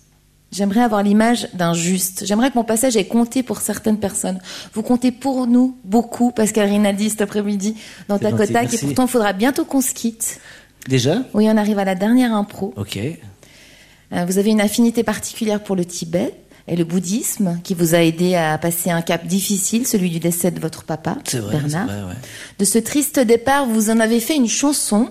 J'aimerais 0.53 0.81
avoir 0.81 1.03
l'image 1.03 1.49
d'un 1.55 1.75
juste. 1.75 2.25
J'aimerais 2.25 2.51
que 2.51 2.55
mon 2.55 2.65
passage 2.65 2.97
ait 2.97 3.07
compté 3.07 3.43
pour 3.43 3.61
certaines 3.61 3.99
personnes. 3.99 4.39
Vous 4.75 4.83
comptez 4.83 5.11
pour 5.11 5.47
nous 5.49 5.77
beaucoup, 5.83 6.31
Pascal 6.31 6.69
Rinaldi, 6.69 7.11
cet 7.11 7.21
après-midi, 7.21 7.77
dans 8.09 8.19
ta 8.19 8.31
Kotak. 8.31 8.73
Et 8.73 8.79
pourtant, 8.79 9.07
il 9.07 9.11
faudra 9.11 9.33
bientôt 9.33 9.65
qu'on 9.65 9.81
se 9.81 9.93
quitte. 9.93 10.41
Déjà? 10.89 11.25
Oui, 11.35 11.49
on 11.51 11.57
arrive 11.57 11.81
à 11.81 11.85
la 11.85 11.97
dernière 11.97 12.33
impro. 12.33 12.73
Ok. 12.77 12.97
Euh, 12.97 14.25
Vous 14.25 14.39
avez 14.39 14.51
une 14.51 14.61
affinité 14.61 15.03
particulière 15.03 15.63
pour 15.63 15.75
le 15.75 15.85
Tibet 15.85 16.33
et 16.69 16.77
le 16.77 16.85
bouddhisme 16.85 17.61
qui 17.63 17.75
vous 17.75 17.95
a 17.95 17.99
aidé 17.99 18.35
à 18.35 18.59
passer 18.59 18.91
un 18.91 19.03
cap 19.03 19.27
difficile, 19.27 19.87
celui 19.87 20.11
du 20.11 20.19
décès 20.19 20.51
de 20.51 20.61
votre 20.61 20.85
papa, 20.85 21.17
vrai. 21.33 21.41
Bernard. 21.53 21.87
vrai, 21.87 22.03
ouais. 22.03 22.19
De 22.59 22.65
ce 22.65 22.79
triste 22.79 23.21
départ, 23.21 23.67
vous 23.67 23.91
en 23.91 24.01
avez 24.01 24.21
fait 24.21 24.37
une 24.37 24.49
chanson 24.49 25.11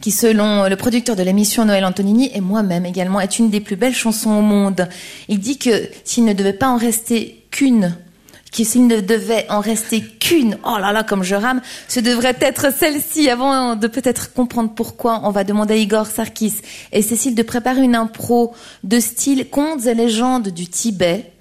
qui, 0.00 0.10
selon 0.10 0.68
le 0.68 0.76
producteur 0.76 1.16
de 1.16 1.22
l'émission 1.22 1.64
Noël 1.64 1.84
Antonini 1.84 2.30
et 2.34 2.40
moi-même 2.40 2.86
également, 2.86 3.20
est 3.20 3.38
une 3.38 3.50
des 3.50 3.60
plus 3.60 3.76
belles 3.76 3.94
chansons 3.94 4.30
au 4.30 4.42
monde. 4.42 4.88
Il 5.28 5.38
dit 5.38 5.58
que 5.58 5.88
s'il 6.04 6.24
ne 6.24 6.32
devait 6.32 6.52
pas 6.52 6.68
en 6.68 6.78
rester 6.78 7.46
qu'une, 7.50 7.94
que 8.50 8.64
s'il 8.64 8.86
ne 8.86 9.00
devait 9.00 9.46
en 9.50 9.60
rester 9.60 10.00
qu'une, 10.02 10.58
oh 10.64 10.78
là 10.78 10.92
là, 10.92 11.02
comme 11.02 11.22
je 11.22 11.34
rame, 11.34 11.60
ce 11.86 12.00
devrait 12.00 12.36
être 12.40 12.72
celle-ci. 12.72 13.28
Avant 13.28 13.76
de 13.76 13.86
peut-être 13.86 14.32
comprendre 14.32 14.72
pourquoi, 14.74 15.20
on 15.24 15.30
va 15.30 15.44
demander 15.44 15.74
à 15.74 15.76
Igor 15.76 16.06
Sarkis 16.06 16.54
et 16.92 17.02
Cécile 17.02 17.34
de 17.34 17.42
préparer 17.42 17.82
une 17.82 17.94
impro 17.94 18.54
de 18.84 19.00
style 19.00 19.48
contes 19.48 19.86
et 19.86 19.94
légendes 19.94 20.48
du 20.48 20.66
Tibet 20.66 21.32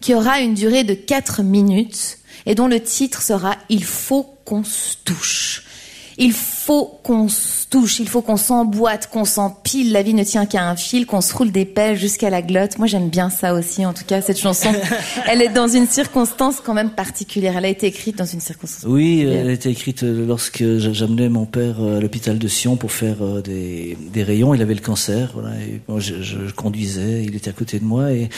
qui 0.00 0.14
aura 0.14 0.40
une 0.40 0.54
durée 0.54 0.84
de 0.84 0.94
4 0.94 1.42
minutes 1.42 2.18
et 2.46 2.54
dont 2.54 2.66
le 2.66 2.80
titre 2.80 3.22
sera 3.22 3.56
Il 3.68 3.84
faut 3.84 4.34
qu'on 4.44 4.64
se 4.64 4.96
touche. 5.04 5.64
Il 6.24 6.32
faut 6.32 7.00
qu'on 7.02 7.28
se 7.28 7.66
touche, 7.68 7.98
il 7.98 8.08
faut 8.08 8.22
qu'on 8.22 8.36
s'emboîte, 8.36 9.08
qu'on 9.10 9.24
s'empile. 9.24 9.90
La 9.92 10.02
vie 10.02 10.14
ne 10.14 10.22
tient 10.22 10.46
qu'à 10.46 10.68
un 10.68 10.76
fil, 10.76 11.04
qu'on 11.04 11.20
se 11.20 11.34
roule 11.34 11.50
des 11.50 11.64
pelles 11.64 11.96
jusqu'à 11.98 12.30
la 12.30 12.42
glotte. 12.42 12.78
Moi, 12.78 12.86
j'aime 12.86 13.08
bien 13.08 13.28
ça 13.28 13.54
aussi. 13.54 13.84
En 13.84 13.92
tout 13.92 14.04
cas, 14.06 14.22
cette 14.22 14.38
chanson, 14.38 14.68
elle 15.28 15.42
est 15.42 15.48
dans 15.48 15.66
une 15.66 15.88
circonstance 15.88 16.56
quand 16.64 16.74
même 16.74 16.90
particulière. 16.90 17.56
Elle 17.56 17.64
a 17.64 17.68
été 17.68 17.88
écrite 17.88 18.16
dans 18.18 18.24
une 18.24 18.38
circonstance. 18.40 18.84
Oui, 18.86 19.16
particulière. 19.24 19.40
elle 19.40 19.48
a 19.48 19.52
été 19.52 19.68
écrite 19.70 20.02
euh, 20.04 20.24
lorsque 20.26 20.62
j'a- 20.78 20.92
j'amenais 20.92 21.28
mon 21.28 21.44
père 21.46 21.76
euh, 21.80 21.96
à 21.98 22.00
l'hôpital 22.00 22.38
de 22.38 22.46
Sion 22.48 22.76
pour 22.76 22.92
faire 22.92 23.16
euh, 23.20 23.40
des, 23.42 23.98
des 24.12 24.22
rayons. 24.22 24.54
Il 24.54 24.62
avait 24.62 24.74
le 24.74 24.80
cancer. 24.80 25.30
Voilà, 25.34 25.56
et 25.56 25.80
moi, 25.88 25.98
je, 25.98 26.14
conduisais, 26.54 27.24
il 27.24 27.34
était 27.34 27.50
à 27.50 27.54
côté 27.54 27.80
de 27.80 27.84
moi. 27.84 28.12
Et, 28.12 28.28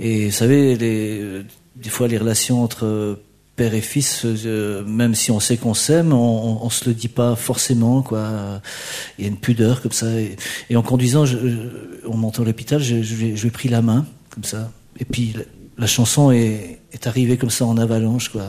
et 0.00 0.26
vous 0.26 0.32
savez, 0.32 0.76
les, 0.76 1.20
euh, 1.20 1.44
des 1.76 1.90
fois, 1.90 2.08
les 2.08 2.16
relations 2.16 2.62
entre 2.62 2.86
euh, 2.86 3.16
père 3.56 3.74
et 3.74 3.80
fils, 3.82 4.22
euh, 4.24 4.82
même 4.84 5.14
si 5.14 5.30
on 5.30 5.38
sait 5.40 5.56
qu'on 5.58 5.74
s'aime, 5.74 6.12
on, 6.12 6.16
on, 6.62 6.64
on 6.66 6.70
se 6.70 6.86
le 6.88 6.94
dit 6.94 7.08
pas 7.08 7.36
forcément. 7.36 8.02
Quoi. 8.02 8.60
Il 9.18 9.24
y 9.24 9.28
a 9.28 9.30
une 9.30 9.36
pudeur 9.38 9.82
comme 9.82 9.92
ça. 9.92 10.06
Et, 10.18 10.36
et 10.70 10.76
en 10.76 10.82
conduisant, 10.82 11.26
je, 11.26 11.36
je- 11.38 12.08
en 12.08 12.16
montant 12.16 12.42
à 12.42 12.46
l'hôpital, 12.46 12.80
je, 12.82 13.02
je, 13.02 13.14
lui 13.14 13.46
ai- 13.46 13.50
pris 13.50 13.68
la 13.68 13.82
main 13.82 14.06
comme 14.30 14.44
ça. 14.44 14.70
Et 14.98 15.04
puis 15.04 15.34
la, 15.36 15.42
la 15.78 15.86
chanson 15.86 16.30
est, 16.30 16.80
est 16.92 17.06
arrivée 17.06 17.36
comme 17.36 17.50
ça 17.50 17.66
en 17.66 17.76
avalanche. 17.76 18.30
Quoi. 18.30 18.42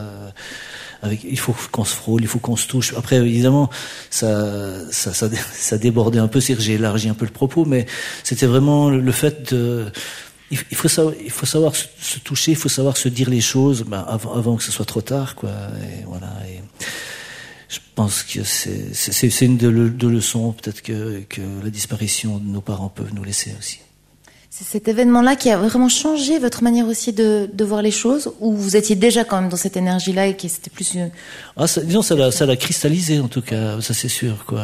Avec, 1.02 1.20
il 1.22 1.38
faut 1.38 1.54
qu'on 1.70 1.84
se 1.84 1.94
frôle, 1.94 2.22
il 2.22 2.26
faut 2.28 2.38
qu'on 2.38 2.56
se 2.56 2.66
touche. 2.66 2.94
Après, 2.96 3.16
évidemment, 3.16 3.68
ça, 4.08 4.90
ça, 4.90 5.12
ça, 5.12 5.28
ça 5.52 5.76
débordait 5.76 6.18
un 6.18 6.28
peu, 6.28 6.40
c'est 6.40 6.54
que 6.54 6.62
j'ai 6.62 6.74
élargi 6.74 7.10
un 7.10 7.14
peu 7.14 7.26
le 7.26 7.30
propos, 7.30 7.66
mais 7.66 7.84
c'était 8.22 8.46
vraiment 8.46 8.88
le 8.88 9.12
fait 9.12 9.52
de, 9.52 9.84
il, 10.70 10.76
faut 10.76 10.88
savoir, 10.88 11.74
se, 11.74 12.18
toucher, 12.18 12.52
il 12.52 12.56
faut 12.56 12.68
savoir 12.68 12.96
se 12.96 13.08
dire 13.08 13.30
les 13.30 13.40
choses, 13.40 13.84
ben, 13.84 14.00
avant, 14.00 14.56
que 14.56 14.62
ce 14.62 14.72
soit 14.72 14.84
trop 14.84 15.02
tard, 15.02 15.34
quoi. 15.34 15.52
Voilà. 16.06 16.32
Je 17.68 17.78
pense 17.94 18.22
que 18.22 18.42
c'est, 18.44 19.44
une 19.44 19.56
de, 19.56 19.88
de 19.88 20.08
leçons, 20.08 20.52
peut-être 20.52 20.82
que, 20.82 21.20
que 21.28 21.40
la 21.62 21.70
disparition 21.70 22.38
de 22.38 22.46
nos 22.46 22.60
parents 22.60 22.88
peuvent 22.88 23.12
nous 23.14 23.24
laisser 23.24 23.54
aussi. 23.58 23.80
C'est 24.56 24.62
cet 24.62 24.86
événement-là 24.86 25.34
qui 25.34 25.50
a 25.50 25.56
vraiment 25.56 25.88
changé 25.88 26.38
votre 26.38 26.62
manière 26.62 26.86
aussi 26.86 27.12
de, 27.12 27.50
de 27.52 27.64
voir 27.64 27.82
les 27.82 27.90
choses, 27.90 28.30
ou 28.38 28.52
vous 28.52 28.76
étiez 28.76 28.94
déjà 28.94 29.24
quand 29.24 29.40
même 29.40 29.50
dans 29.50 29.56
cette 29.56 29.76
énergie-là 29.76 30.28
et 30.28 30.36
que 30.36 30.46
c'était 30.46 30.70
plus 30.70 30.94
une... 30.94 31.10
Ah, 31.56 31.66
ça, 31.66 31.80
disons, 31.80 32.02
ça 32.02 32.14
l'a, 32.14 32.56
cristallisé 32.56 33.18
en 33.18 33.26
tout 33.26 33.42
cas, 33.42 33.80
ça 33.80 33.94
c'est 33.94 34.08
sûr, 34.08 34.44
quoi. 34.46 34.62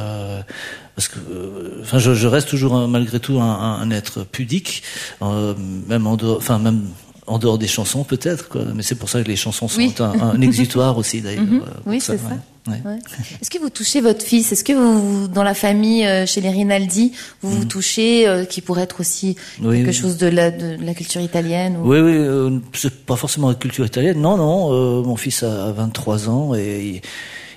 Parce 0.94 1.08
que, 1.08 1.18
euh, 1.18 1.80
enfin, 1.82 1.98
je, 1.98 2.14
je 2.14 2.28
reste 2.28 2.48
toujours 2.48 2.74
un- 2.76 2.86
malgré 2.86 3.18
tout 3.18 3.40
un, 3.40 3.50
un- 3.50 3.80
un 3.80 3.90
être 3.90 4.22
pudique, 4.22 4.84
euh, 5.22 5.54
même 5.88 6.06
en 6.06 6.14
dehors, 6.16 6.36
enfin 6.36 6.60
même 6.60 6.82
en 7.30 7.38
dehors 7.38 7.58
des 7.58 7.68
chansons 7.68 8.04
peut-être, 8.04 8.48
quoi. 8.48 8.62
Mais 8.74 8.82
c'est 8.82 8.94
pour 8.96 9.08
ça 9.08 9.22
que 9.22 9.28
les 9.28 9.36
chansons 9.36 9.68
sont 9.68 9.78
Oui. 9.78 9.94
un, 10.00 10.20
un 10.20 10.40
exutoire 10.40 10.98
aussi 10.98 11.20
d'ailleurs. 11.24 11.42
Mhm. 11.44 11.60
euh, 11.66 11.70
Oui, 11.86 12.00
c'est 12.00 12.18
ça. 12.18 12.24
Ouais. 12.68 12.80
Ouais. 12.84 12.98
Est-ce 13.40 13.48
que 13.50 13.58
vous 13.58 13.70
touchez 13.70 14.00
votre 14.02 14.22
fils? 14.22 14.52
Est-ce 14.52 14.64
que 14.64 14.72
vous, 14.74 15.28
dans 15.28 15.42
la 15.42 15.54
famille, 15.54 16.04
euh, 16.04 16.26
chez 16.26 16.40
les 16.42 16.50
Rinaldi, 16.50 17.12
vous 17.42 17.50
vous 17.50 17.64
touchez, 17.64 18.28
euh, 18.28 18.44
qui 18.44 18.60
pourrait 18.60 18.82
être 18.82 19.00
aussi 19.00 19.36
Mhm. 19.60 19.66
Oui, 19.66 19.76
quelque 19.78 19.86
oui. 19.88 19.94
chose 19.94 20.16
de 20.18 20.26
la, 20.26 20.50
de 20.50 20.76
la 20.84 20.92
culture 20.94 21.20
italienne 21.22 21.76
ou... 21.78 21.88
Oui, 21.90 22.00
oui, 22.00 22.12
euh, 22.16 22.58
c'est 22.74 22.94
pas 23.06 23.16
forcément 23.16 23.48
la 23.48 23.54
culture 23.54 23.86
italienne. 23.86 24.20
Non, 24.20 24.36
non, 24.36 25.02
mon 25.02 25.16
fils 25.16 25.42
a, 25.42 25.66
a 25.68 25.72
23 25.72 26.28
ans 26.28 26.54
et 26.54 26.84
il, 26.96 27.00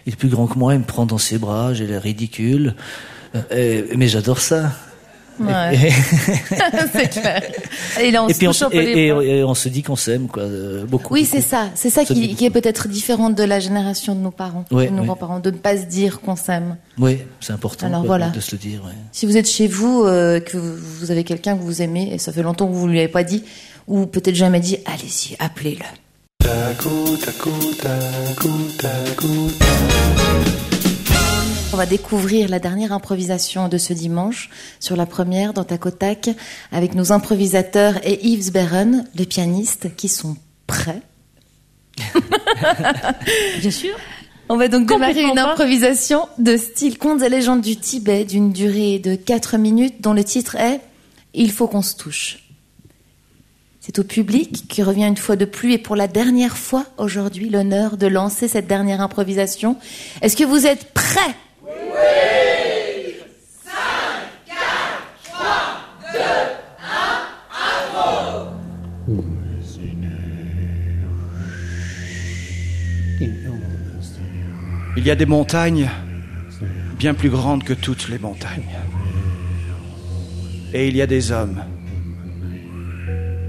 il 0.05 0.13
est 0.13 0.15
plus 0.15 0.29
grand 0.29 0.47
que 0.47 0.57
moi, 0.57 0.73
il 0.73 0.79
me 0.79 0.85
prend 0.85 1.05
dans 1.05 1.17
ses 1.17 1.37
bras, 1.37 1.73
j'ai 1.73 1.85
l'air 1.87 2.01
ridicule. 2.01 2.75
Et- 3.51 3.85
mais 3.97 4.07
j'adore 4.07 4.39
ça. 4.39 4.71
Ouais. 5.39 5.77
C'est 6.93 7.09
clair. 7.09 7.41
Et 8.01 8.11
là, 8.11 8.23
on 8.23 8.27
et 8.27 8.33
puis 8.33 8.47
on, 8.47 8.53
se- 8.53 8.65
un 8.65 8.69
peu 8.69 8.79
les 8.79 8.85
et, 8.91 9.07
et- 9.07 9.11
bras. 9.11 9.23
et 9.23 9.43
on 9.43 9.53
se 9.55 9.67
dit 9.69 9.81
qu'on 9.83 9.95
s'aime, 9.95 10.27
quoi, 10.27 10.43
euh, 10.43 10.85
beaucoup. 10.85 11.13
Oui, 11.13 11.21
beaucoup. 11.23 11.31
c'est 11.35 11.41
ça. 11.41 11.69
C'est 11.75 11.89
ça 11.89 12.05
qui, 12.05 12.37
est 12.45 12.49
peut-être 12.49 12.87
différent 12.87 13.29
de 13.29 13.43
la 13.43 13.59
génération 13.59 14.15
de 14.15 14.19
nos 14.19 14.31
parents, 14.31 14.65
Ouais, 14.71 14.85
de 14.87 14.91
nos 14.91 14.99
ouais. 15.01 15.05
grands-parents, 15.07 15.39
de 15.39 15.51
ne 15.51 15.57
pas 15.57 15.77
se 15.77 15.85
dire 15.85 16.21
qu'on 16.21 16.35
s'aime. 16.35 16.77
Oui, 16.97 17.19
c'est 17.39 17.53
important 17.53 17.87
Alors 17.87 18.01
quoi, 18.01 18.07
voilà. 18.07 18.29
de 18.29 18.39
se 18.39 18.51
le 18.51 18.57
dire. 18.59 18.81
ouais. 18.85 18.91
Si 19.11 19.25
vous 19.25 19.37
êtes 19.37 19.49
chez 19.49 19.67
vous, 19.67 20.03
euh, 20.05 20.39
que 20.39 20.57
vous 20.57 21.11
avez 21.11 21.23
quelqu'un 21.23 21.57
que 21.57 21.63
vous 21.63 21.81
aimez, 21.81 22.13
et 22.13 22.17
ça 22.17 22.31
fait 22.31 22.43
longtemps 22.43 22.67
que 22.67 22.73
vous 22.73 22.87
lui 22.87 22.99
avez 22.99 23.07
pas 23.07 23.23
dit, 23.23 23.43
ou 23.87 24.05
peut-être 24.05 24.35
jamais 24.35 24.59
dit, 24.59 24.77
allez-y, 24.85 25.35
appelez-le. 25.39 25.83
On 31.73 31.77
va 31.77 31.87
découvrir 31.87 32.49
la 32.49 32.59
dernière 32.59 32.93
improvisation 32.93 33.67
de 33.67 33.79
ce 33.79 33.93
dimanche 33.93 34.51
sur 34.79 34.95
la 34.95 35.07
première 35.07 35.53
dans 35.53 35.63
Tacotac 35.63 36.29
avec 36.71 36.93
nos 36.93 37.11
improvisateurs 37.11 37.95
et 38.03 38.23
Yves 38.27 38.51
Berren, 38.51 39.05
le 39.17 39.25
pianiste, 39.25 39.95
qui 39.95 40.07
sont 40.07 40.37
prêts. 40.67 41.01
Bien 43.59 43.71
sûr. 43.71 43.95
On 44.49 44.57
va 44.57 44.67
donc 44.67 44.87
démarrer 44.87 45.23
une 45.23 45.39
improvisation 45.39 46.27
de 46.37 46.57
style 46.57 46.99
contes 46.99 47.23
et 47.23 47.29
légendes 47.29 47.61
du 47.61 47.75
Tibet 47.75 48.23
d'une 48.23 48.51
durée 48.51 48.99
de 48.99 49.15
4 49.15 49.57
minutes 49.57 49.99
dont 49.99 50.13
le 50.13 50.23
titre 50.23 50.55
est 50.57 50.79
Il 51.33 51.51
faut 51.51 51.67
qu'on 51.67 51.81
se 51.81 51.95
touche. 51.95 52.49
C'est 53.79 53.97
au 53.97 54.03
public 54.03 54.67
qui 54.67 54.83
revient 54.83 55.07
une 55.07 55.17
fois 55.17 55.37
de 55.37 55.45
plus 55.45 55.73
et 55.73 55.79
pour 55.79 55.95
la 55.95 56.07
dernière 56.07 56.55
fois 56.55 56.85
aujourd'hui 56.99 57.49
l'honneur 57.49 57.97
de 57.97 58.05
lancer 58.05 58.47
cette 58.47 58.67
dernière 58.67 59.01
improvisation. 59.01 59.75
Est-ce 60.21 60.37
que 60.37 60.43
vous 60.43 60.67
êtes 60.67 60.93
prêts? 60.93 61.35
Il 74.95 75.07
y 75.07 75.11
a 75.11 75.15
des 75.15 75.25
montagnes 75.25 75.89
bien 76.97 77.13
plus 77.13 77.29
grandes 77.29 77.65
que 77.65 77.73
toutes 77.73 78.07
les 78.07 78.19
montagnes. 78.19 78.63
Et 80.73 80.87
il 80.87 80.95
y 80.95 81.01
a 81.01 81.07
des 81.07 81.33
hommes 81.33 81.61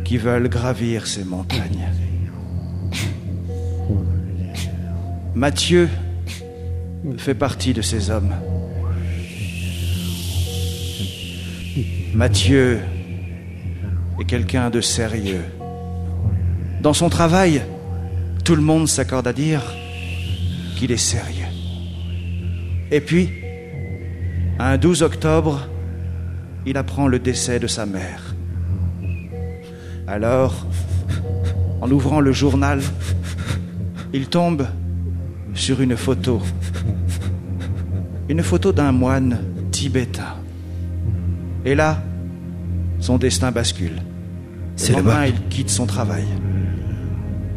qui 0.04 0.18
veulent 0.18 0.48
gravir 0.48 1.06
ces 1.06 1.22
montagnes. 1.22 1.88
Mathieu 5.36 5.88
fait 7.18 7.34
partie 7.34 7.72
de 7.72 7.82
ces 7.82 8.10
hommes. 8.10 8.34
Mathieu 12.14 12.80
est 14.20 14.24
quelqu'un 14.24 14.70
de 14.70 14.80
sérieux. 14.80 15.44
Dans 16.80 16.92
son 16.92 17.08
travail, 17.08 17.62
tout 18.44 18.54
le 18.54 18.62
monde 18.62 18.88
s'accorde 18.88 19.26
à 19.26 19.32
dire 19.32 19.62
qu'il 20.76 20.92
est 20.92 20.96
sérieux. 20.96 21.46
Et 22.90 23.00
puis, 23.00 23.30
un 24.58 24.76
12 24.76 25.02
octobre, 25.02 25.68
il 26.66 26.76
apprend 26.76 27.08
le 27.08 27.18
décès 27.18 27.58
de 27.58 27.66
sa 27.66 27.86
mère. 27.86 28.34
Alors, 30.06 30.66
en 31.80 31.90
ouvrant 31.90 32.20
le 32.20 32.32
journal, 32.32 32.80
il 34.12 34.28
tombe 34.28 34.66
sur 35.54 35.80
une 35.80 35.96
photo. 35.96 36.40
Une 38.28 38.42
photo 38.42 38.72
d'un 38.72 38.92
moine 38.92 39.38
tibétain. 39.70 40.34
Et 41.64 41.74
là, 41.74 42.02
son 43.00 43.18
destin 43.18 43.50
bascule. 43.50 44.02
C'est 44.76 44.92
Le 44.92 44.98
lendemain, 44.98 45.12
là-bas. 45.12 45.28
il 45.28 45.48
quitte 45.48 45.70
son 45.70 45.86
travail. 45.86 46.24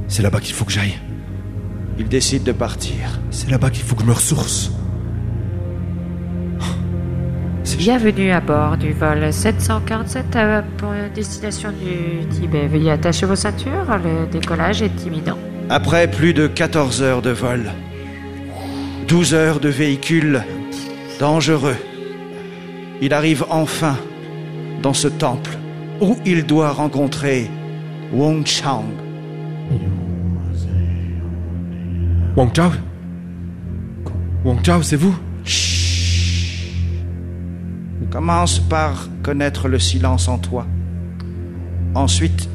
C'est 0.07 0.21
là-bas 0.21 0.39
qu'il 0.39 0.53
faut 0.53 0.65
que 0.65 0.71
j'aille. 0.71 0.97
Il 1.99 2.07
décide 2.07 2.43
de 2.43 2.51
partir. 2.51 3.19
C'est 3.31 3.49
là-bas 3.49 3.69
qu'il 3.69 3.83
faut 3.83 3.95
que 3.95 4.03
je 4.03 4.07
me 4.07 4.13
ressource. 4.13 4.71
Bienvenue 7.77 8.31
à 8.31 8.41
bord 8.41 8.77
du 8.77 8.91
vol 8.91 9.31
747 9.31 10.35
à 10.35 10.63
pour 10.77 10.91
destination 11.13 11.69
du 11.71 12.27
Tibet. 12.29 12.67
Veuillez 12.67 12.91
attacher 12.91 13.25
vos 13.25 13.35
ceintures, 13.35 13.97
le 14.03 14.25
décollage 14.31 14.81
est 14.81 15.05
imminent. 15.05 15.37
Après 15.69 16.09
plus 16.09 16.33
de 16.33 16.47
14 16.47 17.01
heures 17.01 17.21
de 17.21 17.31
vol, 17.31 17.71
12 19.09 19.33
heures 19.33 19.59
de 19.59 19.67
véhicule 19.67 20.43
dangereux, 21.19 21.75
il 23.01 23.13
arrive 23.13 23.45
enfin 23.49 23.97
dans 24.81 24.93
ce 24.93 25.09
temple 25.09 25.57
où 25.99 26.15
il 26.25 26.45
doit 26.45 26.71
rencontrer 26.71 27.51
Wong 28.13 28.45
Chang. 28.45 28.85
Wang 32.37 32.53
Chao? 32.53 32.71
Wang 34.45 34.63
Chao, 34.63 34.81
c'est 34.83 34.95
vous? 34.95 35.17
Commence 38.09 38.59
par 38.59 39.09
connaître 39.21 39.67
le 39.67 39.79
silence 39.79 40.29
en 40.29 40.37
toi. 40.37 40.65
Ensuite, 41.93 42.47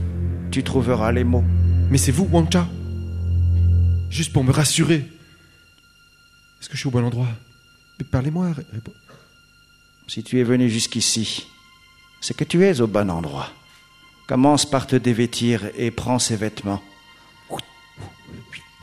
tu 0.50 0.62
trouveras 0.62 1.12
les 1.12 1.24
mots. 1.24 1.44
Mais 1.90 1.98
c'est 1.98 2.12
vous, 2.12 2.26
Wang 2.32 2.46
Chao? 2.50 2.62
Juste 4.12 4.34
pour 4.34 4.44
me 4.44 4.52
rassurer. 4.52 5.10
Est-ce 6.60 6.68
que 6.68 6.74
je 6.74 6.80
suis 6.80 6.86
au 6.86 6.90
bon 6.90 7.02
endroit? 7.02 7.28
Parlez-moi. 8.10 8.50
Si 10.06 10.22
tu 10.22 10.38
es 10.38 10.44
venu 10.44 10.68
jusqu'ici, 10.68 11.46
c'est 12.20 12.36
que 12.36 12.44
tu 12.44 12.62
es 12.62 12.82
au 12.82 12.86
bon 12.86 13.10
endroit. 13.10 13.48
Commence 14.28 14.68
par 14.68 14.86
te 14.86 14.96
dévêtir 14.96 15.62
et 15.78 15.90
prends 15.90 16.18
ces 16.18 16.36
vêtements. 16.36 16.82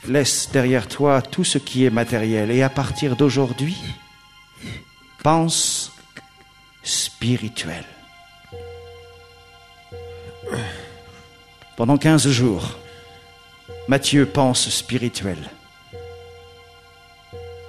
Laisse 0.07 0.49
derrière 0.51 0.87
toi 0.87 1.21
tout 1.21 1.43
ce 1.43 1.59
qui 1.59 1.85
est 1.85 1.91
matériel 1.91 2.49
et 2.49 2.63
à 2.63 2.69
partir 2.69 3.15
d'aujourd'hui, 3.15 3.77
pense 5.21 5.91
spirituel. 6.81 7.85
Pendant 11.77 11.97
15 11.97 12.27
jours, 12.29 12.78
Mathieu 13.89 14.27
pense 14.27 14.69
spirituel. 14.69 15.39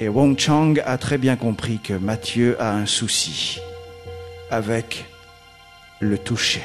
Et 0.00 0.08
Wong 0.10 0.38
Chang 0.38 0.74
a 0.84 0.98
très 0.98 1.16
bien 1.16 1.34
compris 1.34 1.78
que 1.82 1.94
Mathieu 1.94 2.60
a 2.60 2.74
un 2.76 2.84
souci 2.84 3.58
avec 4.50 5.06
le 5.98 6.18
toucher. 6.18 6.60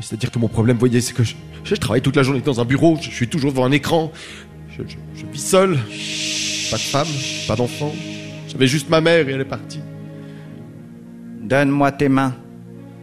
C'est-à-dire 0.00 0.30
que 0.30 0.38
mon 0.38 0.48
problème, 0.48 0.76
vous 0.76 0.80
voyez, 0.80 1.02
c'est 1.02 1.12
que 1.12 1.22
je, 1.22 1.34
je 1.64 1.74
travaille 1.74 2.00
toute 2.00 2.16
la 2.16 2.22
journée 2.22 2.40
dans 2.40 2.62
un 2.62 2.64
bureau, 2.64 2.96
je 2.98 3.10
suis 3.10 3.28
toujours 3.28 3.52
devant 3.52 3.66
un 3.66 3.72
écran, 3.72 4.10
je 4.70 4.82
vis 5.30 5.46
seul, 5.46 5.76
pas 6.70 6.78
de 6.78 6.82
femme, 6.82 7.08
pas 7.46 7.56
d'enfant. 7.56 7.92
J'avais 8.48 8.68
juste 8.68 8.88
ma 8.88 9.02
mère 9.02 9.28
et 9.28 9.32
elle 9.32 9.42
est 9.42 9.44
partie. 9.44 9.82
Donne-moi 11.42 11.92
tes 11.92 12.08
mains. 12.08 12.34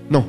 Non, 0.09 0.27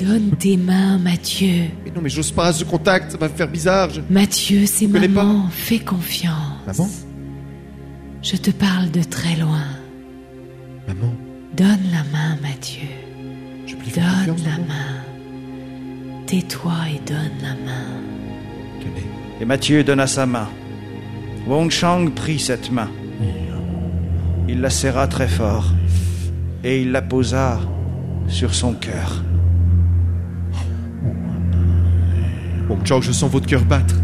Donne 0.00 0.30
tes 0.38 0.56
mains, 0.56 0.98
Mathieu. 0.98 1.64
mais 1.84 1.90
non, 1.90 2.00
mais 2.02 2.08
j'ose 2.10 2.30
pas 2.30 2.52
ce 2.52 2.64
contact, 2.64 3.12
ça 3.12 3.18
va 3.18 3.28
me 3.28 3.34
faire 3.34 3.48
bizarre. 3.48 3.88
Je... 3.90 4.00
Mathieu, 4.10 4.66
c'est 4.66 4.88
pas 4.88 5.00
maman. 5.00 5.48
Fais 5.50 5.78
confiance. 5.78 6.34
Maman 6.66 6.88
Je 8.22 8.36
te 8.36 8.50
parle 8.50 8.90
de 8.90 9.02
très 9.02 9.36
loin. 9.36 9.64
Maman, 10.86 11.14
Donne 11.56 11.80
la 11.90 12.04
main, 12.12 12.36
Mathieu. 12.42 12.88
je 13.66 13.74
faire 13.90 14.04
Donne 14.26 14.36
la 14.44 14.50
maman 14.58 14.64
main. 14.68 16.24
Tais-toi 16.26 16.72
et 16.94 17.08
donne 17.08 17.38
la 17.42 17.54
main. 17.54 17.86
Et 19.40 19.44
Mathieu 19.44 19.84
donna 19.84 20.06
sa 20.06 20.26
main. 20.26 20.48
Wong 21.46 21.70
Chang 21.70 22.10
prit 22.10 22.38
cette 22.38 22.70
main. 22.70 22.90
Il 24.48 24.60
la 24.60 24.70
serra 24.70 25.08
très 25.08 25.28
fort 25.28 25.72
et 26.64 26.82
il 26.82 26.92
la 26.92 27.02
posa 27.02 27.60
sur 28.28 28.54
son 28.54 28.74
cœur. 28.74 29.22
Bon, 32.68 32.78
ciao, 32.84 33.00
je 33.00 33.12
sens 33.12 33.30
votre 33.30 33.46
cœur 33.46 33.64
battre. 33.64 33.94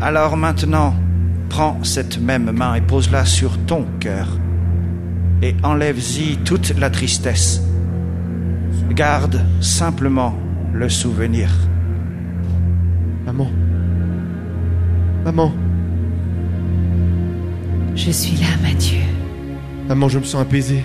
Alors 0.00 0.36
maintenant, 0.36 0.94
prends 1.50 1.82
cette 1.82 2.18
même 2.18 2.50
main 2.52 2.74
et 2.76 2.80
pose-la 2.80 3.24
sur 3.26 3.58
ton 3.66 3.84
cœur. 4.00 4.28
Et 5.42 5.54
enlève-y 5.62 6.38
toute 6.38 6.76
la 6.78 6.88
tristesse. 6.88 7.62
Garde 8.90 9.44
simplement 9.60 10.34
le 10.72 10.88
souvenir. 10.88 11.50
Maman. 13.26 13.50
Maman. 15.24 15.52
Je 17.94 18.10
suis 18.10 18.36
là, 18.36 18.46
Mathieu. 18.62 19.00
Maman, 19.88 20.08
je 20.08 20.18
me 20.18 20.24
sens 20.24 20.40
apaisé. 20.40 20.82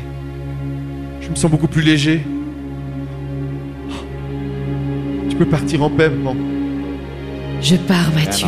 Je 1.21 1.29
me 1.29 1.35
sens 1.35 1.49
beaucoup 1.49 1.67
plus 1.67 1.81
léger. 1.81 2.25
Peux 5.43 5.49
partir 5.49 5.83
en 5.83 5.89
paix, 5.89 6.09
maman. 6.09 6.35
Je 7.61 7.75
pars, 7.75 8.11
Mathieu. 8.13 8.47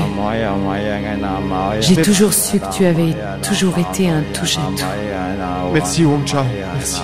J'ai 1.79 2.01
toujours 2.01 2.33
su 2.33 2.59
que 2.59 2.73
tu 2.73 2.85
avais 2.85 3.15
toujours 3.47 3.77
été 3.77 4.09
un 4.09 4.21
touche-à-tout. 4.33 4.83
Merci, 5.73 6.05
Wong 6.05 6.25
Chao. 6.25 6.43
Merci. 6.75 7.01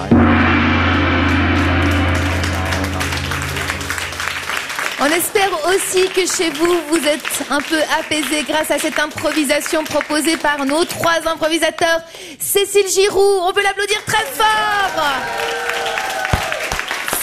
On 5.03 5.05
espère 5.05 5.49
aussi 5.67 6.07
que 6.09 6.27
chez 6.27 6.51
vous, 6.51 6.75
vous 6.89 7.07
êtes 7.07 7.45
un 7.49 7.59
peu 7.59 7.79
apaisé 7.99 8.43
grâce 8.47 8.69
à 8.69 8.77
cette 8.77 8.99
improvisation 8.99 9.83
proposée 9.83 10.37
par 10.37 10.63
nos 10.65 10.85
trois 10.85 11.19
improvisateurs. 11.25 12.01
Cécile 12.39 12.87
Giroux, 12.93 13.39
on 13.47 13.51
peut 13.51 13.63
l'applaudir 13.63 14.03
très 14.05 14.25
fort. 14.25 15.03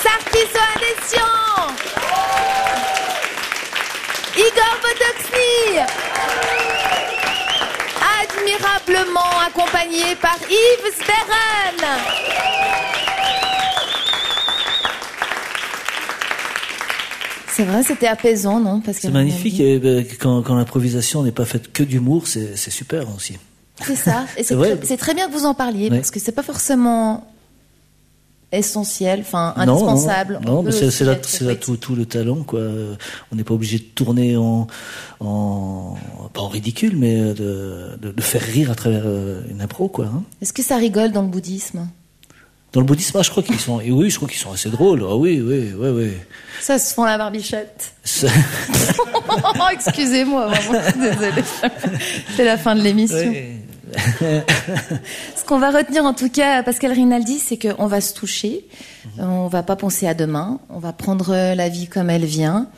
Sarkis 0.03 0.49
Ohanessian. 0.55 1.78
Igor 4.47 4.75
Botoxny. 4.83 5.81
Admirablement 8.23 9.33
accompagné 9.47 10.15
par 10.21 10.39
Yves 10.49 10.93
Sperren. 10.95 11.89
C'est 17.51 17.65
vrai, 17.65 17.83
c'était 17.83 18.07
apaisant, 18.07 18.61
non 18.61 18.81
C'est 18.87 19.09
que- 19.09 19.13
magnifique. 19.13 19.59
et, 19.59 19.79
ben, 19.79 20.05
quand 20.21 20.43
quand 20.43 20.55
l'improvisation 20.55 21.23
n'est 21.25 21.33
pas 21.33 21.45
faite 21.45 21.73
que 21.73 21.83
d'humour, 21.83 22.29
c'est 22.29 22.57
c'est 22.57 22.71
super 22.71 23.13
aussi. 23.15 23.37
C'est 23.85 23.97
ça. 23.97 24.27
Et 24.37 24.45
c'est 24.45 24.55
très, 24.59 24.79
c'est 24.85 24.97
très 24.97 25.15
bien 25.15 25.27
que 25.29 25.33
vous 25.33 25.45
en 25.45 25.55
parliez 25.55 25.91
Ouais. 25.91 25.97
parce 25.97 26.11
que 26.13 26.21
c'est 26.21 26.33
pas 26.33 26.43
forcément 26.45 27.27
essentiel, 28.53 29.21
enfin 29.21 29.53
indispensable. 29.57 30.41
Non, 30.45 30.65
c'est 30.71 31.05
là, 31.05 31.55
tout, 31.55 31.77
tout 31.77 31.95
le 31.95 32.07
talent, 32.07 32.43
quoi. 32.45 32.61
On 33.33 33.37
n'est 33.37 33.45
pas 33.45 33.55
obligé 33.55 33.79
de 33.79 33.85
tourner 33.85 34.37
en, 34.37 34.67
en, 35.21 35.97
pas 36.33 36.41
en 36.41 36.49
ridicule, 36.49 36.97
mais 36.97 37.17
de, 37.35 37.97
de, 38.01 38.11
de 38.13 38.23
faire 38.23 38.43
rire 38.43 38.71
à 38.71 38.75
travers 38.75 39.03
euh, 39.05 39.43
une 39.51 39.61
impro, 39.61 39.89
quoi. 39.89 40.07
hein. 40.07 40.23
Est-ce 40.41 40.53
que 40.53 40.63
ça 40.63 40.77
rigole 40.77 41.13
dans 41.13 41.23
le 41.23 41.29
bouddhisme? 41.29 41.89
Dans 42.73 42.81
le 42.81 42.87
bouddhisme, 42.87 43.17
ah, 43.19 43.23
je 43.23 43.31
crois 43.31 43.43
qu'ils 43.43 43.59
sont, 43.59 43.81
et 43.81 43.91
oui, 43.91 44.11
je 44.11 44.17
crois 44.17 44.29
qu'ils 44.29 44.39
sont 44.39 44.53
assez 44.53 44.69
drôles. 44.69 45.03
Ah 45.09 45.17
oui, 45.17 45.41
oui, 45.43 45.73
oui, 45.77 45.89
oui. 45.89 46.11
Ça 46.61 46.79
se 46.79 46.93
font 46.95 47.05
la 47.05 47.17
barbichette. 47.19 47.93
Oh, 49.31 49.65
Excusez-moi, 49.73 50.49
vraiment, 50.49 50.81
désolée. 50.97 51.45
C'est 52.37 52.45
la 52.45 52.57
fin 52.57 52.75
de 52.75 52.81
l'émission. 52.81 53.33
Ce 55.37 55.45
qu'on 55.47 55.59
va 55.59 55.71
retenir 55.71 56.05
en 56.05 56.15
tout 56.15 56.29
cas, 56.29 56.63
Pascal 56.63 56.93
Rinaldi, 56.93 57.39
c'est 57.39 57.57
qu'on 57.59 57.87
va 57.87 58.01
se 58.01 58.15
toucher, 58.15 58.65
Mhm. 59.17 59.25
on 59.31 59.47
va 59.49 59.63
pas 59.63 59.77
penser 59.77 60.07
à 60.07 60.15
demain, 60.15 60.59
on 60.71 60.79
va 60.79 60.93
prendre 60.93 61.35
la 61.55 61.69
vie 61.69 61.87
comme 61.89 62.11
elle 62.11 62.25
vient. 62.25 62.69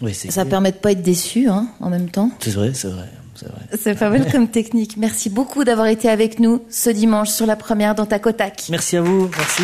Oui, 0.00 0.14
c'est 0.14 0.30
Ça 0.30 0.44
permet 0.44 0.70
de 0.72 0.76
pas 0.76 0.92
être 0.92 1.02
déçu 1.02 1.48
hein, 1.48 1.66
en 1.80 1.90
même 1.90 2.08
temps. 2.10 2.30
c'est 2.40 2.50
vrai, 2.50 2.70
c'est 2.74 2.88
vrai, 2.88 3.08
c'est 3.34 3.46
vrai. 3.48 3.60
C'est 3.82 3.94
pas 3.98 4.10
mal 4.10 4.30
comme 4.30 4.46
technique. 4.48 4.96
Merci 4.96 5.28
beaucoup 5.28 5.64
d'avoir 5.64 5.88
été 5.88 6.08
avec 6.08 6.38
nous 6.38 6.62
ce 6.70 6.90
dimanche 6.90 7.30
sur 7.30 7.46
la 7.46 7.56
première 7.56 7.94
dans 7.96 8.06
ta 8.06 8.18
Kotak. 8.20 8.66
Merci 8.70 8.96
à 8.96 9.02
vous, 9.02 9.28
merci, 9.36 9.62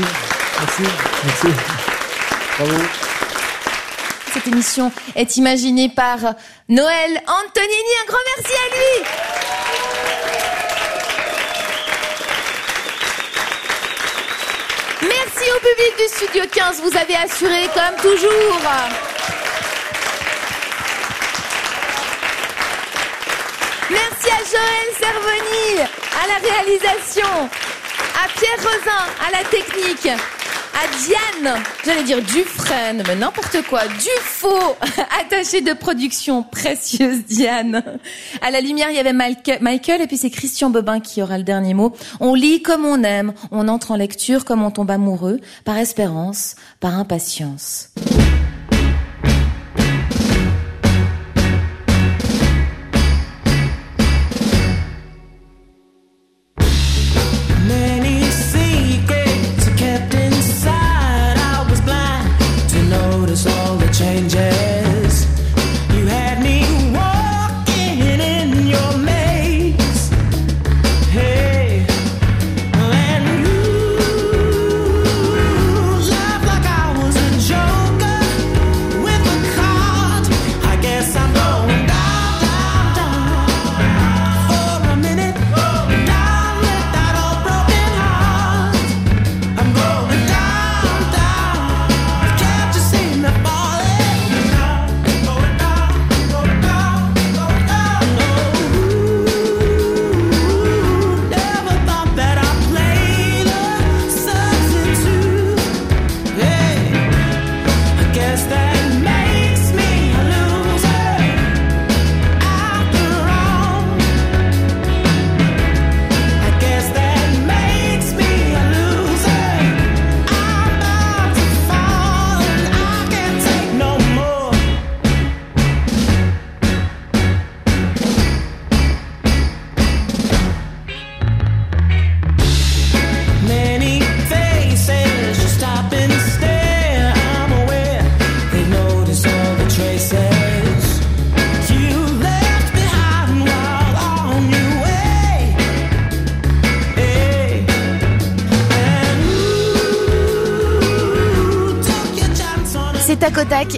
merci, 0.59 0.83
merci. 1.25 1.47
Bravo. 2.59 2.83
Cette 4.33 4.49
émission 4.49 4.91
est 5.15 5.37
imaginée 5.37 5.89
par 5.89 6.19
Noël 6.69 7.11
Antonini. 7.29 7.93
Un 8.03 8.07
grand 8.09 8.19
merci 8.37 8.53
à 8.53 8.77
lui. 8.77 9.84
Merci 15.45 15.57
au 15.57 15.61
public 15.61 15.97
du 15.99 16.09
Studio 16.09 16.45
15. 16.51 16.81
Vous 16.81 16.97
avez 16.97 17.17
assuré 17.17 17.69
comme 17.75 17.97
toujours. 18.01 18.61
Merci 23.91 24.29
à 24.31 24.45
Joël 24.51 24.89
Servoni 24.99 25.81
à 25.81 26.27
la 26.29 26.49
réalisation, 26.49 27.49
à 28.23 28.29
Pierre 28.39 28.59
Rosin 28.59 29.05
à 29.27 29.31
la 29.33 29.45
technique, 29.49 30.09
à 30.75 31.43
Diane, 31.43 31.63
j'allais 31.85 32.03
dire 32.03 32.21
Dufresne, 32.23 33.03
mais 33.07 33.15
n'importe 33.15 33.63
quoi, 33.69 33.83
Dufaux, 33.87 34.77
attaché 35.21 35.61
de 35.61 35.73
production, 35.73 36.43
précieuse 36.43 37.25
Diane. 37.25 37.83
À 38.43 38.51
la 38.51 38.61
lumière, 38.61 38.91
il 38.91 38.97
y 38.97 38.99
avait 38.99 39.13
Michael 39.13 40.03
et 40.03 40.07
puis 40.07 40.17
c'est 40.17 40.31
Christian 40.31 40.71
Bobin 40.71 41.01
qui 41.01 41.23
aura 41.23 41.39
le 41.39 41.45
dernier 41.45 41.75
mot. 41.75 41.93
On 42.21 42.35
lit 42.35 42.63
comme 42.63 42.85
on 42.85 43.03
aime, 43.05 43.33
on 43.51 43.69
entre 43.69 43.93
en 43.93 43.97
lecture 43.97 44.45
comme 44.45 44.63
on 44.63 44.71
tombe 44.71 44.91
amoureux, 44.91 45.41
par 45.65 45.79
espérance, 45.79 46.57
par 46.81 46.99
impatience. 46.99 47.91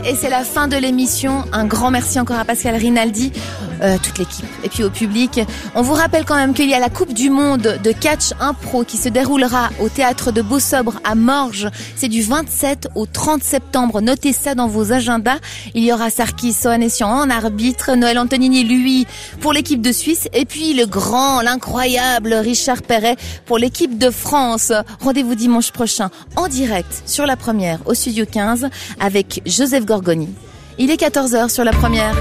Et 0.05 0.14
c'est 0.16 0.30
la 0.30 0.43
fin 0.43 0.68
de 0.68 0.76
l'émission. 0.76 1.45
Un 1.53 1.64
grand 1.64 1.91
merci 1.91 2.18
encore 2.18 2.39
à 2.39 2.45
Pascal 2.45 2.74
Rinaldi, 2.76 3.32
euh, 3.83 3.97
toute 4.03 4.18
l'équipe 4.18 4.47
et 4.64 4.68
puis 4.68 4.83
au 4.83 4.91
public. 4.91 5.41
On 5.74 5.83
vous 5.83 5.95
rappelle 5.95 6.24
quand 6.24 6.37
même 6.37 6.55
qu'il 6.55 6.68
y 6.68 6.74
a 6.74 6.81
la 6.81 6.89
Coupe 6.89 7.12
du 7.12 7.31
Monde 7.31 7.79
de 7.83 7.93
catch 7.93 8.33
impro 8.41 8.85
qui 8.85 8.97
se 8.97 9.09
déroulera 9.09 9.70
au 9.81 9.89
théâtre 9.89 10.33
de 10.33 10.43
Beausobre 10.43 11.01
à 11.05 11.14
Morges. 11.14 11.68
C'est 11.97 12.09
du 12.09 12.22
27 12.22 12.89
au 12.95 13.07
30 13.07 13.43
septembre. 13.43 14.01
Notez 14.01 14.33
ça 14.33 14.55
dans 14.55 14.68
vos 14.68 14.93
agendas. 14.93 15.39
Il 15.74 15.85
y 15.85 15.93
aura 15.93 16.11
Sarkis 16.11 16.53
Soanessian 16.53 17.09
en 17.09 17.31
arbitre, 17.31 17.95
Noël 17.95 18.18
Antonini 18.18 18.64
lui 18.64 19.07
pour 19.41 19.53
l'équipe 19.53 19.81
de 19.81 19.93
Suisse 19.93 20.29
et 20.33 20.45
puis 20.45 20.74
le 20.74 20.87
grand, 20.87 21.41
l'incroyable 21.41 22.35
Richard 22.35 22.83
Perret 22.83 23.16
pour 23.45 23.59
l'équipe 23.59 23.99
de 23.99 24.11
France. 24.11 24.72
Rendez-vous 25.01 25.35
dimanche 25.35 25.70
prochain 25.70 26.11
en 26.37 26.49
direct 26.49 27.03
sur 27.07 27.27
la 27.27 27.37
première 27.37 27.81
au 27.87 27.95
studio 27.95 28.24
15 28.31 28.68
avec 29.01 29.43
Joseph 29.47 29.85
Gorgoni. 29.85 30.29
Il 30.79 30.91
est 30.91 31.01
14h 31.01 31.49
sur 31.49 31.64
la 31.64 31.72
première. 31.72 32.14